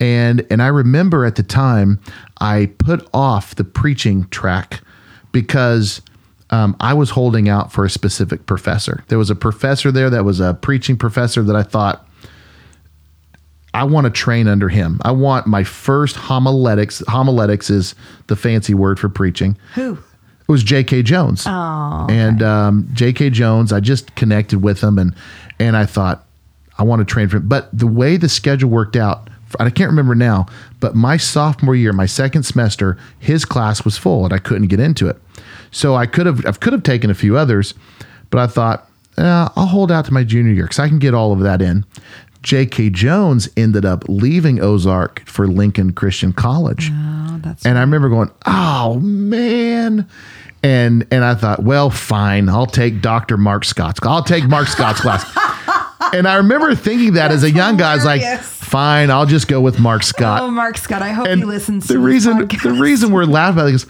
and 0.00 0.46
and 0.50 0.62
I 0.62 0.68
remember 0.68 1.24
at 1.24 1.34
the 1.36 1.42
time 1.42 2.00
I 2.40 2.70
put 2.78 3.08
off 3.12 3.54
the 3.54 3.64
preaching 3.64 4.28
track 4.28 4.80
because. 5.32 6.02
Um, 6.48 6.76
I 6.78 6.94
was 6.94 7.10
holding 7.10 7.48
out 7.48 7.72
for 7.72 7.84
a 7.84 7.90
specific 7.90 8.46
professor. 8.46 9.02
There 9.08 9.18
was 9.18 9.30
a 9.30 9.34
professor 9.34 9.90
there 9.90 10.08
that 10.10 10.24
was 10.24 10.38
a 10.38 10.54
preaching 10.54 10.96
professor 10.96 11.42
that 11.42 11.56
I 11.56 11.64
thought 11.64 12.06
I 13.76 13.84
want 13.84 14.06
to 14.06 14.10
train 14.10 14.48
under 14.48 14.70
him. 14.70 15.00
I 15.04 15.10
want 15.10 15.46
my 15.46 15.62
first 15.62 16.16
homiletics. 16.16 17.02
Homiletics 17.08 17.68
is 17.68 17.94
the 18.26 18.34
fancy 18.36 18.72
word 18.72 18.98
for 18.98 19.10
preaching. 19.10 19.56
Who? 19.74 19.92
It 19.94 20.48
was 20.48 20.62
J.K. 20.62 21.02
Jones. 21.02 21.44
Oh, 21.46 22.06
And 22.08 22.42
um, 22.42 22.88
J.K. 22.94 23.30
Jones, 23.30 23.72
I 23.72 23.80
just 23.80 24.14
connected 24.14 24.62
with 24.62 24.80
him, 24.82 24.98
and 24.98 25.14
and 25.58 25.76
I 25.76 25.84
thought 25.84 26.24
I 26.78 26.84
want 26.84 27.00
to 27.00 27.04
train 27.04 27.28
for 27.28 27.36
him. 27.36 27.48
But 27.48 27.68
the 27.76 27.86
way 27.86 28.16
the 28.16 28.28
schedule 28.28 28.70
worked 28.70 28.96
out, 28.96 29.28
I 29.60 29.68
can't 29.68 29.90
remember 29.90 30.14
now. 30.14 30.46
But 30.80 30.94
my 30.94 31.16
sophomore 31.18 31.74
year, 31.74 31.92
my 31.92 32.06
second 32.06 32.44
semester, 32.44 32.96
his 33.18 33.44
class 33.44 33.84
was 33.84 33.98
full, 33.98 34.24
and 34.24 34.32
I 34.32 34.38
couldn't 34.38 34.68
get 34.68 34.80
into 34.80 35.08
it. 35.08 35.16
So 35.70 35.94
I 35.96 36.06
could 36.06 36.24
have 36.26 36.46
I 36.46 36.52
could 36.52 36.72
have 36.72 36.82
taken 36.82 37.10
a 37.10 37.14
few 37.14 37.36
others, 37.36 37.74
but 38.30 38.38
I 38.38 38.46
thought 38.46 38.88
eh, 39.18 39.48
I'll 39.56 39.66
hold 39.66 39.90
out 39.92 40.04
to 40.06 40.12
my 40.14 40.24
junior 40.24 40.52
year 40.52 40.64
because 40.64 40.78
I 40.78 40.88
can 40.88 40.98
get 40.98 41.12
all 41.12 41.32
of 41.32 41.40
that 41.40 41.60
in. 41.60 41.84
J.K. 42.46 42.90
Jones 42.90 43.48
ended 43.56 43.84
up 43.84 44.04
leaving 44.06 44.60
Ozark 44.60 45.20
for 45.26 45.48
Lincoln 45.48 45.92
Christian 45.92 46.32
College. 46.32 46.92
Oh, 46.92 47.40
that's 47.42 47.66
And 47.66 47.76
I 47.76 47.80
remember 47.80 48.08
going, 48.08 48.30
"Oh 48.46 49.00
man." 49.00 50.08
And 50.62 51.08
and 51.10 51.24
I 51.24 51.34
thought, 51.34 51.64
"Well, 51.64 51.90
fine. 51.90 52.48
I'll 52.48 52.66
take 52.66 53.02
Dr. 53.02 53.36
Mark 53.36 53.64
Scott's. 53.64 53.98
Class. 53.98 54.12
I'll 54.12 54.22
take 54.22 54.44
Mark 54.44 54.68
Scott's 54.68 55.00
class." 55.00 55.24
And 56.12 56.28
I 56.28 56.36
remember 56.36 56.72
thinking 56.76 57.14
that 57.14 57.32
as 57.32 57.42
a 57.42 57.50
young 57.50 57.76
guy, 57.78 57.90
I 57.90 57.94
was 57.96 58.04
like, 58.04 58.40
"Fine, 58.40 59.10
I'll 59.10 59.26
just 59.26 59.48
go 59.48 59.60
with 59.60 59.80
Mark 59.80 60.04
Scott." 60.04 60.40
Oh, 60.40 60.50
Mark 60.52 60.78
Scott. 60.78 61.02
I 61.02 61.08
hope 61.08 61.26
and 61.26 61.40
he 61.40 61.44
listens 61.44 61.88
the 61.88 61.94
to 61.94 62.00
reason 62.00 62.46
the 62.46 62.76
reason 62.80 63.10
we're 63.10 63.24
laughing 63.24 63.58
about 63.58 63.68
it 63.70 63.74
is 63.74 63.86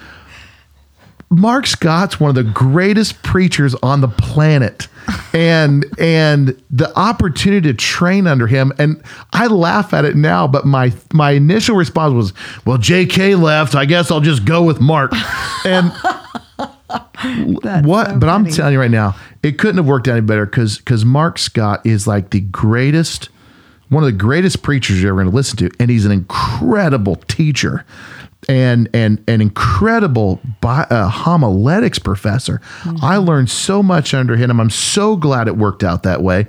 Mark 1.30 1.66
Scott's 1.66 2.20
one 2.20 2.28
of 2.28 2.34
the 2.34 2.44
greatest 2.44 3.22
preachers 3.22 3.74
on 3.76 4.00
the 4.00 4.08
planet. 4.08 4.88
And 5.32 5.84
and 6.00 6.60
the 6.68 6.92
opportunity 6.98 7.68
to 7.68 7.74
train 7.74 8.26
under 8.26 8.48
him, 8.48 8.72
and 8.76 9.00
I 9.32 9.46
laugh 9.46 9.94
at 9.94 10.04
it 10.04 10.16
now, 10.16 10.48
but 10.48 10.66
my 10.66 10.92
my 11.12 11.30
initial 11.32 11.76
response 11.76 12.12
was, 12.12 12.32
"Well, 12.64 12.76
J.K. 12.78 13.36
left. 13.36 13.76
I 13.76 13.84
guess 13.84 14.10
I'll 14.10 14.20
just 14.20 14.44
go 14.44 14.64
with 14.64 14.80
Mark." 14.80 15.12
And 15.64 15.92
That's 17.62 17.86
what? 17.86 18.06
so 18.08 18.18
but 18.18 18.28
I'm 18.28 18.46
telling 18.46 18.72
you 18.72 18.80
right 18.80 18.90
now, 18.90 19.16
it 19.42 19.58
couldn't 19.58 19.76
have 19.76 19.86
worked 19.86 20.08
any 20.08 20.20
better 20.20 20.46
because 20.46 20.78
because 20.78 21.04
Mark 21.04 21.38
Scott 21.38 21.84
is 21.84 22.06
like 22.06 22.30
the 22.30 22.40
greatest, 22.40 23.28
one 23.88 24.02
of 24.02 24.06
the 24.06 24.18
greatest 24.18 24.62
preachers 24.62 25.00
you're 25.00 25.10
ever 25.10 25.22
going 25.22 25.30
to 25.30 25.36
listen 25.36 25.56
to, 25.58 25.70
and 25.80 25.90
he's 25.90 26.04
an 26.04 26.12
incredible 26.12 27.16
teacher, 27.28 27.84
and 28.49 28.89
and 28.95 29.22
an 29.28 29.41
incredible 29.41 30.41
bi- 30.61 30.87
uh, 30.91 31.09
homiletics 31.09 31.99
professor. 31.99 32.61
Mm-hmm. 32.82 33.05
I 33.05 33.16
learned 33.16 33.51
so 33.51 33.82
much 33.82 34.14
under 34.14 34.37
him. 34.37 34.61
I'm 34.61 34.70
so 34.70 35.16
glad 35.16 35.49
it 35.49 35.57
worked 35.57 35.82
out 35.82 36.03
that 36.05 36.22
way. 36.22 36.47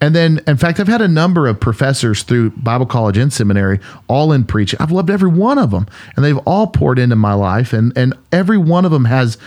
And 0.00 0.14
then, 0.14 0.40
in 0.46 0.56
fact, 0.56 0.80
I've 0.80 0.88
had 0.88 1.00
a 1.00 1.08
number 1.08 1.46
of 1.46 1.58
professors 1.58 2.22
through 2.22 2.50
Bible 2.50 2.86
college 2.86 3.16
and 3.16 3.32
seminary, 3.32 3.80
all 4.08 4.32
in 4.32 4.44
preaching. 4.44 4.78
I've 4.80 4.92
loved 4.92 5.10
every 5.10 5.30
one 5.30 5.58
of 5.58 5.70
them, 5.70 5.86
and 6.16 6.24
they've 6.24 6.38
all 6.38 6.66
poured 6.66 6.98
into 6.98 7.16
my 7.16 7.34
life, 7.34 7.72
and 7.72 7.96
and 7.96 8.14
every 8.32 8.58
one 8.58 8.84
of 8.84 8.90
them 8.90 9.06
has 9.06 9.38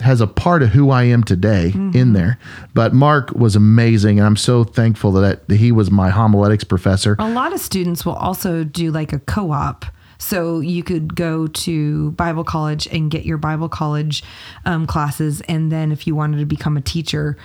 has 0.00 0.20
a 0.20 0.26
part 0.26 0.62
of 0.62 0.68
who 0.68 0.90
I 0.90 1.04
am 1.04 1.24
today 1.24 1.72
in 1.74 2.12
there. 2.12 2.38
But 2.72 2.94
Mark 2.94 3.32
was 3.32 3.56
amazing, 3.56 4.18
and 4.18 4.26
I'm 4.26 4.36
so 4.36 4.62
thankful 4.62 5.10
that, 5.12 5.48
that 5.48 5.56
he 5.56 5.72
was 5.72 5.90
my 5.90 6.10
homiletics 6.10 6.62
professor. 6.62 7.16
A 7.18 7.28
lot 7.28 7.52
of 7.52 7.58
students 7.58 8.06
will 8.06 8.14
also 8.14 8.62
do 8.62 8.92
like 8.92 9.12
a 9.12 9.18
co 9.18 9.50
op. 9.50 9.84
So 10.18 10.60
you 10.60 10.82
could 10.82 11.14
go 11.14 11.46
to 11.46 12.10
Bible 12.12 12.44
college 12.44 12.86
and 12.88 13.10
get 13.10 13.24
your 13.24 13.38
Bible 13.38 13.68
college 13.68 14.24
um, 14.64 14.86
classes. 14.86 15.40
And 15.42 15.70
then 15.70 15.92
if 15.92 16.06
you 16.06 16.14
wanted 16.14 16.38
to 16.38 16.44
become 16.46 16.76
a 16.76 16.80
teacher, 16.80 17.36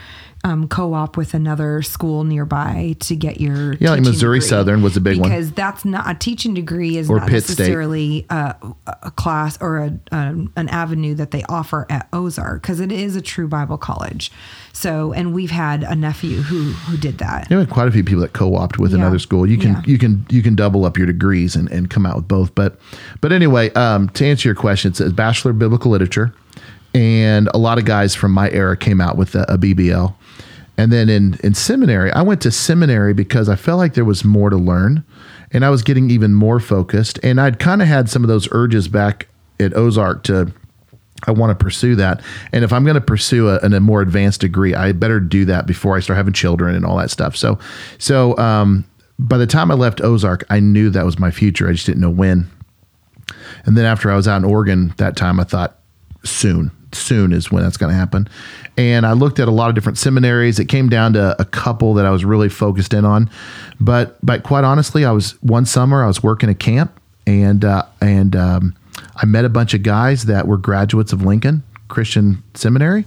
um, 0.46 0.68
co 0.68 0.94
op 0.94 1.16
with 1.16 1.34
another 1.34 1.82
school 1.82 2.24
nearby 2.26 2.96
to 3.00 3.16
get 3.16 3.40
your. 3.40 3.74
Yeah, 3.76 3.92
like 3.92 4.02
Missouri 4.02 4.40
degree. 4.40 4.50
Southern 4.50 4.82
was 4.82 4.98
a 4.98 5.02
big 5.02 5.18
one. 5.20 5.30
Because 5.30 5.52
that's 5.54 5.86
not 5.86 6.10
a 6.10 6.14
teaching 6.18 6.54
degree, 6.54 6.98
is 6.98 7.10
Or 7.10 7.20
not 7.20 7.28
Pitt 7.30 7.48
necessarily 7.48 8.26
a, 8.30 8.56
a 9.04 9.12
class 9.12 9.58
or 9.62 9.78
a, 9.80 10.00
um, 10.12 10.52
an 10.56 10.68
avenue 10.70 11.16
that 11.16 11.32
they 11.32 11.44
offer 11.44 11.86
at 11.90 12.08
Ozark 12.12 12.62
because 12.62 12.80
it 12.80 12.92
is 12.92 13.16
a 13.16 13.22
true 13.22 13.48
Bible 13.48 13.78
college. 13.78 14.32
So, 14.74 15.14
and 15.14 15.34
we've 15.34 15.52
had 15.52 15.84
a 15.84 15.96
nephew 15.96 16.42
who 16.42 16.72
who 16.74 16.98
did 16.98 17.20
that. 17.20 17.48
There 17.48 17.58
were 17.58 17.66
quite 17.66 17.88
a 17.88 17.92
few 17.92 18.04
people 18.04 18.22
that 18.22 18.34
co-opt 18.34 18.80
with 18.80 18.92
Yeah. 18.92 18.98
another 18.98 19.20
school. 19.20 19.48
You 19.48 19.58
can 19.58 19.74
Yeah. 19.74 19.82
you 19.86 19.98
can 19.98 20.26
you 20.30 20.42
can 20.42 20.56
double 20.56 20.84
up 20.86 20.98
your 20.98 21.08
degrees 21.08 21.56
and, 21.56 21.72
and 21.72 21.90
come 21.90 22.06
out 22.06 22.16
with 22.18 22.28
both. 22.28 22.54
But 22.56 22.80
but 23.22 23.32
anyway, 23.32 23.72
um, 23.74 24.10
to 24.10 24.26
answer 24.26 24.50
your 24.50 24.56
question, 24.56 24.92
it 24.92 24.98
says 24.98 25.14
Bachelor 25.14 25.52
of 25.52 25.60
Biblical 25.60 25.92
Literature, 25.92 26.34
and 26.94 27.50
a 27.54 27.58
lot 27.58 27.78
of 27.78 27.86
guys 27.86 28.14
from 28.14 28.32
my 28.34 28.50
era 28.52 28.76
came 28.76 29.00
out 29.00 29.16
with 29.18 29.36
a, 29.36 29.44
a 29.48 29.58
BBL. 29.58 30.14
And 30.78 30.92
then 30.92 31.10
in 31.10 31.40
in 31.44 31.54
seminary, 31.54 32.12
I 32.12 32.22
went 32.24 32.42
to 32.42 32.52
seminary 32.52 33.14
because 33.14 33.48
I 33.48 33.56
felt 33.56 33.78
like 33.78 33.94
there 33.94 34.06
was 34.06 34.24
more 34.24 34.50
to 34.50 34.58
learn, 34.58 35.04
and 35.52 35.64
I 35.64 35.70
was 35.70 35.84
getting 35.84 36.10
even 36.10 36.34
more 36.34 36.60
focused. 36.60 37.20
And 37.22 37.40
I'd 37.40 37.60
kind 37.60 37.82
of 37.82 37.88
had 37.88 38.10
some 38.10 38.24
of 38.24 38.28
those 38.28 38.48
urges 38.52 38.88
back 38.88 39.28
at 39.60 39.76
Ozark 39.76 40.24
to 40.24 40.52
I 41.28 41.32
want 41.32 41.58
to 41.58 41.64
pursue 41.64 41.96
that. 41.96 42.22
And 42.52 42.64
if 42.64 42.74
I'm 42.74 42.84
going 42.84 42.96
to 42.96 43.02
pursue 43.02 43.50
a, 43.50 43.58
a 43.60 43.80
more 43.80 44.02
advanced 44.02 44.42
degree, 44.42 44.76
I 44.76 44.92
better 44.92 45.20
do 45.20 45.46
that 45.46 45.66
before 45.66 45.96
I 45.96 46.00
start 46.00 46.18
having 46.18 46.34
children 46.34 46.76
and 46.76 46.86
all 46.86 46.98
that 46.98 47.12
stuff. 47.12 47.36
So, 47.36 47.60
so 47.98 48.38
um, 48.38 48.86
by 49.20 49.38
the 49.38 49.48
time 49.48 49.72
I 49.72 49.76
left 49.76 50.02
Ozark, 50.02 50.44
I 50.50 50.60
knew 50.60 50.90
that 50.90 51.06
was 51.06 51.20
my 51.20 51.32
future. 51.32 51.70
I 51.70 51.74
just 51.74 51.86
didn't 51.86 52.02
know 52.02 52.10
when. 52.10 52.50
And 53.66 53.78
then 53.78 53.86
after 53.86 54.12
I 54.12 54.16
was 54.16 54.28
out 54.28 54.38
in 54.38 54.44
Oregon 54.44 54.94
that 54.98 55.16
time, 55.16 55.40
I 55.40 55.44
thought 55.44 55.80
soon, 56.24 56.72
soon 56.96 57.34
is 57.34 57.52
when 57.52 57.64
that's 57.64 57.78
going 57.78 57.92
to 57.92 57.98
happen. 57.98 58.28
And 58.78 59.06
I 59.06 59.14
looked 59.14 59.40
at 59.40 59.48
a 59.48 59.52
lot 59.52 59.70
of 59.70 59.76
different 59.76 59.98
seminaries. 59.98 60.60
It 60.60 60.66
came 60.66 60.90
down 60.90 61.14
to 61.14 61.36
a 61.40 61.46
couple 61.46 61.94
that 61.96 62.06
I 62.06 62.12
was 62.12 62.26
really 62.26 62.50
focused 62.50 62.94
in 62.94 63.06
on. 63.06 63.30
But, 63.80 64.18
but 64.24 64.44
quite 64.44 64.64
honestly, 64.64 65.06
I 65.06 65.12
was 65.12 65.32
one 65.44 65.66
summer 65.66 66.04
I 66.04 66.08
was 66.08 66.24
working 66.24 66.50
a 66.50 66.56
camp 66.56 67.00
and 67.26 67.64
uh, 67.64 67.84
and 68.02 68.36
um, 68.36 68.76
I 69.16 69.26
met 69.26 69.46
a 69.46 69.50
bunch 69.50 69.74
of 69.74 69.84
guys 69.84 70.26
that 70.26 70.48
were 70.48 70.58
graduates 70.58 71.14
of 71.14 71.24
Lincoln 71.24 71.64
Christian 71.88 72.44
Seminary, 72.54 73.06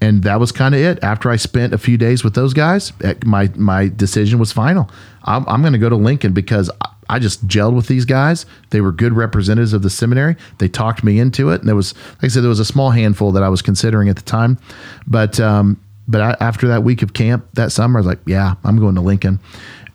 and 0.00 0.22
that 0.22 0.40
was 0.40 0.52
kind 0.52 0.74
of 0.74 0.80
it. 0.80 1.02
After 1.02 1.30
I 1.30 1.36
spent 1.36 1.72
a 1.72 1.78
few 1.78 1.96
days 1.96 2.24
with 2.24 2.34
those 2.34 2.54
guys, 2.54 2.92
my 3.24 3.50
my 3.56 3.88
decision 3.88 4.38
was 4.38 4.52
final. 4.52 4.90
I'm, 5.24 5.46
I'm 5.48 5.60
going 5.60 5.72
to 5.72 5.78
go 5.78 5.88
to 5.88 5.96
Lincoln 5.96 6.32
because 6.32 6.70
I- 7.08 7.18
just 7.18 7.46
gelled 7.48 7.74
with 7.74 7.86
these 7.88 8.04
guys. 8.04 8.46
They 8.70 8.80
were 8.80 8.92
good 8.92 9.12
representatives 9.12 9.72
of 9.72 9.82
the 9.82 9.90
seminary. 9.90 10.36
They 10.58 10.68
talked 10.68 11.02
me 11.04 11.18
into 11.18 11.50
it, 11.50 11.60
and 11.60 11.68
there 11.68 11.76
was, 11.76 11.94
like 12.16 12.24
I 12.24 12.28
said, 12.28 12.42
there 12.42 12.48
was 12.48 12.60
a 12.60 12.64
small 12.64 12.90
handful 12.90 13.32
that 13.32 13.42
I 13.42 13.48
was 13.48 13.60
considering 13.62 14.08
at 14.08 14.16
the 14.16 14.22
time, 14.22 14.58
but 15.06 15.38
um, 15.40 15.80
but 16.06 16.20
I, 16.20 16.36
after 16.40 16.68
that 16.68 16.84
week 16.84 17.02
of 17.02 17.12
camp 17.12 17.46
that 17.54 17.70
summer, 17.72 17.98
I 17.98 18.00
was 18.00 18.06
like, 18.06 18.20
yeah, 18.26 18.54
I'm 18.64 18.78
going 18.78 18.94
to 18.94 19.00
Lincoln, 19.00 19.40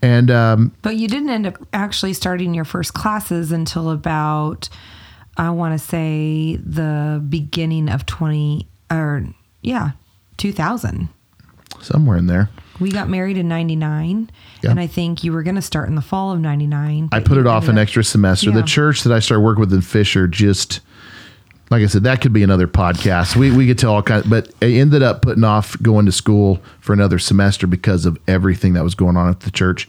and 0.01 0.30
um, 0.30 0.72
But 0.82 0.95
you 0.97 1.07
didn't 1.07 1.30
end 1.30 1.47
up 1.47 1.57
actually 1.74 2.14
starting 2.14 2.53
your 2.53 2.66
first 2.66 2.93
classes 2.93 3.51
until 3.51 3.89
about, 3.89 4.70
I 5.38 5.49
want 5.51 5.80
to 5.80 5.84
say, 5.84 6.57
the 6.57 7.24
beginning 7.30 7.89
of 7.89 8.05
20, 8.05 8.68
or 8.91 9.26
yeah, 9.61 9.91
2000. 10.38 11.09
somewhere 11.80 12.18
in 12.18 12.28
there. 12.28 12.49
We 12.84 12.91
got 12.91 13.09
married 13.09 13.38
in 13.38 13.47
99. 13.47 14.29
Yeah. 14.61 14.69
And 14.69 14.79
I 14.79 14.88
think 14.88 15.23
you 15.23 15.31
were 15.34 15.41
going 15.41 15.55
to 15.55 15.61
start 15.61 15.89
in 15.89 15.95
the 15.95 16.01
fall 16.01 16.31
of 16.31 16.39
99. 16.39 17.09
I 17.11 17.19
put 17.21 17.38
it 17.38 17.47
off 17.47 17.67
an 17.67 17.77
up- 17.77 17.81
extra 17.81 18.03
semester. 18.03 18.49
Yeah. 18.49 18.57
The 18.57 18.63
church 18.63 19.03
that 19.03 19.13
I 19.13 19.19
started 19.19 19.41
working 19.41 19.61
with 19.61 19.73
in 19.73 19.81
Fisher 19.81 20.27
just 20.27 20.81
like 21.71 21.81
I 21.81 21.88
said, 21.88 22.03
that 22.03 22.21
could 22.21 22.34
be 22.34 22.43
another 22.43 22.67
podcast. 22.67 23.36
We 23.36 23.51
we 23.51 23.65
could 23.65 23.79
tell 23.79 23.93
all 23.93 24.03
kinds, 24.03 24.27
but 24.27 24.53
I 24.61 24.65
ended 24.65 25.01
up 25.01 25.23
putting 25.23 25.43
off 25.43 25.81
going 25.81 26.05
to 26.05 26.11
school 26.11 26.61
for 26.81 26.93
another 26.93 27.17
semester 27.17 27.65
because 27.65 28.05
of 28.05 28.19
everything 28.27 28.73
that 28.73 28.84
was 28.84 28.93
going 28.93 29.17
on 29.17 29.29
at 29.29 29.39
the 29.39 29.49
church, 29.49 29.88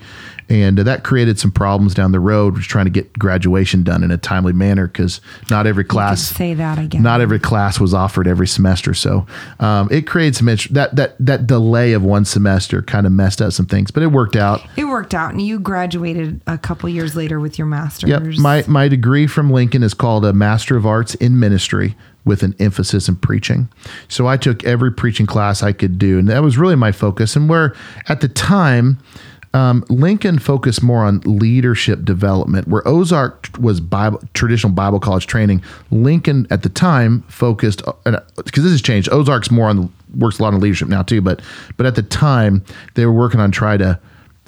and 0.49 0.79
uh, 0.79 0.83
that 0.83 1.05
created 1.05 1.39
some 1.39 1.51
problems 1.51 1.95
down 1.95 2.13
the 2.13 2.21
road. 2.21 2.57
Was 2.57 2.67
trying 2.67 2.87
to 2.87 2.91
get 2.91 3.13
graduation 3.19 3.83
done 3.83 4.03
in 4.03 4.11
a 4.11 4.19
timely 4.19 4.53
manner 4.53 4.87
because 4.87 5.21
not 5.51 5.67
every 5.67 5.85
class 5.85 6.23
say 6.23 6.55
that 6.55 6.79
again. 6.79 7.03
not 7.03 7.21
every 7.21 7.39
class 7.39 7.81
was 7.81 7.95
offered 7.95 8.27
every 8.27 8.47
semester, 8.47 8.95
so 8.95 9.27
um, 9.61 9.89
it 9.91 10.07
created 10.07 10.37
some 10.37 10.49
int- 10.49 10.73
that 10.73 10.97
that 10.97 11.17
that 11.19 11.47
delay 11.47 11.93
of 11.93 12.03
one 12.03 12.25
semester 12.25 12.83
kind 12.83 13.07
of 13.07 13.13
messed 13.13 13.41
up 13.41 13.53
some 13.53 13.67
things, 13.67 13.91
but 13.91 14.03
it 14.03 14.09
worked 14.09 14.37
out. 14.37 14.61
It 14.77 14.85
worked 14.85 15.15
out, 15.15 15.33
and 15.33 15.43
you 15.43 15.59
graduated 15.59 16.41
a 16.47 16.59
couple 16.59 16.89
years 16.89 17.17
later 17.17 17.41
with 17.41 17.59
your 17.59 17.67
master's. 17.67 18.11
Yep. 18.11 18.39
My 18.39 18.65
my 18.67 18.89
degree 18.89 19.27
from 19.27 19.51
Lincoln 19.51 19.83
is 19.83 19.95
called 19.95 20.25
a 20.25 20.33
Master 20.33 20.77
of 20.77 20.87
Arts 20.87 21.15
in 21.17 21.39
Ministry 21.39 21.97
with 22.25 22.43
an 22.43 22.55
emphasis 22.59 23.09
in 23.09 23.17
preaching. 23.17 23.69
So 24.09 24.27
I 24.27 24.37
took 24.37 24.65
every 24.65 24.93
preaching 24.93 25.27
class 25.27 25.63
I 25.63 25.73
could 25.73 25.99
do, 25.99 26.19
and 26.19 26.29
that 26.29 26.43
was 26.43 26.57
really 26.57 26.77
my 26.77 26.93
focus. 26.93 27.37
And 27.37 27.49
where 27.49 27.75
at 28.09 28.21
the 28.21 28.29
time, 28.29 28.99
um, 29.55 29.85
Lincoln 29.89 30.41
focused 30.41 30.83
more 30.83 31.05
on 31.05 31.21
leadership 31.21 32.05
development, 32.05 32.67
where 32.67 32.87
Ozark 32.87 33.49
was 33.59 33.81
Bible 33.81 34.21
traditional 34.35 34.73
Bible 34.73 34.99
college 34.99 35.29
training. 35.29 35.63
Lincoln 35.93 36.47
at 36.51 36.63
the 36.63 36.69
time 36.69 37.23
focused 37.29 37.81
because 38.05 38.65
this 38.65 38.73
has 38.73 38.83
changed. 38.83 39.09
Ozark's 39.13 39.53
more 39.53 39.69
on 39.69 39.93
works 40.17 40.41
a 40.41 40.43
lot 40.43 40.55
on 40.55 40.61
leadership 40.61 40.89
now 40.89 41.03
too, 41.03 41.21
but 41.21 41.41
but 41.77 41.87
at 41.87 41.95
the 41.95 42.03
time 42.03 42.65
they 42.95 43.07
were 43.07 43.13
working 43.13 43.39
on 43.41 43.53
trying 43.53 43.79
to 43.79 43.99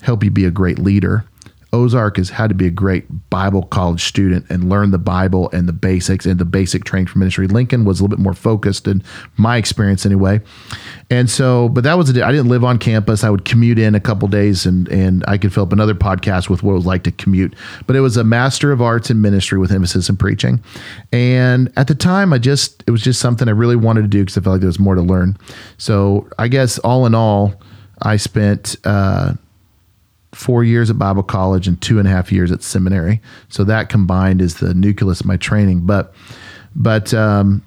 help 0.02 0.24
you 0.24 0.30
be 0.30 0.44
a 0.44 0.50
great 0.50 0.80
leader. 0.80 1.24
Ozark 1.72 2.16
has 2.16 2.30
had 2.30 2.48
to 2.48 2.54
be 2.54 2.66
a 2.66 2.70
great 2.70 3.04
Bible 3.28 3.62
college 3.62 4.04
student 4.04 4.46
and 4.48 4.68
learn 4.68 4.92
the 4.92 4.98
Bible 4.98 5.50
and 5.50 5.68
the 5.68 5.72
basics 5.72 6.24
and 6.24 6.38
the 6.38 6.44
basic 6.44 6.84
training 6.84 7.08
for 7.08 7.18
ministry. 7.18 7.46
Lincoln 7.48 7.84
was 7.84 8.00
a 8.00 8.04
little 8.04 8.16
bit 8.16 8.22
more 8.22 8.34
focused 8.34 8.86
in 8.86 9.02
my 9.36 9.56
experience 9.56 10.06
anyway. 10.06 10.40
And 11.10 11.28
so, 11.28 11.68
but 11.68 11.84
that 11.84 11.98
was, 11.98 12.16
a, 12.16 12.24
I 12.24 12.30
didn't 12.30 12.48
live 12.48 12.64
on 12.64 12.78
campus. 12.78 13.24
I 13.24 13.30
would 13.30 13.44
commute 13.44 13.78
in 13.78 13.94
a 13.94 14.00
couple 14.00 14.28
days 14.28 14.64
and, 14.64 14.88
and 14.88 15.24
I 15.28 15.38
could 15.38 15.52
fill 15.52 15.64
up 15.64 15.72
another 15.72 15.94
podcast 15.94 16.48
with 16.48 16.62
what 16.62 16.72
it 16.72 16.76
was 16.76 16.86
like 16.86 17.02
to 17.04 17.12
commute. 17.12 17.54
But 17.86 17.96
it 17.96 18.00
was 18.00 18.16
a 18.16 18.24
Master 18.24 18.72
of 18.72 18.80
Arts 18.80 19.10
in 19.10 19.20
Ministry 19.20 19.58
with 19.58 19.72
emphasis 19.72 20.08
in 20.08 20.16
preaching. 20.16 20.62
And 21.12 21.72
at 21.76 21.88
the 21.88 21.94
time, 21.94 22.32
I 22.32 22.38
just, 22.38 22.84
it 22.86 22.90
was 22.90 23.02
just 23.02 23.20
something 23.20 23.48
I 23.48 23.52
really 23.52 23.76
wanted 23.76 24.02
to 24.02 24.08
do 24.08 24.20
because 24.20 24.38
I 24.38 24.40
felt 24.40 24.54
like 24.54 24.60
there 24.60 24.68
was 24.68 24.78
more 24.78 24.94
to 24.94 25.02
learn. 25.02 25.36
So 25.78 26.28
I 26.38 26.48
guess 26.48 26.78
all 26.78 27.06
in 27.06 27.14
all, 27.14 27.60
I 28.02 28.16
spent, 28.16 28.76
uh, 28.84 29.34
four 30.36 30.62
years 30.62 30.90
at 30.90 30.98
Bible 30.98 31.22
college 31.22 31.66
and 31.66 31.80
two 31.80 31.98
and 31.98 32.06
a 32.06 32.10
half 32.10 32.30
years 32.30 32.52
at 32.52 32.62
seminary. 32.62 33.20
So 33.48 33.64
that 33.64 33.88
combined 33.88 34.42
is 34.42 34.56
the 34.56 34.74
nucleus 34.74 35.20
of 35.20 35.26
my 35.26 35.36
training. 35.36 35.86
But, 35.86 36.14
but, 36.74 37.14
um, 37.14 37.62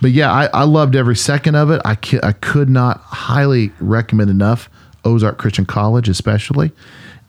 but 0.00 0.12
yeah, 0.12 0.30
I, 0.30 0.46
I 0.46 0.62
loved 0.64 0.94
every 0.96 1.16
second 1.16 1.56
of 1.56 1.70
it. 1.70 1.82
I, 1.84 1.96
c- 2.02 2.20
I 2.22 2.32
could 2.32 2.70
not 2.70 3.00
highly 3.00 3.72
recommend 3.80 4.30
enough 4.30 4.70
Ozark 5.04 5.38
Christian 5.38 5.66
College, 5.66 6.08
especially. 6.08 6.72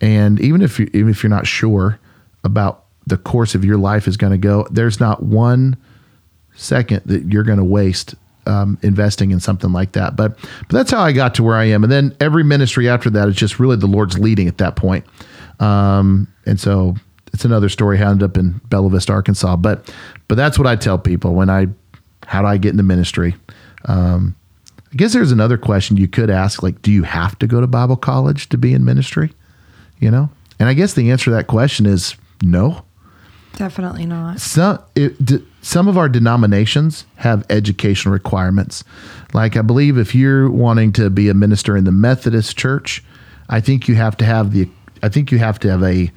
And 0.02 0.40
even 0.40 0.62
if 0.62 0.80
you, 0.80 0.90
even 0.94 1.10
if 1.10 1.24
you're 1.24 1.30
not 1.30 1.48
sure 1.48 2.00
about 2.44 2.86
the 3.08 3.18
course 3.18 3.56
of 3.56 3.66
your 3.66 3.78
life 3.78 4.08
is 4.08 4.18
going 4.18 4.32
to 4.32 4.38
go, 4.38 4.68
there's 4.70 5.00
not 5.00 5.24
one 5.24 5.78
second 6.56 7.02
that 7.06 7.32
you're 7.32 7.44
going 7.44 7.58
to 7.58 7.64
waste 7.64 8.16
um, 8.46 8.78
investing 8.82 9.32
in 9.32 9.40
something 9.40 9.72
like 9.72 9.94
that. 9.94 10.16
But 10.16 10.38
but 10.38 10.70
that's 10.70 10.92
how 10.92 11.02
I 11.02 11.12
got 11.12 11.36
to 11.36 11.44
where 11.44 11.56
I 11.56 11.66
am. 11.66 11.84
And 11.84 11.92
then 11.92 12.16
every 12.20 12.44
ministry 12.44 12.88
after 12.90 13.10
that 13.12 13.28
is 13.28 13.36
just 13.36 13.60
really 13.60 13.76
the 13.76 13.88
Lord's 13.88 14.18
leading 14.18 14.48
at 14.48 14.58
that 14.60 14.76
point. 14.76 15.06
Um, 15.60 16.28
and 16.46 16.60
so 16.60 16.96
it's 17.34 17.46
another 17.46 17.70
story. 17.70 17.98
How 17.98 18.08
I 18.08 18.12
ended 18.12 18.30
up 18.30 18.38
in 18.38 18.62
Bella 18.70 18.90
Vista, 18.90 19.12
Arkansas. 19.12 19.56
But 19.58 19.94
but 20.28 20.36
that's 20.36 20.58
what 20.58 20.68
I 20.68 20.76
tell 20.76 20.98
people 20.98 21.34
when 21.34 21.50
I 21.50 21.68
how 22.26 22.42
do 22.42 22.48
I 22.48 22.58
get 22.58 22.72
into 22.72 22.84
ministry. 22.84 23.36
Um, 23.86 24.36
I 24.92 24.96
guess 24.96 25.14
there's 25.14 25.32
another 25.32 25.58
question 25.58 25.98
you 25.98 26.08
could 26.08 26.30
ask, 26.30 26.64
like, 26.64 26.82
do 26.82 26.92
you 26.92 27.04
have 27.04 27.38
to 27.40 27.48
go 27.48 27.60
to 27.60 27.68
Bible 27.68 27.98
college 27.98 28.48
to 28.50 28.58
be 28.58 28.74
in 28.74 28.86
ministry? 28.86 29.34
You 30.00 30.10
know, 30.12 30.30
and 30.60 30.70
I 30.70 30.74
guess 30.74 30.94
the 30.94 31.12
answer 31.12 31.26
to 31.26 31.32
that 31.32 31.48
question 31.48 31.86
is 31.86 32.16
no 32.42 32.85
Definitely 33.56 34.06
not. 34.06 34.40
some 34.40 34.80
it, 34.96 35.24
d- 35.24 35.46
some 35.62 35.88
of 35.88 35.98
our 35.98 36.10
denominations 36.10 37.06
have 37.16 37.46
educational 37.50 38.14
requirements. 38.14 38.84
Like 39.34 39.56
I 39.56 39.62
believe 39.62 39.98
if 39.98 40.14
you're 40.14 40.50
wanting 40.50 40.92
to 40.94 41.10
be 41.10 41.30
a 41.30 41.34
minister 41.34 41.76
in 41.76 41.86
the 41.86 41.92
Methodist 41.92 42.58
Church, 42.58 43.04
I 43.50 43.62
think 43.62 43.88
you 43.88 43.96
have 43.96 44.18
to 44.18 44.26
have 44.26 44.52
the 44.52 44.70
I 45.02 45.10
think 45.10 45.32
you 45.32 45.38
have 45.40 45.60
to 45.60 45.70
have 45.70 45.84
a 45.84 46.12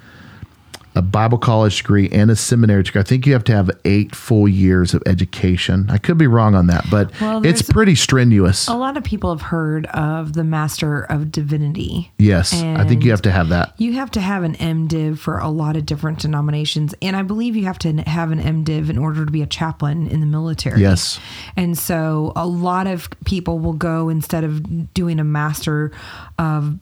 a 0.99 1.03
Bible 1.03 1.39
college 1.39 1.79
degree 1.79 2.09
and 2.11 2.29
a 2.29 2.35
seminary 2.35 2.83
degree. 2.83 3.01
I 3.01 3.05
think 3.05 3.25
you 3.25 3.33
have 3.33 3.45
to 3.45 3.53
have 3.53 3.71
eight 3.85 4.17
full 4.17 4.49
years 4.49 4.95
of 4.95 5.03
education. 5.07 5.87
I 5.89 5.99
could 5.99 6.19
be 6.19 6.27
wrong 6.27 6.57
on 6.57 6.67
that, 6.67 6.85
but 6.91 7.13
Well, 7.21 7.47
it's 7.47 7.63
pretty 7.63 7.95
strenuous. 7.95 8.67
A 8.67 8.75
lot 8.75 8.97
of 8.97 9.05
people 9.05 9.31
have 9.31 9.43
heard 9.43 9.87
of 9.87 10.33
the 10.33 10.43
Master 10.43 11.03
of 11.05 11.31
Divinity. 11.31 12.11
yes, 12.19 12.53
I 12.53 12.85
think 12.85 13.05
you 13.05 13.13
have 13.13 13.23
to 13.23 13.31
have 13.31 13.49
that. 13.51 13.75
You 13.79 13.93
have 13.93 14.11
to 14.13 14.21
have 14.21 14.43
an 14.43 14.55
MDiv 14.57 15.19
for 15.19 15.39
a 15.39 15.49
lot 15.49 15.77
of 15.77 15.87
different 15.87 16.19
denominations. 16.19 16.95
And 17.01 17.15
I 17.15 17.23
believe 17.23 17.55
you 17.55 17.65
have 17.67 17.79
to 17.81 17.93
have 18.03 18.33
an 18.33 18.41
MDiv 18.41 18.91
in 18.91 18.99
order 18.99 19.25
to 19.25 19.31
be 19.31 19.43
a 19.43 19.47
chaplain 19.47 20.09
in 20.09 20.19
the 20.19 20.27
military. 20.27 20.81
Yes. 20.81 21.21
And 21.57 21.79
so 21.79 22.33
a 22.35 22.47
lot 22.47 22.89
of 22.89 23.09
people 23.25 23.61
will 23.61 23.73
go 23.73 24.09
instead 24.09 24.43
of 24.43 24.93
doing 24.95 25.21
a 25.21 25.25
master 25.25 25.93
of, 26.39 26.79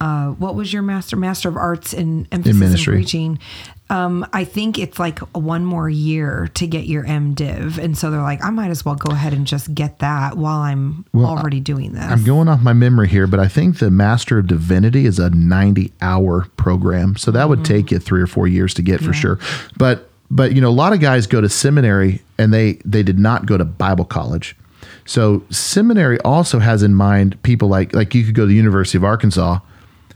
uh, 0.00 0.28
what 0.30 0.54
was 0.54 0.72
your 0.72 0.82
master? 0.82 1.16
Master 1.16 1.48
of 1.48 1.56
Arts 1.56 1.92
in 1.92 2.26
emphasis 2.32 2.54
in, 2.54 2.58
ministry. 2.58 2.94
preaching. 2.96 3.38
Um, 3.88 4.24
I 4.32 4.44
think 4.44 4.78
it's 4.78 5.00
like 5.00 5.18
one 5.34 5.64
more 5.64 5.88
year 5.88 6.48
to 6.54 6.66
get 6.66 6.86
your 6.86 7.04
MDiv. 7.04 7.76
And 7.78 7.98
so 7.98 8.10
they're 8.10 8.22
like, 8.22 8.42
I 8.44 8.50
might 8.50 8.70
as 8.70 8.84
well 8.84 8.94
go 8.94 9.12
ahead 9.12 9.32
and 9.32 9.46
just 9.46 9.74
get 9.74 9.98
that 9.98 10.36
while 10.36 10.58
I'm 10.58 11.04
already 11.14 11.58
doing 11.58 11.92
this. 11.92 12.04
I'm 12.04 12.24
going 12.24 12.48
off 12.48 12.60
my 12.62 12.72
memory 12.72 13.08
here, 13.08 13.26
but 13.26 13.40
I 13.40 13.48
think 13.48 13.78
the 13.78 13.90
Master 13.90 14.38
of 14.38 14.46
Divinity 14.46 15.06
is 15.06 15.18
a 15.18 15.30
90 15.30 15.92
hour 16.00 16.46
program. 16.56 17.16
So 17.16 17.32
that 17.32 17.48
would 17.48 17.64
take 17.64 17.90
you 17.90 17.98
three 17.98 18.22
or 18.22 18.28
four 18.28 18.46
years 18.46 18.74
to 18.74 18.82
get 18.82 19.00
for 19.00 19.12
sure. 19.12 19.38
But 19.76 20.08
but 20.30 20.54
you 20.54 20.60
know, 20.60 20.68
a 20.68 20.70
lot 20.70 20.92
of 20.92 21.00
guys 21.00 21.26
go 21.26 21.40
to 21.40 21.48
seminary 21.48 22.22
and 22.38 22.54
they 22.54 22.74
they 22.84 23.02
did 23.02 23.18
not 23.18 23.46
go 23.46 23.58
to 23.58 23.64
Bible 23.64 24.04
college. 24.04 24.56
So 25.04 25.42
seminary 25.50 26.20
also 26.20 26.58
has 26.58 26.82
in 26.82 26.94
mind 26.94 27.42
people 27.42 27.68
like 27.68 27.94
like 27.94 28.14
you 28.14 28.24
could 28.24 28.34
go 28.34 28.42
to 28.42 28.48
the 28.48 28.54
University 28.54 28.98
of 28.98 29.04
Arkansas 29.04 29.58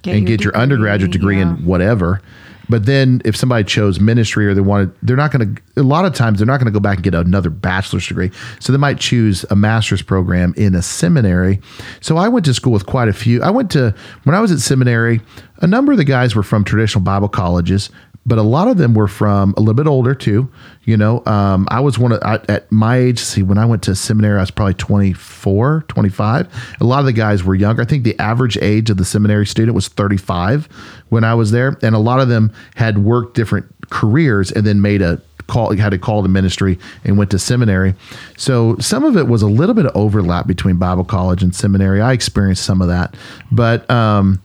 Get 0.02 0.16
and 0.16 0.28
your 0.28 0.36
get 0.36 0.44
your 0.44 0.52
degree, 0.52 0.62
undergraduate 0.62 1.12
degree 1.12 1.36
yeah. 1.36 1.42
in 1.42 1.64
whatever. 1.64 2.20
But 2.68 2.86
then 2.86 3.20
if 3.24 3.36
somebody 3.36 3.64
chose 3.64 4.00
ministry 4.00 4.46
or 4.46 4.54
they 4.54 4.60
wanted, 4.60 4.94
they're 5.02 5.16
not 5.16 5.32
going 5.32 5.54
to, 5.54 5.62
a 5.76 5.82
lot 5.82 6.04
of 6.04 6.14
times 6.14 6.38
they're 6.38 6.46
not 6.46 6.58
going 6.58 6.72
to 6.72 6.72
go 6.72 6.80
back 6.80 6.96
and 6.96 7.04
get 7.04 7.14
another 7.14 7.50
bachelor's 7.50 8.06
degree. 8.06 8.30
So 8.58 8.72
they 8.72 8.78
might 8.78 8.98
choose 8.98 9.44
a 9.50 9.56
master's 9.56 10.02
program 10.02 10.54
in 10.56 10.74
a 10.74 10.82
seminary. 10.82 11.60
So 12.00 12.16
I 12.16 12.28
went 12.28 12.46
to 12.46 12.54
school 12.54 12.72
with 12.72 12.86
quite 12.86 13.08
a 13.08 13.12
few. 13.12 13.42
I 13.42 13.50
went 13.50 13.70
to, 13.72 13.94
when 14.24 14.34
I 14.34 14.40
was 14.40 14.50
at 14.50 14.60
seminary, 14.60 15.20
a 15.58 15.66
number 15.66 15.92
of 15.92 15.98
the 15.98 16.04
guys 16.04 16.34
were 16.34 16.42
from 16.42 16.64
traditional 16.64 17.02
Bible 17.02 17.28
colleges, 17.28 17.90
but 18.26 18.38
a 18.38 18.42
lot 18.42 18.68
of 18.68 18.78
them 18.78 18.94
were 18.94 19.08
from 19.08 19.54
a 19.56 19.60
little 19.60 19.74
bit 19.74 19.86
older 19.86 20.14
too. 20.14 20.50
You 20.84 20.96
know, 20.96 21.24
um, 21.26 21.66
I 21.70 21.80
was 21.80 21.98
one 21.98 22.12
of, 22.12 22.22
I, 22.22 22.40
at 22.48 22.70
my 22.72 22.96
age, 22.96 23.18
see, 23.18 23.42
when 23.42 23.58
I 23.58 23.66
went 23.66 23.82
to 23.84 23.94
seminary, 23.94 24.38
I 24.38 24.42
was 24.42 24.50
probably 24.50 24.74
24, 24.74 25.84
25. 25.88 26.76
A 26.80 26.84
lot 26.84 27.00
of 27.00 27.06
the 27.06 27.12
guys 27.12 27.44
were 27.44 27.54
younger. 27.54 27.82
I 27.82 27.84
think 27.84 28.04
the 28.04 28.18
average 28.18 28.56
age 28.58 28.90
of 28.90 28.96
the 28.96 29.04
seminary 29.04 29.46
student 29.46 29.74
was 29.74 29.88
35 29.88 30.68
when 31.10 31.24
I 31.24 31.34
was 31.34 31.50
there. 31.50 31.76
And 31.82 31.94
a 31.94 31.98
lot 31.98 32.20
of 32.20 32.28
them 32.28 32.52
had 32.76 32.98
worked 32.98 33.34
different 33.34 33.66
careers 33.90 34.50
and 34.50 34.66
then 34.66 34.80
made 34.80 35.02
a 35.02 35.20
call, 35.46 35.76
had 35.76 35.92
a 35.92 35.98
call 35.98 36.22
to 36.22 36.28
ministry 36.28 36.78
and 37.04 37.18
went 37.18 37.30
to 37.32 37.38
seminary. 37.38 37.94
So 38.38 38.76
some 38.78 39.04
of 39.04 39.16
it 39.18 39.28
was 39.28 39.42
a 39.42 39.48
little 39.48 39.74
bit 39.74 39.84
of 39.84 39.94
overlap 39.94 40.46
between 40.46 40.76
Bible 40.76 41.04
college 41.04 41.42
and 41.42 41.54
seminary. 41.54 42.00
I 42.00 42.12
experienced 42.12 42.64
some 42.64 42.80
of 42.80 42.88
that. 42.88 43.14
But, 43.52 43.88
um, 43.90 44.42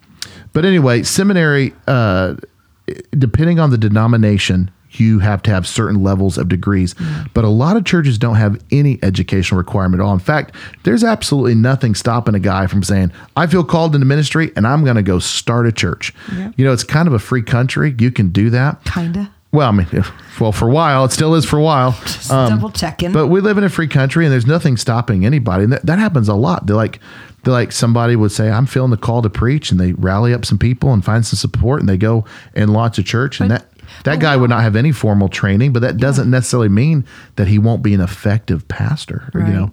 but 0.52 0.66
anyway, 0.66 1.04
seminary, 1.04 1.74
uh, 1.88 2.36
depending 3.18 3.60
on 3.60 3.70
the 3.70 3.78
denomination, 3.78 4.72
you 4.92 5.20
have 5.20 5.42
to 5.44 5.52
have 5.52 5.68
certain 5.68 6.02
levels 6.02 6.38
of 6.38 6.50
degrees. 6.50 6.94
Mm-hmm. 6.96 7.28
But 7.34 7.44
a 7.44 7.50
lot 7.50 7.78
of 7.78 7.86
churches 7.86 8.18
don't 8.18 8.36
have 8.36 8.62
any 8.72 9.00
educational 9.04 9.58
requirement 9.58 10.02
at 10.02 10.06
all. 10.06 10.14
In 10.14 10.20
fact, 10.20 10.56
there's 10.84 11.04
absolutely 11.04 11.56
nothing 11.56 11.96
stopping 11.96 12.36
a 12.36 12.40
guy 12.40 12.68
from 12.68 12.84
saying, 12.84 13.12
I 13.36 13.48
feel 13.48 13.64
called 13.64 13.94
into 13.94 14.06
ministry 14.06 14.52
and 14.56 14.66
I'm 14.66 14.84
going 14.84 14.96
to 14.96 15.04
go 15.04 15.20
start 15.20 15.68
a 15.68 15.72
church. 15.72 16.14
You 16.58 16.66
know, 16.66 16.74
it's 16.74 16.84
kind 16.84 17.08
of 17.08 17.14
a 17.14 17.20
free 17.20 17.44
country. 17.44 17.96
You 18.00 18.12
can 18.12 18.30
do 18.30 18.50
that. 18.50 18.84
Kinda. 18.86 19.32
Well, 19.52 19.68
I 19.68 19.72
mean, 19.72 19.88
well, 20.40 20.52
for 20.52 20.68
a 20.68 20.72
while, 20.72 21.06
it 21.06 21.12
still 21.12 21.34
is 21.36 21.46
for 21.46 21.58
a 21.58 21.64
while. 21.64 21.92
Just 22.04 22.32
um, 22.32 22.50
double 22.50 22.72
checking. 22.72 23.12
But 23.12 23.28
we 23.28 23.42
live 23.42 23.58
in 23.58 23.64
a 23.64 23.70
free 23.70 23.88
country, 23.88 24.26
and 24.26 24.32
there's 24.32 24.46
nothing 24.46 24.78
stopping 24.78 25.26
anybody. 25.26 25.64
And 25.64 25.74
that, 25.74 25.86
that 25.88 25.98
happens 26.00 26.30
a 26.30 26.36
lot. 26.36 26.68
They're 26.68 26.76
like, 26.76 27.00
they're 27.44 27.54
like 27.54 27.72
somebody 27.72 28.16
would 28.16 28.32
say, 28.32 28.50
"I'm 28.52 28.66
feeling 28.66 28.92
the 28.92 28.98
call 28.98 29.22
to 29.22 29.30
preach," 29.30 29.72
and 29.72 29.80
they 29.80 29.94
rally 29.94 30.34
up 30.34 30.46
some 30.46 30.58
people 30.58 30.94
and 30.94 31.04
find 31.04 31.26
some 31.26 31.38
support, 31.38 31.80
and 31.80 31.90
they 31.90 31.98
go 31.98 32.26
and 32.56 32.72
launch 32.72 32.98
a 32.98 33.04
church. 33.04 33.40
and 33.40 33.50
But- 33.50 33.60
that 33.62 33.66
that 34.04 34.20
guy 34.20 34.36
would 34.38 34.52
not 34.52 34.62
have 34.62 34.76
any 34.76 34.92
formal 34.92 35.28
training, 35.28 35.74
but 35.74 35.80
that 35.82 35.98
doesn't 35.98 36.30
necessarily 36.30 36.70
mean 36.70 37.06
that 37.38 37.48
he 37.48 37.58
won't 37.58 37.82
be 37.82 37.96
an 37.96 38.02
effective 38.02 38.68
pastor. 38.68 39.32
or, 39.34 39.42
You 39.42 39.48
know, 39.48 39.72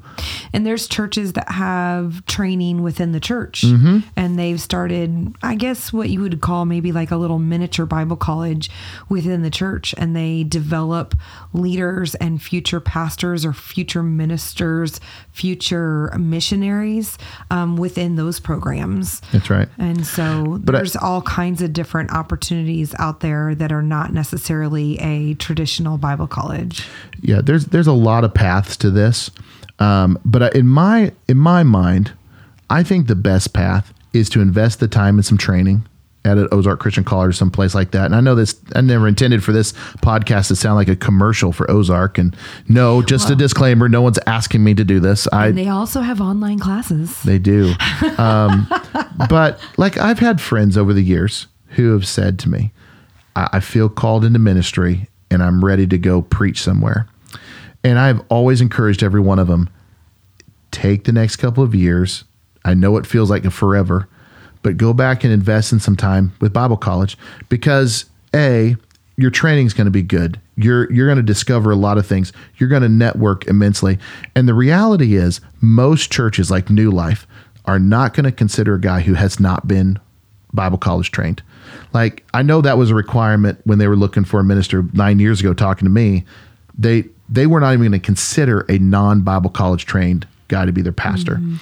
And 0.55 0.65
there's 0.65 0.87
churches 0.89 1.35
that 1.35 1.51
have 1.53 2.25
training 2.25 2.83
within 2.83 3.13
the 3.13 3.21
church. 3.21 3.61
Mm-hmm. 3.61 3.99
And 4.17 4.39
they've 4.39 4.59
started, 4.59 5.35
I 5.43 5.55
guess, 5.55 5.93
what 5.93 6.09
you 6.09 6.21
would 6.21 6.41
call 6.41 6.65
maybe 6.65 6.93
like 6.93 7.11
a 7.11 7.17
little 7.19 7.39
miniature 7.39 7.85
Bible 7.85 8.17
college 8.17 8.71
within 9.11 9.43
the 9.43 9.51
church. 9.51 9.95
And 9.99 10.17
they 10.17 10.45
develop 10.45 11.15
leaders 11.53 12.15
and 12.15 12.41
future 12.41 12.81
pastors 12.81 13.45
or 13.45 13.53
future 13.53 14.03
ministers, 14.03 14.99
future 15.37 16.11
missionaries 16.19 17.19
um, 17.51 17.77
within 17.77 18.17
those 18.17 18.41
programs. 18.41 19.21
that's 19.33 19.51
right. 19.51 19.69
And 19.79 20.07
so 20.07 20.55
I- 20.67 20.73
there's 20.73 20.97
all 20.97 21.21
kinds 21.23 21.61
of 21.61 21.73
different 21.75 22.11
opportunities 22.11 22.95
out 22.99 23.21
there 23.21 23.55
that 23.55 23.71
are 23.71 23.83
not 23.83 24.13
necessarily 24.15 24.99
a 25.01 25.35
traditional 25.35 25.99
Bible 25.99 26.27
college. 26.27 26.89
yeah 27.21 27.41
there's 27.43 27.67
there's 27.67 27.87
a 27.87 27.93
lot 27.93 28.25
of 28.25 28.33
paths 28.33 28.77
to 28.79 28.91
this 28.91 29.31
um, 29.79 30.19
but 30.25 30.55
in 30.57 30.67
my 30.67 31.13
in 31.29 31.37
my 31.37 31.63
mind 31.63 32.13
i 32.71 32.83
think 32.83 33.07
the 33.07 33.15
best 33.15 33.53
path 33.53 33.93
is 34.13 34.29
to 34.31 34.41
invest 34.41 34.81
the 34.81 34.89
time 34.89 35.17
in 35.19 35.23
some 35.23 35.37
training 35.39 35.87
at 36.27 36.37
an 36.39 36.49
ozark 36.53 36.81
christian 36.81 37.05
college 37.05 37.29
or 37.31 37.33
someplace 37.33 37.75
like 37.75 37.93
that 37.93 38.07
and 38.07 38.15
i 38.15 38.21
know 38.21 38.35
this 38.35 38.61
i 38.75 38.81
never 38.81 39.07
intended 39.09 39.43
for 39.45 39.53
this 39.53 39.73
podcast 40.03 40.49
to 40.49 40.57
sound 40.57 40.75
like 40.77 40.89
a 40.89 40.97
commercial 40.97 41.53
for 41.53 41.71
ozark 41.71 42.19
and 42.19 42.37
no 42.69 43.01
just 43.03 43.31
a 43.31 43.37
disclaimer 43.37 43.89
no 43.89 44.03
one's 44.03 44.19
asking 44.27 44.63
me 44.65 44.75
to 44.75 44.85
do 44.85 44.99
this 45.01 45.27
i 45.33 45.47
And 45.47 45.57
they 45.59 45.69
also 45.69 46.01
have 46.01 46.21
online 46.21 46.59
classes. 46.59 47.23
they 47.23 47.39
do. 47.39 47.73
Um, 48.19 48.67
but 49.29 49.61
like 49.77 49.97
I've 49.99 50.19
had 50.19 50.41
friends 50.41 50.77
over 50.77 50.93
the 50.93 51.03
years 51.03 51.47
who 51.71 51.93
have 51.93 52.07
said 52.07 52.39
to 52.41 52.49
me, 52.49 52.73
I, 53.35 53.49
I 53.55 53.61
feel 53.61 53.89
called 53.89 54.25
into 54.25 54.39
ministry 54.39 55.09
and 55.31 55.43
I'm 55.43 55.65
ready 55.65 55.87
to 55.89 55.99
go 55.99 56.23
preach 56.23 56.63
somewhere. 56.63 57.07
And 57.85 57.99
I've 57.99 58.21
always 58.29 58.61
encouraged 58.61 59.03
every 59.03 59.21
one 59.21 59.39
of 59.39 59.49
them 59.49 59.69
take 60.71 61.05
the 61.05 61.13
next 61.13 61.37
couple 61.37 61.63
of 61.63 61.75
years. 61.75 62.25
I 62.65 62.75
know 62.75 62.97
it 62.97 63.07
feels 63.07 63.31
like 63.31 63.45
a 63.45 63.51
forever, 63.51 64.09
but 64.67 64.77
go 64.77 64.93
back 64.93 65.23
and 65.23 65.33
invest 65.33 65.73
in 65.73 65.79
some 65.79 65.95
time 65.95 66.33
with 66.41 66.53
Bible 66.53 66.77
college 66.77 67.17
because 67.49 68.07
a 68.35 68.75
your 69.17 69.31
training 69.31 69.65
is 69.65 69.73
going 69.73 69.85
to 69.85 69.93
be 69.93 70.03
good. 70.03 70.41
You're 70.57 70.93
you're 70.93 71.07
going 71.07 71.19
to 71.19 71.23
discover 71.23 71.71
a 71.71 71.77
lot 71.77 71.99
of 71.99 72.05
things. 72.05 72.33
You're 72.57 72.69
going 72.69 72.83
to 72.83 72.89
network 72.89 73.47
immensely. 73.47 73.97
And 74.35 74.49
the 74.49 74.55
reality 74.55 75.15
is 75.15 75.41
most 75.61 76.11
churches 76.11 76.51
like 76.51 76.69
New 76.69 76.91
Life 76.91 77.29
are 77.67 77.79
not 77.79 78.13
going 78.13 78.25
to 78.25 78.33
consider 78.33 78.75
a 78.75 78.81
guy 78.81 79.03
who 79.03 79.15
has 79.15 79.39
not 79.39 79.69
been 79.69 80.01
Bible 80.53 80.79
college 80.79 81.13
trained. 81.13 81.45
Like 81.93 82.25
I 82.35 82.43
know 82.43 82.61
that 82.61 82.77
was 82.77 82.91
a 82.91 82.97
requirement 82.97 83.61
when 83.63 83.79
they 83.79 83.87
were 83.87 83.95
looking 83.95 84.25
for 84.25 84.41
a 84.41 84.45
minister 84.45 84.85
9 84.95 85.21
years 85.21 85.39
ago 85.39 85.55
talking 85.55 85.87
to 85.87 85.93
me. 85.93 86.25
They 86.77 87.05
they 87.29 87.47
were 87.47 87.61
not 87.61 87.73
even 87.73 87.83
going 87.83 88.01
to 88.01 88.05
consider 88.05 88.63
a 88.63 88.81
non-Bible 88.81 89.51
college 89.51 89.87
trained 89.87 90.27
guy 90.49 90.65
to 90.67 90.73
be 90.73 90.83
their 90.83 90.93
pastor. 90.93 91.37
Mm-hmm. 91.37 91.57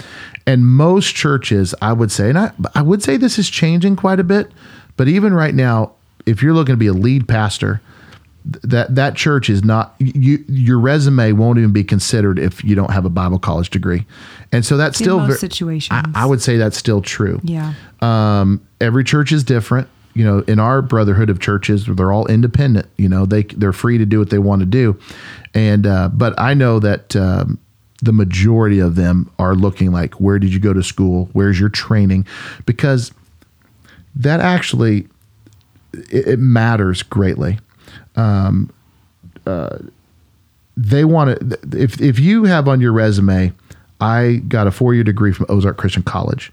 And 0.47 0.67
most 0.67 1.15
churches, 1.15 1.75
I 1.81 1.93
would 1.93 2.13
say, 2.13 2.29
and 2.29 2.39
I, 2.39 2.53
I 2.75 2.83
would 2.83 3.03
say 3.03 3.17
this 3.17 3.39
is 3.39 3.49
changing 3.49 3.97
quite 3.97 4.21
a 4.21 4.25
bit, 4.25 4.51
but 4.97 5.09
even 5.09 5.33
right 5.33 5.55
now, 5.55 5.93
if 6.27 6.43
you're 6.43 6.55
looking 6.55 6.75
to 6.75 6.79
be 6.79 6.87
a 6.87 6.93
lead 6.93 7.27
pastor, 7.27 7.81
that 8.45 8.95
that 8.95 9.15
church 9.17 9.49
is 9.49 9.65
not 9.65 9.95
you 9.99 10.45
your 10.49 10.79
resume 10.79 11.33
won't 11.33 11.59
even 11.59 11.73
be 11.73 11.83
considered 11.83 12.39
if 12.39 12.63
you 12.63 12.75
don't 12.75 12.91
have 12.91 13.07
a 13.07 13.11
Bible 13.11 13.39
college 13.39 13.71
degree. 13.71 14.05
And 14.53 14.65
so 14.67 14.77
that's 14.77 15.01
In 15.01 15.05
still 15.05 15.27
ver- 15.27 15.37
situations. 15.37 15.99
I, 16.15 16.25
I 16.25 16.27
would 16.27 16.43
say 16.43 16.59
that's 16.59 16.77
still 16.77 17.01
true. 17.01 17.41
Yeah. 17.43 17.73
Um, 18.03 18.67
every 18.81 19.03
church 19.03 19.33
is 19.33 19.45
different. 19.45 19.89
You 20.13 20.25
know, 20.25 20.39
in 20.41 20.61
our 20.61 20.83
brotherhood 20.83 21.31
of 21.31 21.41
churches, 21.41 21.87
they're 21.87 22.13
all 22.13 22.27
independent. 22.27 22.87
You 22.99 23.09
know, 23.09 23.25
they 23.25 23.45
they're 23.45 23.73
free 23.73 23.99
to 23.99 24.07
do 24.07 24.19
what 24.19 24.31
they 24.31 24.39
want 24.39 24.61
to 24.61 24.67
do, 24.67 24.99
and 25.55 25.87
uh, 25.87 26.11
but 26.13 26.39
I 26.39 26.53
know 26.55 26.79
that 26.81 27.17
um, 27.17 27.59
the 28.05 28.13
majority 28.13 28.79
of 28.79 28.97
them 28.97 29.31
are 29.39 29.55
looking 29.55 29.91
like, 29.91 30.15
where 30.21 30.39
did 30.39 30.53
you 30.53 30.61
go 30.61 30.73
to 30.73 30.83
school? 30.83 31.29
Where's 31.33 31.59
your 31.59 31.71
training? 31.71 32.27
Because 32.67 33.13
that 34.15 34.41
actually 34.41 35.09
it, 36.11 36.29
it 36.29 36.39
matters 36.39 37.03
greatly. 37.03 37.59
Um, 38.17 38.73
uh, 39.47 39.79
they 40.77 41.05
want 41.05 41.39
to 41.41 41.59
if 41.79 42.01
if 42.01 42.19
you 42.19 42.45
have 42.45 42.69
on 42.69 42.81
your 42.81 42.93
resume, 42.93 43.53
I 44.01 44.43
got 44.49 44.67
a 44.67 44.71
four 44.71 44.95
year 44.95 45.05
degree 45.05 45.33
from 45.33 45.47
Ozark 45.49 45.77
Christian 45.77 46.03
College. 46.03 46.53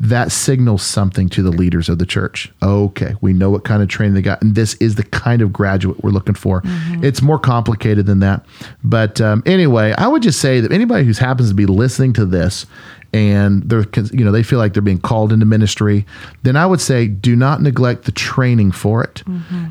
That 0.00 0.32
signals 0.32 0.82
something 0.82 1.28
to 1.30 1.42
the 1.42 1.50
leaders 1.50 1.88
of 1.88 1.98
the 1.98 2.06
church. 2.06 2.52
Okay, 2.62 3.14
we 3.20 3.32
know 3.32 3.50
what 3.50 3.64
kind 3.64 3.82
of 3.82 3.88
training 3.88 4.14
they 4.14 4.22
got, 4.22 4.42
and 4.42 4.54
this 4.54 4.74
is 4.74 4.96
the 4.96 5.04
kind 5.04 5.40
of 5.40 5.52
graduate 5.52 6.02
we're 6.02 6.10
looking 6.10 6.34
for. 6.34 6.62
It's 7.02 7.22
more 7.22 7.38
complicated 7.38 8.06
than 8.06 8.18
that, 8.20 8.44
but 8.82 9.20
um, 9.20 9.42
anyway, 9.46 9.94
I 9.96 10.08
would 10.08 10.22
just 10.22 10.40
say 10.40 10.60
that 10.60 10.72
anybody 10.72 11.04
who 11.04 11.12
happens 11.12 11.48
to 11.50 11.54
be 11.54 11.66
listening 11.66 12.12
to 12.14 12.26
this 12.26 12.66
and 13.14 13.62
they're 13.62 13.86
you 14.12 14.24
know 14.24 14.32
they 14.32 14.42
feel 14.42 14.58
like 14.58 14.72
they're 14.74 14.82
being 14.82 15.00
called 15.00 15.32
into 15.32 15.46
ministry 15.46 16.04
then 16.42 16.56
i 16.56 16.66
would 16.66 16.80
say 16.80 17.06
do 17.06 17.34
not 17.34 17.62
neglect 17.62 18.04
the 18.04 18.12
training 18.12 18.72
for 18.72 19.02
it. 19.02 19.22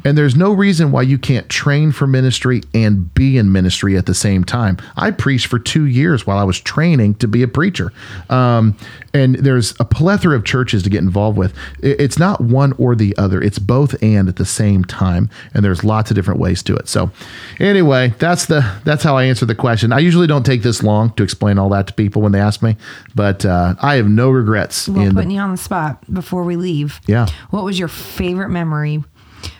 And 0.03 0.17
there's 0.17 0.35
no 0.35 0.51
reason 0.51 0.91
why 0.91 1.03
you 1.03 1.17
can't 1.17 1.47
train 1.49 1.91
for 1.91 2.07
ministry 2.07 2.61
and 2.73 3.13
be 3.13 3.37
in 3.37 3.51
ministry 3.51 3.97
at 3.97 4.05
the 4.05 4.13
same 4.13 4.43
time. 4.43 4.77
I 4.95 5.11
preached 5.11 5.47
for 5.47 5.59
two 5.59 5.85
years 5.85 6.27
while 6.27 6.37
i 6.37 6.43
was 6.43 6.59
training 6.59 7.15
to 7.15 7.27
be 7.27 7.43
a 7.43 7.47
preacher. 7.47 7.93
Um, 8.29 8.75
and 9.13 9.35
there's 9.35 9.73
a 9.79 9.85
plethora 9.85 10.35
of 10.35 10.43
churches 10.43 10.83
to 10.83 10.89
get 10.89 10.99
involved 10.99 11.37
with. 11.37 11.53
It's 11.81 12.17
not 12.17 12.41
one 12.41 12.73
or 12.73 12.95
the 12.95 13.15
other. 13.17 13.41
It's 13.41 13.59
both 13.59 14.01
and 14.01 14.27
at 14.27 14.37
the 14.37 14.45
same 14.45 14.83
time 14.83 15.29
and 15.53 15.63
there's 15.63 15.83
lots 15.83 16.09
of 16.11 16.15
different 16.15 16.39
ways 16.39 16.63
to 16.63 16.75
it. 16.75 16.87
So 16.87 17.11
anyway 17.59 18.13
that's 18.19 18.45
the 18.47 18.61
that's 18.83 19.03
how 19.03 19.15
i 19.17 19.23
answer 19.23 19.45
the 19.45 19.55
question. 19.55 19.93
I 19.93 19.99
usually 19.99 20.27
don't 20.27 20.45
take 20.45 20.63
this 20.63 20.83
long 20.83 21.11
to 21.13 21.23
explain 21.23 21.57
all 21.59 21.69
that 21.69 21.87
to 21.87 21.93
people 21.93 22.21
when 22.21 22.31
they 22.31 22.39
ask 22.39 22.61
me 22.61 22.75
but 23.15 23.32
uh, 23.45 23.75
i 23.81 23.95
have 23.95 24.07
no 24.07 24.29
regrets 24.29 24.87
Well, 24.87 25.05
in 25.05 25.13
putting 25.13 25.29
the, 25.29 25.35
you 25.35 25.41
on 25.41 25.51
the 25.51 25.57
spot 25.57 26.03
before 26.13 26.43
we 26.43 26.55
leave. 26.55 26.99
Yeah. 27.07 27.27
What 27.49 27.63
was 27.63 27.77
your 27.79 27.87
favorite 27.87 28.49
memory 28.49 29.03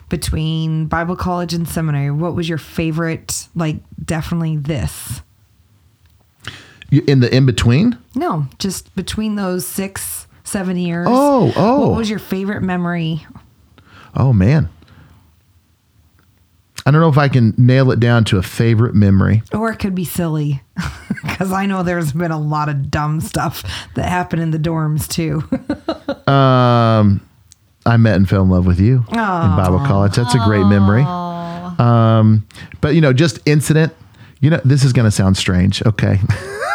between 0.10 0.86
Bible 0.88 1.16
college 1.16 1.54
and 1.54 1.68
seminary? 1.68 2.12
What 2.12 2.36
was 2.36 2.48
your 2.48 2.58
favorite, 2.60 3.48
like, 3.56 3.78
definitely 4.04 4.58
this? 4.58 5.22
in 6.92 7.22
the 7.22 7.36
in 7.36 7.46
between 7.48 7.98
No, 8.14 8.46
just 8.60 8.94
between 8.96 9.36
those 9.36 9.66
six, 9.66 10.28
seven 10.44 10.78
years. 10.78 11.08
Oh, 11.10 11.52
oh. 11.56 11.90
What 11.90 11.98
was 11.98 12.10
your 12.10 12.20
favorite 12.20 12.62
memory? 12.62 13.26
oh 14.16 14.32
man 14.32 14.70
i 16.86 16.92
don't 16.92 17.02
know 17.02 17.10
if 17.10 17.18
i 17.18 17.28
can 17.28 17.54
nail 17.58 17.92
it 17.92 18.00
down 18.00 18.24
to 18.24 18.38
a 18.38 18.44
favorite 18.44 18.94
memory 18.96 19.42
Or 19.54 19.72
it 19.72 19.78
could 19.78 19.96
be 19.96 20.06
silly. 20.06 20.62
Because 21.24 21.54
I 21.54 21.66
know 21.68 21.84
there's 21.84 22.12
been 22.12 22.32
a 22.32 22.40
lot 22.40 22.68
of 22.70 22.92
dumb 22.92 23.22
stuff 23.22 23.64
that 23.96 24.10
happened 24.10 24.42
in 24.42 24.52
the 24.52 24.60
dorms 24.60 25.08
too. 25.08 25.42
um 26.32 27.22
i 27.86 27.96
met 27.98 28.16
and 28.18 28.28
fell 28.30 28.44
in 28.44 28.50
love 28.50 28.66
with 28.66 28.80
you 28.80 29.04
in 29.10 29.16
bible 29.16 29.80
college 29.80 30.16
that's 30.16 30.36
a 30.36 30.40
great 30.40 30.66
memory 30.66 31.04
um 31.04 32.46
but 32.82 32.94
you 32.96 33.02
know 33.02 33.14
just 33.14 33.40
incident 33.48 33.94
you 34.42 34.50
know 34.50 34.60
this 34.66 34.84
is 34.84 34.92
going 34.94 35.06
to 35.06 35.12
sound 35.12 35.38
strange 35.38 35.82
okay 35.86 36.20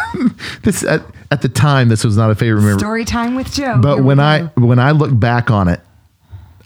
this 0.62 0.82
at, 0.84 1.02
at 1.30 1.42
the 1.42 1.48
time 1.48 1.88
this 1.88 2.02
was 2.04 2.16
not 2.16 2.30
a 2.30 2.34
favorite 2.34 2.62
memory 2.62 2.78
Story 2.78 3.04
time 3.04 3.34
with 3.34 3.52
Joe. 3.52 3.78
but 3.80 3.96
Here 3.96 4.04
when 4.04 4.18
I 4.20 4.44
when 4.56 4.78
I 4.78 4.90
look 4.92 5.18
back 5.18 5.50
on 5.50 5.68
it, 5.68 5.80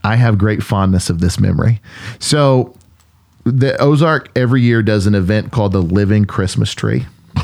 I 0.04 0.16
have 0.16 0.38
great 0.38 0.62
fondness 0.62 1.10
of 1.10 1.20
this 1.20 1.38
memory. 1.40 1.80
So 2.20 2.74
the 3.44 3.76
Ozark 3.80 4.30
every 4.36 4.62
year 4.62 4.82
does 4.82 5.06
an 5.06 5.14
event 5.14 5.50
called 5.50 5.72
the 5.72 5.82
Living 5.82 6.24
Christmas 6.24 6.74
Tree. 6.74 7.06
Do 7.34 7.42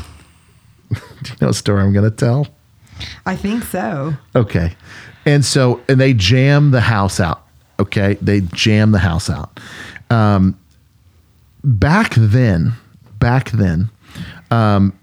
you 1.25 1.35
know 1.41 1.49
a 1.49 1.53
story 1.53 1.81
I'm 1.81 1.93
going 1.93 2.09
to 2.09 2.15
tell? 2.15 2.47
I 3.25 3.35
think 3.35 3.63
so. 3.63 4.13
Okay. 4.35 4.75
And 5.25 5.43
so, 5.45 5.81
and 5.87 5.99
they 5.99 6.13
jam 6.13 6.71
the 6.71 6.81
house 6.81 7.19
out. 7.19 7.45
Okay. 7.79 8.15
They 8.21 8.41
jam 8.41 8.91
the 8.91 8.99
house 8.99 9.29
out. 9.29 9.59
Um, 10.09 10.57
back 11.63 12.13
then, 12.15 12.73
back 13.19 13.51
then, 13.51 13.89
um, 14.51 14.98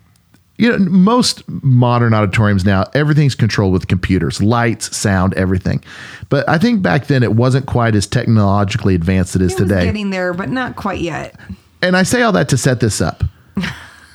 you 0.59 0.70
know, 0.70 0.78
most 0.78 1.42
modern 1.48 2.14
auditoriums 2.14 2.64
now, 2.64 2.84
everything's 2.94 3.34
controlled 3.34 3.72
with 3.72 3.88
computers, 3.88 4.42
lights, 4.42 4.96
sound, 4.96 5.34
everything. 5.34 5.82
But 6.28 6.48
I 6.48 6.59
think 6.59 6.82
back 6.82 7.07
then 7.09 7.22
it 7.22 7.34
wasn't 7.34 7.66
quite 7.66 7.94
as 7.94 8.07
technologically 8.07 8.94
advanced 8.94 9.36
as 9.36 9.42
it 9.42 9.44
is 9.44 9.52
It 9.54 9.59
today. 9.59 9.84
getting 9.84 10.11
there, 10.11 10.32
but 10.32 10.48
not 10.48 10.76
quite 10.76 11.00
yet. 11.00 11.38
and 11.82 11.96
I 11.96 12.02
say 12.04 12.22
all 12.22 12.32
that 12.32 12.48
to 12.50 12.57
set 12.57 12.80
this 12.80 13.00
up. 13.00 13.22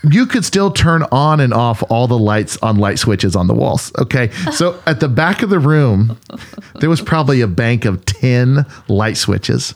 you 0.10 0.26
could 0.26 0.44
still 0.44 0.72
turn 0.72 1.04
on 1.12 1.40
and 1.40 1.54
off 1.54 1.84
all 1.90 2.08
the 2.08 2.18
lights 2.18 2.58
on 2.64 2.78
light 2.78 2.98
switches 2.98 3.36
on 3.36 3.46
the 3.46 3.54
walls. 3.54 3.92
Okay. 4.00 4.32
So 4.52 4.82
at 4.88 5.00
the 5.00 5.08
back 5.08 5.44
of 5.44 5.52
the 5.52 5.60
room, 5.60 6.18
there 6.80 6.90
was 6.90 7.02
probably 7.02 7.42
a 7.42 7.48
bank 7.48 7.86
of 7.86 8.04
10 8.06 8.66
light 8.88 9.16
switches. 9.18 9.76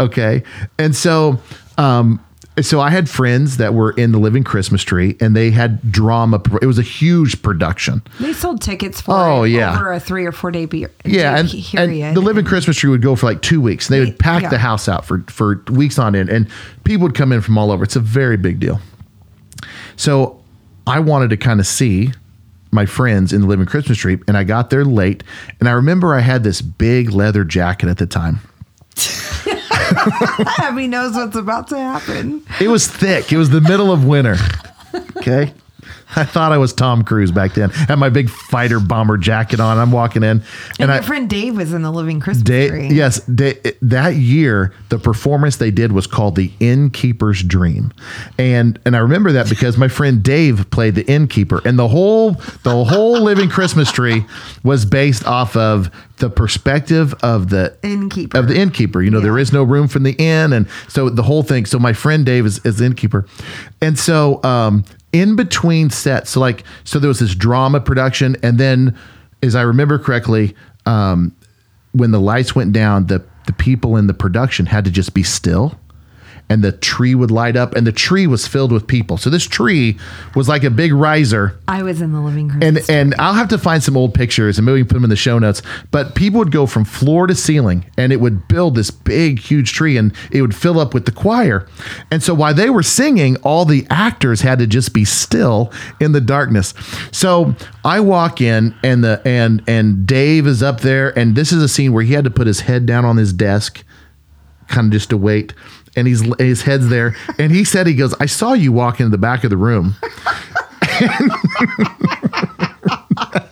Okay. 0.00 0.44
And 0.78 0.96
so, 0.96 1.38
um, 1.76 2.24
so 2.62 2.80
I 2.80 2.88
had 2.90 3.08
friends 3.10 3.58
that 3.58 3.74
were 3.74 3.90
in 3.92 4.12
the 4.12 4.18
living 4.18 4.42
Christmas 4.42 4.82
tree 4.82 5.16
and 5.20 5.36
they 5.36 5.50
had 5.50 5.92
drama. 5.92 6.40
It 6.62 6.66
was 6.66 6.78
a 6.78 6.82
huge 6.82 7.42
production. 7.42 8.02
They 8.18 8.32
sold 8.32 8.62
tickets 8.62 9.00
for 9.00 9.14
Oh, 9.14 9.44
yeah. 9.44 9.74
over 9.74 9.92
a 9.92 10.00
three 10.00 10.24
or 10.24 10.32
four 10.32 10.50
day 10.50 10.66
period. 10.66 10.90
Yeah, 11.04 11.38
and, 11.38 11.52
and 11.74 12.16
the 12.16 12.20
living 12.22 12.44
Christmas 12.46 12.76
tree 12.78 12.88
would 12.90 13.02
go 13.02 13.14
for 13.16 13.26
like 13.26 13.42
two 13.42 13.60
weeks. 13.60 13.88
They 13.88 14.00
would 14.00 14.18
pack 14.18 14.42
Yeah. 14.42 14.48
the 14.48 14.58
house 14.58 14.88
out 14.88 15.04
for 15.04 15.22
for 15.28 15.62
weeks 15.70 15.98
on 15.98 16.14
end, 16.14 16.28
and 16.30 16.48
people 16.84 17.02
would 17.06 17.14
come 17.14 17.30
in 17.32 17.40
from 17.42 17.58
all 17.58 17.70
over. 17.70 17.84
It's 17.84 17.96
a 17.96 18.00
very 18.00 18.36
big 18.38 18.58
deal. 18.58 18.80
So 19.96 20.40
I 20.86 21.00
wanted 21.00 21.30
to 21.30 21.36
kind 21.36 21.60
of 21.60 21.66
see 21.66 22.12
my 22.72 22.86
friends 22.86 23.32
in 23.32 23.42
the 23.42 23.46
living 23.46 23.66
Christmas 23.66 23.98
tree, 23.98 24.18
and 24.28 24.36
I 24.36 24.44
got 24.44 24.70
there 24.70 24.84
late. 24.84 25.22
And 25.60 25.68
I 25.68 25.72
remember 25.72 26.14
I 26.14 26.20
had 26.20 26.42
this 26.44 26.60
big 26.62 27.10
leather 27.10 27.44
jacket 27.44 27.88
at 27.88 27.98
the 27.98 28.06
time. 28.06 28.40
Abby 30.58 30.86
knows 30.88 31.14
what's 31.14 31.36
about 31.36 31.68
to 31.68 31.78
happen. 31.78 32.44
It 32.60 32.68
was 32.68 32.86
thick. 32.86 33.32
It 33.32 33.36
was 33.38 33.50
the 33.50 33.60
middle 33.60 33.92
of 33.92 34.04
winter. 34.04 34.36
Okay. 35.18 35.52
I 36.18 36.24
thought 36.24 36.52
I 36.52 36.58
was 36.58 36.72
Tom 36.72 37.04
Cruise 37.04 37.30
back 37.30 37.54
then. 37.54 37.70
Had 37.70 37.96
my 37.96 38.08
big 38.08 38.30
fighter 38.30 38.80
bomber 38.80 39.16
jacket 39.18 39.60
on. 39.60 39.78
I'm 39.78 39.92
walking 39.92 40.22
in, 40.22 40.28
And, 40.38 40.42
and, 40.80 40.90
I, 40.92 41.00
friend 41.02 41.28
Dave 41.28 41.56
was 41.56 41.72
in 41.72 41.82
the 41.82 41.92
living 41.92 42.20
Christmas 42.20 42.42
Day, 42.44 42.68
tree. 42.68 42.88
yes, 42.88 43.20
that 43.28 44.14
year 44.16 44.72
the 44.88 44.98
performance 44.98 45.56
they 45.56 45.70
did 45.70 45.92
was 45.92 46.06
called 46.06 46.36
the 46.36 46.50
Innkeeper's 46.60 47.42
Dream, 47.42 47.92
and 48.38 48.78
and 48.84 48.96
I 48.96 49.00
remember 49.00 49.32
that 49.32 49.48
because 49.48 49.76
my 49.76 49.88
friend 49.88 50.22
Dave 50.22 50.70
played 50.70 50.94
the 50.94 51.06
innkeeper, 51.06 51.60
and 51.64 51.78
the 51.78 51.88
whole 51.88 52.32
the 52.62 52.84
whole 52.84 53.20
Living 53.20 53.48
Christmas 53.48 53.90
Tree 53.92 54.24
was 54.62 54.84
based 54.84 55.26
off 55.26 55.56
of 55.56 55.90
the 56.18 56.30
perspective 56.30 57.12
of 57.22 57.50
the 57.50 57.76
Innkeeper. 57.82 58.38
of 58.38 58.48
the 58.48 58.56
innkeeper. 58.58 59.02
You 59.02 59.10
know, 59.10 59.20
there 59.20 59.36
Yeah. 59.36 59.42
is 59.42 59.52
no 59.52 59.62
room 59.62 59.86
from 59.88 60.02
the 60.04 60.12
inn, 60.12 60.52
and 60.52 60.66
so 60.88 61.10
the 61.10 61.22
whole 61.24 61.42
thing. 61.42 61.66
So 61.66 61.78
my 61.78 61.92
friend 61.92 62.24
Dave 62.24 62.46
is, 62.46 62.58
is 62.64 62.78
the 62.78 62.86
innkeeper, 62.86 63.26
and 63.82 63.98
so 63.98 64.42
um, 64.42 64.84
in 65.12 65.36
between 65.36 65.90
sets, 65.90 66.30
so 66.30 66.40
like 66.40 66.64
so 66.84 66.98
there 66.98 67.08
was 67.08 67.20
this 67.20 67.34
drama 67.34 67.80
production, 67.80 68.36
and 68.42 68.58
then, 68.58 68.96
as 69.42 69.54
I 69.54 69.62
remember 69.62 69.98
correctly, 69.98 70.54
um, 70.84 71.34
when 71.92 72.10
the 72.10 72.20
lights 72.20 72.54
went 72.54 72.72
down, 72.72 73.06
the 73.06 73.24
the 73.46 73.52
people 73.52 73.96
in 73.96 74.06
the 74.06 74.14
production 74.14 74.66
had 74.66 74.84
to 74.84 74.90
just 74.90 75.14
be 75.14 75.22
still. 75.22 75.78
And 76.48 76.62
the 76.62 76.72
tree 76.72 77.14
would 77.14 77.30
light 77.30 77.56
up, 77.56 77.74
and 77.74 77.86
the 77.86 77.92
tree 77.92 78.26
was 78.26 78.46
filled 78.46 78.70
with 78.70 78.86
people. 78.86 79.16
So 79.18 79.30
this 79.30 79.44
tree 79.44 79.98
was 80.34 80.48
like 80.48 80.62
a 80.62 80.70
big 80.70 80.92
riser. 80.92 81.58
I 81.66 81.82
was 81.82 82.00
in 82.00 82.12
the 82.12 82.20
living 82.20 82.48
room. 82.48 82.62
And 82.62 82.78
and 82.88 83.14
I'll 83.18 83.34
have 83.34 83.48
to 83.48 83.58
find 83.58 83.82
some 83.82 83.96
old 83.96 84.14
pictures 84.14 84.58
and 84.58 84.64
maybe 84.64 84.84
put 84.84 84.94
them 84.94 85.04
in 85.04 85.10
the 85.10 85.16
show 85.16 85.38
notes. 85.38 85.62
But 85.90 86.14
people 86.14 86.38
would 86.38 86.52
go 86.52 86.66
from 86.66 86.84
floor 86.84 87.26
to 87.26 87.34
ceiling 87.34 87.84
and 87.96 88.12
it 88.12 88.20
would 88.20 88.46
build 88.48 88.76
this 88.76 88.90
big, 88.90 89.40
huge 89.40 89.72
tree 89.72 89.96
and 89.96 90.14
it 90.30 90.42
would 90.42 90.54
fill 90.54 90.78
up 90.78 90.94
with 90.94 91.04
the 91.04 91.12
choir. 91.12 91.66
And 92.10 92.22
so 92.22 92.32
while 92.34 92.54
they 92.54 92.70
were 92.70 92.82
singing, 92.82 93.36
all 93.38 93.64
the 93.64 93.86
actors 93.90 94.42
had 94.42 94.58
to 94.60 94.66
just 94.66 94.92
be 94.92 95.04
still 95.04 95.72
in 96.00 96.12
the 96.12 96.20
darkness. 96.20 96.74
So 97.10 97.56
I 97.84 98.00
walk 98.00 98.40
in 98.40 98.74
and 98.84 99.02
the 99.02 99.20
and 99.24 99.62
and 99.66 100.06
Dave 100.06 100.46
is 100.46 100.62
up 100.62 100.80
there 100.80 101.16
and 101.18 101.34
this 101.34 101.52
is 101.52 101.62
a 101.62 101.68
scene 101.68 101.92
where 101.92 102.04
he 102.04 102.14
had 102.14 102.24
to 102.24 102.30
put 102.30 102.46
his 102.46 102.60
head 102.60 102.86
down 102.86 103.04
on 103.04 103.16
his 103.16 103.32
desk, 103.32 103.84
kind 104.68 104.86
of 104.86 104.92
just 104.92 105.10
to 105.10 105.16
wait. 105.16 105.52
And 105.96 106.06
he's 106.06 106.22
his 106.38 106.62
head's 106.62 106.88
there, 106.88 107.16
and 107.38 107.50
he 107.50 107.64
said 107.64 107.86
he 107.86 107.94
goes, 107.94 108.14
"I 108.20 108.26
saw 108.26 108.52
you 108.52 108.70
walk 108.70 109.00
into 109.00 109.10
the 109.10 109.18
back 109.18 109.44
of 109.44 109.50
the 109.50 109.56
room." 109.56 109.94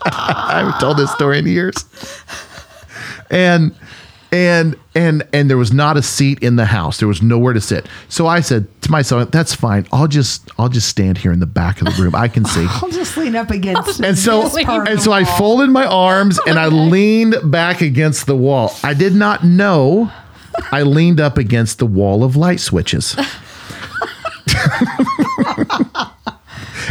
I 0.07 0.59
haven't 0.59 0.79
told 0.79 0.99
this 0.99 1.11
story 1.13 1.39
in 1.39 1.47
years. 1.47 1.75
And 3.31 3.75
and 4.31 4.77
and 4.97 5.27
and 5.33 5.49
there 5.49 5.57
was 5.57 5.73
not 5.73 5.97
a 5.97 6.03
seat 6.03 6.43
in 6.43 6.57
the 6.57 6.65
house. 6.67 6.99
There 6.99 7.09
was 7.09 7.23
nowhere 7.23 7.53
to 7.53 7.61
sit. 7.61 7.87
So 8.09 8.27
I 8.27 8.41
said 8.41 8.67
to 8.83 8.91
myself, 8.91 9.31
"That's 9.31 9.55
fine. 9.55 9.87
I'll 9.93 10.09
just 10.09 10.51
I'll 10.59 10.69
just 10.69 10.89
stand 10.89 11.19
here 11.19 11.33
in 11.33 11.41
the 11.41 11.47
back 11.47 11.81
of 11.81 11.87
the 11.87 12.03
room. 12.03 12.15
I 12.15 12.29
can 12.29 12.45
see." 12.45 12.67
I'll 12.83 12.91
just 12.91 13.17
lean 13.17 13.37
up 13.37 13.51
against. 13.51 14.01
And 14.01 14.19
so 14.19 14.43
this 14.49 14.67
and 14.69 15.01
so 15.01 15.13
I 15.13 15.25
folded 15.25 15.71
my 15.71 15.87
arms 15.87 16.39
and 16.47 16.59
I 16.59 16.67
leaned 16.91 17.37
back 17.45 17.81
against 17.81 18.27
the 18.27 18.37
wall. 18.37 18.73
I 18.83 18.95
did 18.95 19.15
not 19.15 19.45
know 19.45 20.11
I 20.73 20.83
leaned 20.83 21.21
up 21.21 21.39
against 21.39 21.79
the 21.79 21.87
wall 21.87 22.25
of 22.25 22.37
light 22.37 22.61
switches. 22.61 23.17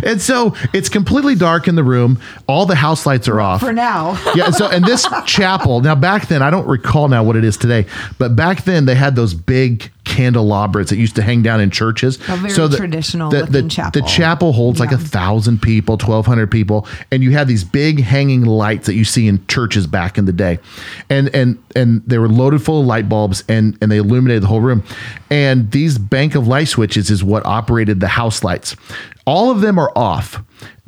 and 0.04 0.22
so 0.22 0.56
it's 0.74 0.90
completely 0.90 1.36
dark 1.36 1.68
in 1.68 1.76
the 1.76 1.84
room. 1.84 2.20
All 2.48 2.66
the 2.66 2.76
house 2.76 3.06
lights 3.06 3.28
are 3.28 3.40
off. 3.40 3.62
for 3.62 3.74
now. 3.74 4.20
yeah. 4.36 4.52
So, 4.52 4.70
and 4.70 4.86
this 4.86 5.08
chapel, 5.26 5.82
now 5.82 5.96
back 5.96 6.28
then, 6.28 6.42
I 6.42 6.50
don't 6.50 6.68
recall 6.68 7.08
now 7.08 7.24
what 7.24 7.36
it 7.36 7.44
is 7.44 7.58
today, 7.58 7.86
but 8.18 8.36
back 8.36 8.64
then 8.64 8.86
they 8.86 8.96
had 8.96 9.16
those 9.16 9.34
big 9.34 9.92
candelabras 10.04 10.90
that 10.90 10.98
used 10.98 11.16
to 11.16 11.22
hang 11.22 11.42
down 11.42 11.62
in 11.62 11.70
churches. 11.72 12.18
A 12.28 12.36
very 12.36 12.70
traditional 12.70 13.30
the, 13.30 13.40
looking 13.40 13.54
the, 13.54 13.70
chapel. 13.70 14.02
The 14.02 14.08
chapel 14.08 14.54
holds 14.54 14.80
like 14.80 14.92
a 14.92 14.98
thousand 14.98 15.62
people, 15.62 15.94
1,200 15.94 16.52
people. 16.52 16.88
And 17.12 17.24
you 17.24 17.32
had 17.32 17.48
these 17.48 17.64
big 17.64 18.02
hanging 18.02 18.44
lights 18.44 18.86
that 18.88 18.96
you 18.96 19.06
see 19.06 19.28
in 19.28 19.46
churches 19.48 19.88
back 19.88 20.18
in 20.18 20.26
the 20.26 20.34
day. 20.34 20.60
And, 21.10 21.34
and, 21.34 21.62
and 21.76 22.04
they 22.06 22.18
were 22.18 22.30
loaded 22.30 22.62
full 22.62 22.82
of 22.82 22.88
light 22.88 23.08
bulbs 23.08 23.44
and, 23.48 23.78
and 23.82 23.92
they 23.92 23.98
illuminated 23.98 24.44
the 24.44 24.48
whole 24.48 24.62
room. 24.62 24.84
And 25.30 25.72
these 25.72 25.98
bank 25.98 26.36
of 26.36 26.48
light 26.48 26.68
switches 26.68 27.10
is 27.10 27.24
what 27.24 27.46
operated 27.46 28.00
the 28.00 28.10
house 28.10 28.44
lights. 28.44 28.76
All 29.26 29.52
of 29.52 29.62
them 29.62 29.80
are 29.80 29.92
off 29.96 30.44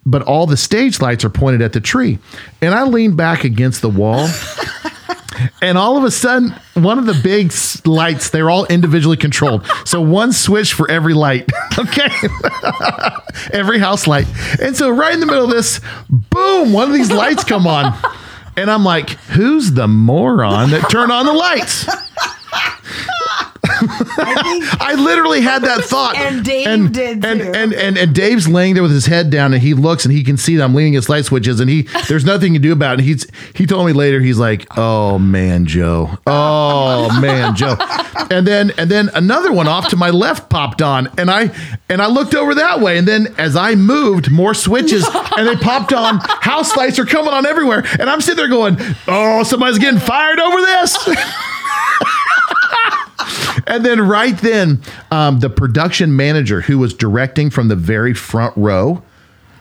but 0.05 0.21
all 0.21 0.45
the 0.45 0.57
stage 0.57 1.01
lights 1.01 1.25
are 1.25 1.29
pointed 1.29 1.61
at 1.61 1.73
the 1.73 1.81
tree. 1.81 2.19
And 2.61 2.73
I 2.73 2.83
lean 2.83 3.15
back 3.15 3.43
against 3.43 3.81
the 3.81 3.89
wall. 3.89 4.29
and 5.61 5.77
all 5.77 5.97
of 5.97 6.03
a 6.03 6.11
sudden, 6.11 6.53
one 6.75 6.99
of 6.99 7.07
the 7.07 7.19
big 7.23 7.51
lights, 7.87 8.29
they're 8.29 8.49
all 8.49 8.65
individually 8.67 9.17
controlled. 9.17 9.65
So 9.83 9.99
one 10.01 10.31
switch 10.31 10.73
for 10.73 10.89
every 10.89 11.13
light. 11.13 11.49
Okay. 11.77 12.07
every 13.51 13.79
house 13.79 14.07
light. 14.07 14.25
And 14.61 14.77
so 14.77 14.89
right 14.89 15.13
in 15.13 15.19
the 15.19 15.25
middle 15.25 15.43
of 15.43 15.49
this, 15.49 15.81
boom, 16.09 16.71
one 16.71 16.87
of 16.87 16.93
these 16.93 17.11
lights 17.11 17.43
come 17.43 17.67
on. 17.67 17.93
And 18.55 18.71
I'm 18.71 18.85
like, 18.85 19.09
who's 19.09 19.73
the 19.73 19.85
moron 19.85 20.69
that 20.69 20.89
turned 20.89 21.11
on 21.11 21.25
the 21.25 21.33
lights? 21.33 21.85
I 24.79 24.95
literally 24.97 25.41
had 25.41 25.63
that 25.63 25.81
thought. 25.83 26.15
And 26.17 26.43
Dave 26.43 26.91
did 26.91 27.25
and, 27.25 27.41
too. 27.41 27.51
And, 27.53 27.73
and 27.73 27.97
and 27.97 28.15
Dave's 28.15 28.47
laying 28.47 28.73
there 28.73 28.83
with 28.83 28.91
his 28.91 29.05
head 29.05 29.29
down 29.29 29.53
and 29.53 29.61
he 29.61 29.73
looks 29.73 30.05
and 30.05 30.13
he 30.13 30.23
can 30.23 30.37
see 30.37 30.55
that 30.57 30.63
I'm 30.63 30.73
leaning 30.73 30.93
his 30.93 31.09
light 31.09 31.25
switches 31.25 31.59
and 31.59 31.69
he 31.69 31.81
there's 32.07 32.25
nothing 32.25 32.53
to 32.53 32.59
do 32.59 32.71
about 32.71 32.93
it. 32.93 32.99
And 32.99 33.07
he's 33.07 33.27
he 33.53 33.65
told 33.65 33.85
me 33.85 33.93
later, 33.93 34.19
he's 34.19 34.37
like, 34.37 34.65
Oh 34.77 35.19
man, 35.19 35.65
Joe. 35.65 36.17
Oh 36.27 37.19
man, 37.19 37.55
Joe. 37.55 37.75
And 38.31 38.47
then 38.47 38.71
and 38.77 38.89
then 38.89 39.09
another 39.13 39.51
one 39.51 39.67
off 39.67 39.89
to 39.89 39.97
my 39.97 40.09
left 40.09 40.49
popped 40.49 40.81
on. 40.81 41.09
And 41.17 41.29
I 41.29 41.55
and 41.89 42.01
I 42.01 42.07
looked 42.07 42.35
over 42.35 42.55
that 42.55 42.79
way. 42.79 42.97
And 42.97 43.07
then 43.07 43.33
as 43.37 43.55
I 43.55 43.75
moved, 43.75 44.31
more 44.31 44.53
switches 44.53 45.07
and 45.37 45.47
they 45.47 45.55
popped 45.55 45.93
on. 45.93 46.19
House 46.19 46.75
lights 46.75 46.99
are 46.99 47.05
coming 47.05 47.33
on 47.33 47.45
everywhere. 47.45 47.85
And 47.99 48.09
I'm 48.09 48.21
sitting 48.21 48.37
there 48.37 48.47
going, 48.47 48.77
Oh, 49.07 49.43
somebody's 49.43 49.79
getting 49.79 49.99
fired 49.99 50.39
over 50.39 50.61
this. 50.61 50.97
And 53.67 53.85
then 53.85 53.99
right 54.01 54.37
then, 54.37 54.81
um, 55.11 55.39
the 55.39 55.49
production 55.49 56.15
manager 56.15 56.61
who 56.61 56.77
was 56.77 56.93
directing 56.93 57.49
from 57.49 57.67
the 57.67 57.75
very 57.75 58.13
front 58.13 58.55
row, 58.55 59.01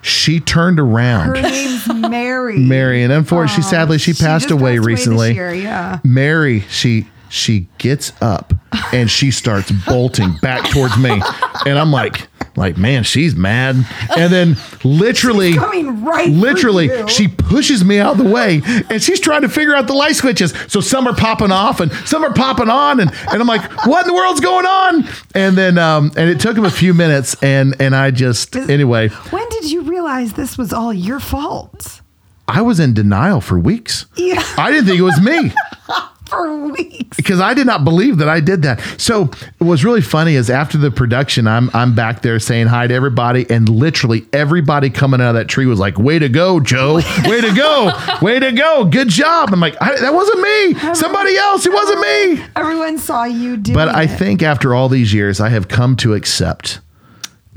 she 0.02 0.40
turned 0.40 0.78
around. 0.78 1.36
Her 1.36 1.42
name's 1.42 1.88
Mary. 1.88 2.58
Mary, 2.58 3.02
and 3.02 3.12
unfortunately, 3.12 3.64
Oh, 3.66 3.70
sadly, 3.70 3.98
she 3.98 4.12
she 4.12 4.22
passed 4.22 4.50
away 4.50 4.76
passed 4.76 4.78
away 4.78 4.78
recently. 4.78 5.32
year, 5.34 5.54
yeah. 5.54 6.00
Mary, 6.04 6.60
she 6.68 7.08
she 7.30 7.66
gets 7.78 8.12
up 8.22 8.52
and 8.92 9.10
she 9.10 9.30
starts 9.30 9.72
bolting 9.88 10.34
back 10.42 10.68
towards 10.70 10.96
me, 10.98 11.20
and 11.66 11.78
I'm 11.78 11.90
like, 11.90 12.28
like 12.56 12.76
man, 12.76 13.02
she's 13.02 13.34
mad. 13.34 13.76
And 14.16 14.32
then 14.32 14.56
literally, 14.84 15.54
coming 15.54 16.04
right 16.04 16.28
literally, 16.30 17.06
she 17.08 17.28
pushes 17.28 17.84
me 17.84 17.98
out 17.98 18.18
of 18.18 18.24
the 18.24 18.30
way, 18.30 18.62
and 18.90 19.02
she's 19.02 19.20
trying 19.20 19.42
to 19.42 19.48
figure 19.48 19.74
out 19.74 19.86
the 19.86 19.94
light 19.94 20.16
switches. 20.16 20.52
So 20.68 20.80
some 20.80 21.06
are 21.06 21.14
popping 21.14 21.52
off, 21.52 21.80
and 21.80 21.92
some 22.06 22.24
are 22.24 22.32
popping 22.32 22.68
on, 22.68 23.00
and 23.00 23.10
and 23.30 23.40
I'm 23.40 23.46
like, 23.46 23.86
what 23.86 24.02
in 24.02 24.08
the 24.08 24.14
world's 24.14 24.40
going 24.40 24.66
on? 24.66 25.04
And 25.34 25.56
then 25.56 25.78
um, 25.78 26.12
and 26.16 26.30
it 26.30 26.40
took 26.40 26.56
him 26.56 26.64
a 26.64 26.70
few 26.70 26.94
minutes, 26.94 27.36
and 27.42 27.74
and 27.80 27.94
I 27.94 28.10
just 28.10 28.56
anyway. 28.56 29.08
When 29.08 29.48
did 29.48 29.70
you 29.70 29.82
realize 29.82 30.34
this 30.34 30.56
was 30.56 30.72
all 30.72 30.92
your 30.92 31.20
fault? 31.20 32.00
I 32.46 32.60
was 32.62 32.78
in 32.78 32.92
denial 32.92 33.40
for 33.40 33.58
weeks. 33.58 34.06
Yeah. 34.16 34.42
I 34.58 34.70
didn't 34.70 34.86
think 34.86 34.98
it 34.98 35.02
was 35.02 35.20
me 35.20 35.52
For 36.34 36.68
weeks. 36.68 37.16
because 37.16 37.40
I 37.40 37.54
did 37.54 37.66
not 37.66 37.84
believe 37.84 38.18
that 38.18 38.28
I 38.28 38.40
did 38.40 38.62
that. 38.62 38.80
So 38.98 39.26
what 39.58 39.68
was 39.68 39.84
really 39.84 40.00
funny 40.00 40.34
is 40.34 40.50
after 40.50 40.76
the 40.78 40.90
production, 40.90 41.46
I'm 41.46 41.70
I'm 41.72 41.94
back 41.94 42.22
there 42.22 42.38
saying 42.40 42.66
hi 42.66 42.86
to 42.86 42.94
everybody, 42.94 43.48
and 43.48 43.68
literally 43.68 44.26
everybody 44.32 44.90
coming 44.90 45.20
out 45.20 45.28
of 45.30 45.34
that 45.36 45.48
tree 45.48 45.66
was 45.66 45.78
like, 45.78 45.98
"Way 45.98 46.18
to 46.18 46.28
go, 46.28 46.60
Joe! 46.60 46.96
Way 47.24 47.40
to 47.40 47.54
go! 47.54 47.92
Way 48.20 48.40
to 48.40 48.52
go! 48.52 48.84
Good 48.84 49.08
job!" 49.08 49.50
I'm 49.52 49.60
like, 49.60 49.76
I, 49.80 49.98
"That 50.00 50.12
wasn't 50.12 50.40
me. 50.40 50.94
Somebody 50.94 51.36
else. 51.36 51.66
It 51.66 51.72
wasn't 51.72 52.00
me." 52.00 52.44
Everyone 52.56 52.98
saw 52.98 53.24
you 53.24 53.56
doing 53.56 53.74
But 53.74 53.88
I 53.90 54.04
it. 54.04 54.08
think 54.08 54.42
after 54.42 54.74
all 54.74 54.88
these 54.88 55.14
years, 55.14 55.40
I 55.40 55.50
have 55.50 55.68
come 55.68 55.96
to 55.96 56.14
accept 56.14 56.80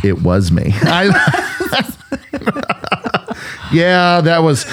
it 0.03 0.21
was 0.21 0.51
me. 0.51 0.71
I, 0.83 1.05
yeah, 3.71 4.21
that 4.21 4.43
was. 4.43 4.65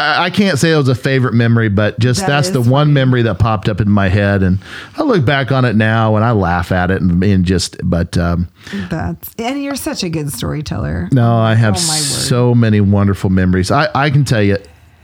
I 0.00 0.30
can't 0.30 0.58
say 0.58 0.72
it 0.72 0.76
was 0.76 0.88
a 0.88 0.94
favorite 0.94 1.34
memory, 1.34 1.68
but 1.68 1.98
just 1.98 2.20
That 2.20 2.28
that's 2.28 2.50
the 2.50 2.60
one 2.60 2.92
memory 2.92 3.22
that 3.22 3.38
popped 3.38 3.68
up 3.68 3.80
in 3.80 3.90
my 3.90 4.08
head, 4.08 4.42
and 4.42 4.58
I 4.96 5.02
look 5.02 5.24
back 5.24 5.52
on 5.52 5.64
it 5.64 5.76
now 5.76 6.16
and 6.16 6.24
I 6.24 6.32
laugh 6.32 6.72
at 6.72 6.90
it, 6.90 7.00
and, 7.02 7.22
and 7.22 7.44
just. 7.44 7.76
But 7.84 8.16
um, 8.18 8.48
That's 8.88 9.34
and 9.38 9.62
you're 9.62 9.76
such 9.76 10.02
a 10.02 10.08
good 10.08 10.32
storyteller. 10.32 11.08
no, 11.12 11.36
I 11.36 11.54
have 11.54 11.74
Oh, 11.74 11.78
so 11.78 12.54
many 12.54 12.80
wonderful 12.80 13.30
memories. 13.30 13.70
I, 13.70 13.88
I 13.94 14.10
can 14.10 14.24
tell 14.24 14.42
you, 14.42 14.56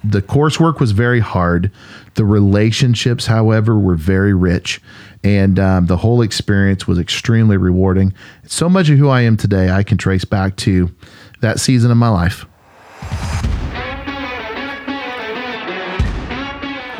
the 0.04 0.22
coursework 0.22 0.80
was 0.80 0.92
very 0.92 1.20
hard. 1.20 1.70
The 2.14 2.24
relationships, 2.24 3.26
however, 3.26 3.78
were 3.78 3.96
very 3.96 4.34
rich. 4.34 4.80
And 5.24 5.58
um, 5.58 5.86
the 5.86 5.96
whole 5.96 6.22
experience 6.22 6.86
was 6.86 6.98
extremely 6.98 7.56
rewarding. 7.56 8.14
So 8.46 8.68
much 8.68 8.88
of 8.88 8.98
who 8.98 9.08
I 9.08 9.22
am 9.22 9.36
today, 9.36 9.70
I 9.70 9.82
can 9.82 9.98
trace 9.98 10.24
back 10.24 10.54
to 10.58 10.94
that 11.40 11.58
season 11.58 11.90
of 11.90 11.96
my 11.96 12.08
life. 12.08 12.46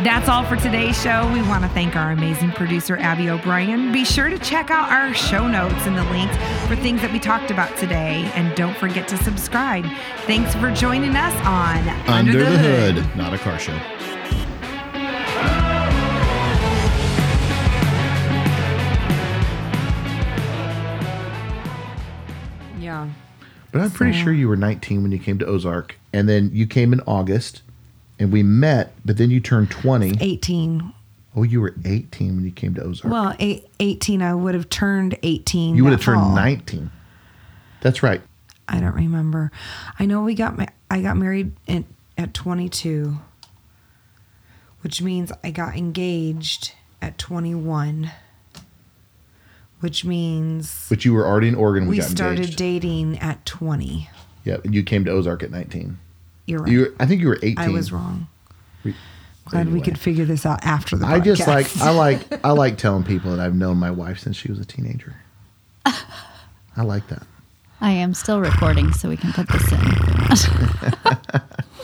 That's 0.07 0.29
all 0.29 0.45
for 0.45 0.55
today's 0.55 1.03
show. 1.03 1.29
We 1.33 1.43
want 1.43 1.65
to 1.65 1.71
thank 1.71 1.97
our 1.97 2.13
amazing 2.13 2.53
producer, 2.53 2.97
Abby 2.97 3.29
O'Brien. 3.29 3.91
Be 3.91 4.05
sure 4.05 4.29
to 4.29 4.39
check 4.39 4.71
out 4.71 4.89
our 4.89 5.13
show 5.13 5.49
notes 5.49 5.85
and 5.85 5.99
the 5.99 6.05
links 6.05 6.37
for 6.69 6.77
things 6.77 7.01
that 7.01 7.11
we 7.13 7.19
talked 7.19 7.51
about 7.51 7.77
today. 7.77 8.31
And 8.37 8.55
don't 8.55 8.77
forget 8.77 9.09
to 9.09 9.17
subscribe. 9.17 9.85
Thanks 10.19 10.55
for 10.55 10.71
joining 10.71 11.17
us 11.17 11.35
on 11.45 11.89
Under 12.09 12.39
the 12.39 12.57
Hood, 12.57 13.17
not 13.17 13.35
a 13.35 13.39
car 13.39 13.59
show. 13.59 13.75
Yeah. 22.79 23.09
But 23.73 23.81
I'm 23.81 23.91
pretty 23.91 24.17
sure 24.17 24.33
you 24.33 24.47
were 24.47 24.57
19 24.57 25.03
when 25.03 25.11
you 25.11 25.19
came 25.19 25.41
to 25.41 25.47
Ozark. 25.47 25.99
And 26.13 26.29
then 26.29 26.51
you 26.53 26.69
came 26.69 26.93
in 26.93 27.01
August 27.09 27.63
and 28.19 28.33
we 28.33 28.43
met, 28.43 28.95
but 29.05 29.17
then 29.17 29.31
you 29.31 29.41
turned 29.41 29.71
20. 29.71 30.15
18. 30.21 30.93
Oh, 31.35 31.43
you 31.43 31.61
were 31.61 31.75
18 31.85 32.37
when 32.37 32.45
you 32.45 32.51
came 32.51 32.73
to 32.75 32.83
Ozark. 32.83 33.13
Well, 33.13 33.37
eight, 33.39 33.67
18, 33.79 34.23
I 34.23 34.35
would 34.35 34.55
have 34.55 34.71
turned 34.71 35.19
18. 35.23 35.77
you 35.77 35.85
would 35.85 35.93
have 35.93 36.01
turned 36.03 36.21
fall. 36.23 36.35
19. 36.35 36.91
That's 37.83 38.03
right. 38.03 38.23
I 38.69 38.81
don't 38.81 38.95
remember. 38.95 39.53
I 39.99 40.07
know 40.07 40.23
we 40.23 40.35
got 40.35 40.57
ma- 40.57 40.67
I 40.91 41.03
got 41.03 41.17
married 41.17 41.53
at, 41.69 41.85
at 42.17 42.33
22, 42.35 43.19
which 44.81 45.03
means 45.03 45.31
I 45.45 45.51
got 45.51 45.77
engaged 45.77 46.73
at 47.03 47.19
21, 47.19 48.11
which 49.81 50.05
means 50.05 50.87
But 50.89 51.05
you 51.05 51.13
were 51.13 51.27
already 51.27 51.49
in 51.49 51.55
Oregon. 51.55 51.83
when 51.85 51.91
we 51.91 51.97
We, 51.99 52.03
started 52.03 52.39
engaged. 52.41 52.59
dating 52.59 53.19
at 53.19 53.45
20. 53.45 54.09
Yeah, 54.45 54.57
and 54.65 54.75
you 54.75 54.83
came 54.83 55.05
to 55.05 55.11
Ozark 55.11 55.43
at 55.43 55.51
19. 55.51 55.99
You're 56.47 56.61
right. 56.61 56.71
You, 56.73 56.81
were- 56.81 56.95
I 57.01 57.07
think 57.07 57.21
you 57.21 57.29
were 57.29 57.39
18. 57.43 57.59
I 57.59 57.69
was 57.69 57.93
wrong. 57.93 58.29
We- 58.85 58.95
Glad 59.49 59.73
we 59.73 59.81
could 59.81 59.97
figure 59.99 60.25
this 60.25 60.45
out 60.45 60.65
after 60.65 60.97
the 60.97 61.07
I 61.07 61.21
just 61.21 61.47
like 61.47 61.69
I 61.77 61.91
like 61.91 62.21
I 62.45 62.51
like 62.51 62.79
telling 62.79 63.05
people 63.05 63.31
that 63.31 63.39
I've 63.39 63.55
known 63.55 63.77
my 63.77 63.93
wife 63.93 64.19
since 64.19 64.35
she 64.37 64.49
was 64.51 64.59
a 64.59 64.65
teenager. 64.65 65.15
I 65.85 66.83
like 66.83 67.07
that. 67.09 67.23
I 67.81 67.93
am 67.93 68.13
still 68.13 68.41
recording, 68.41 68.93
so 68.93 69.09
we 69.09 69.17
can 69.17 69.33
put 69.33 69.47
this 69.49 69.71
in. 69.71 69.79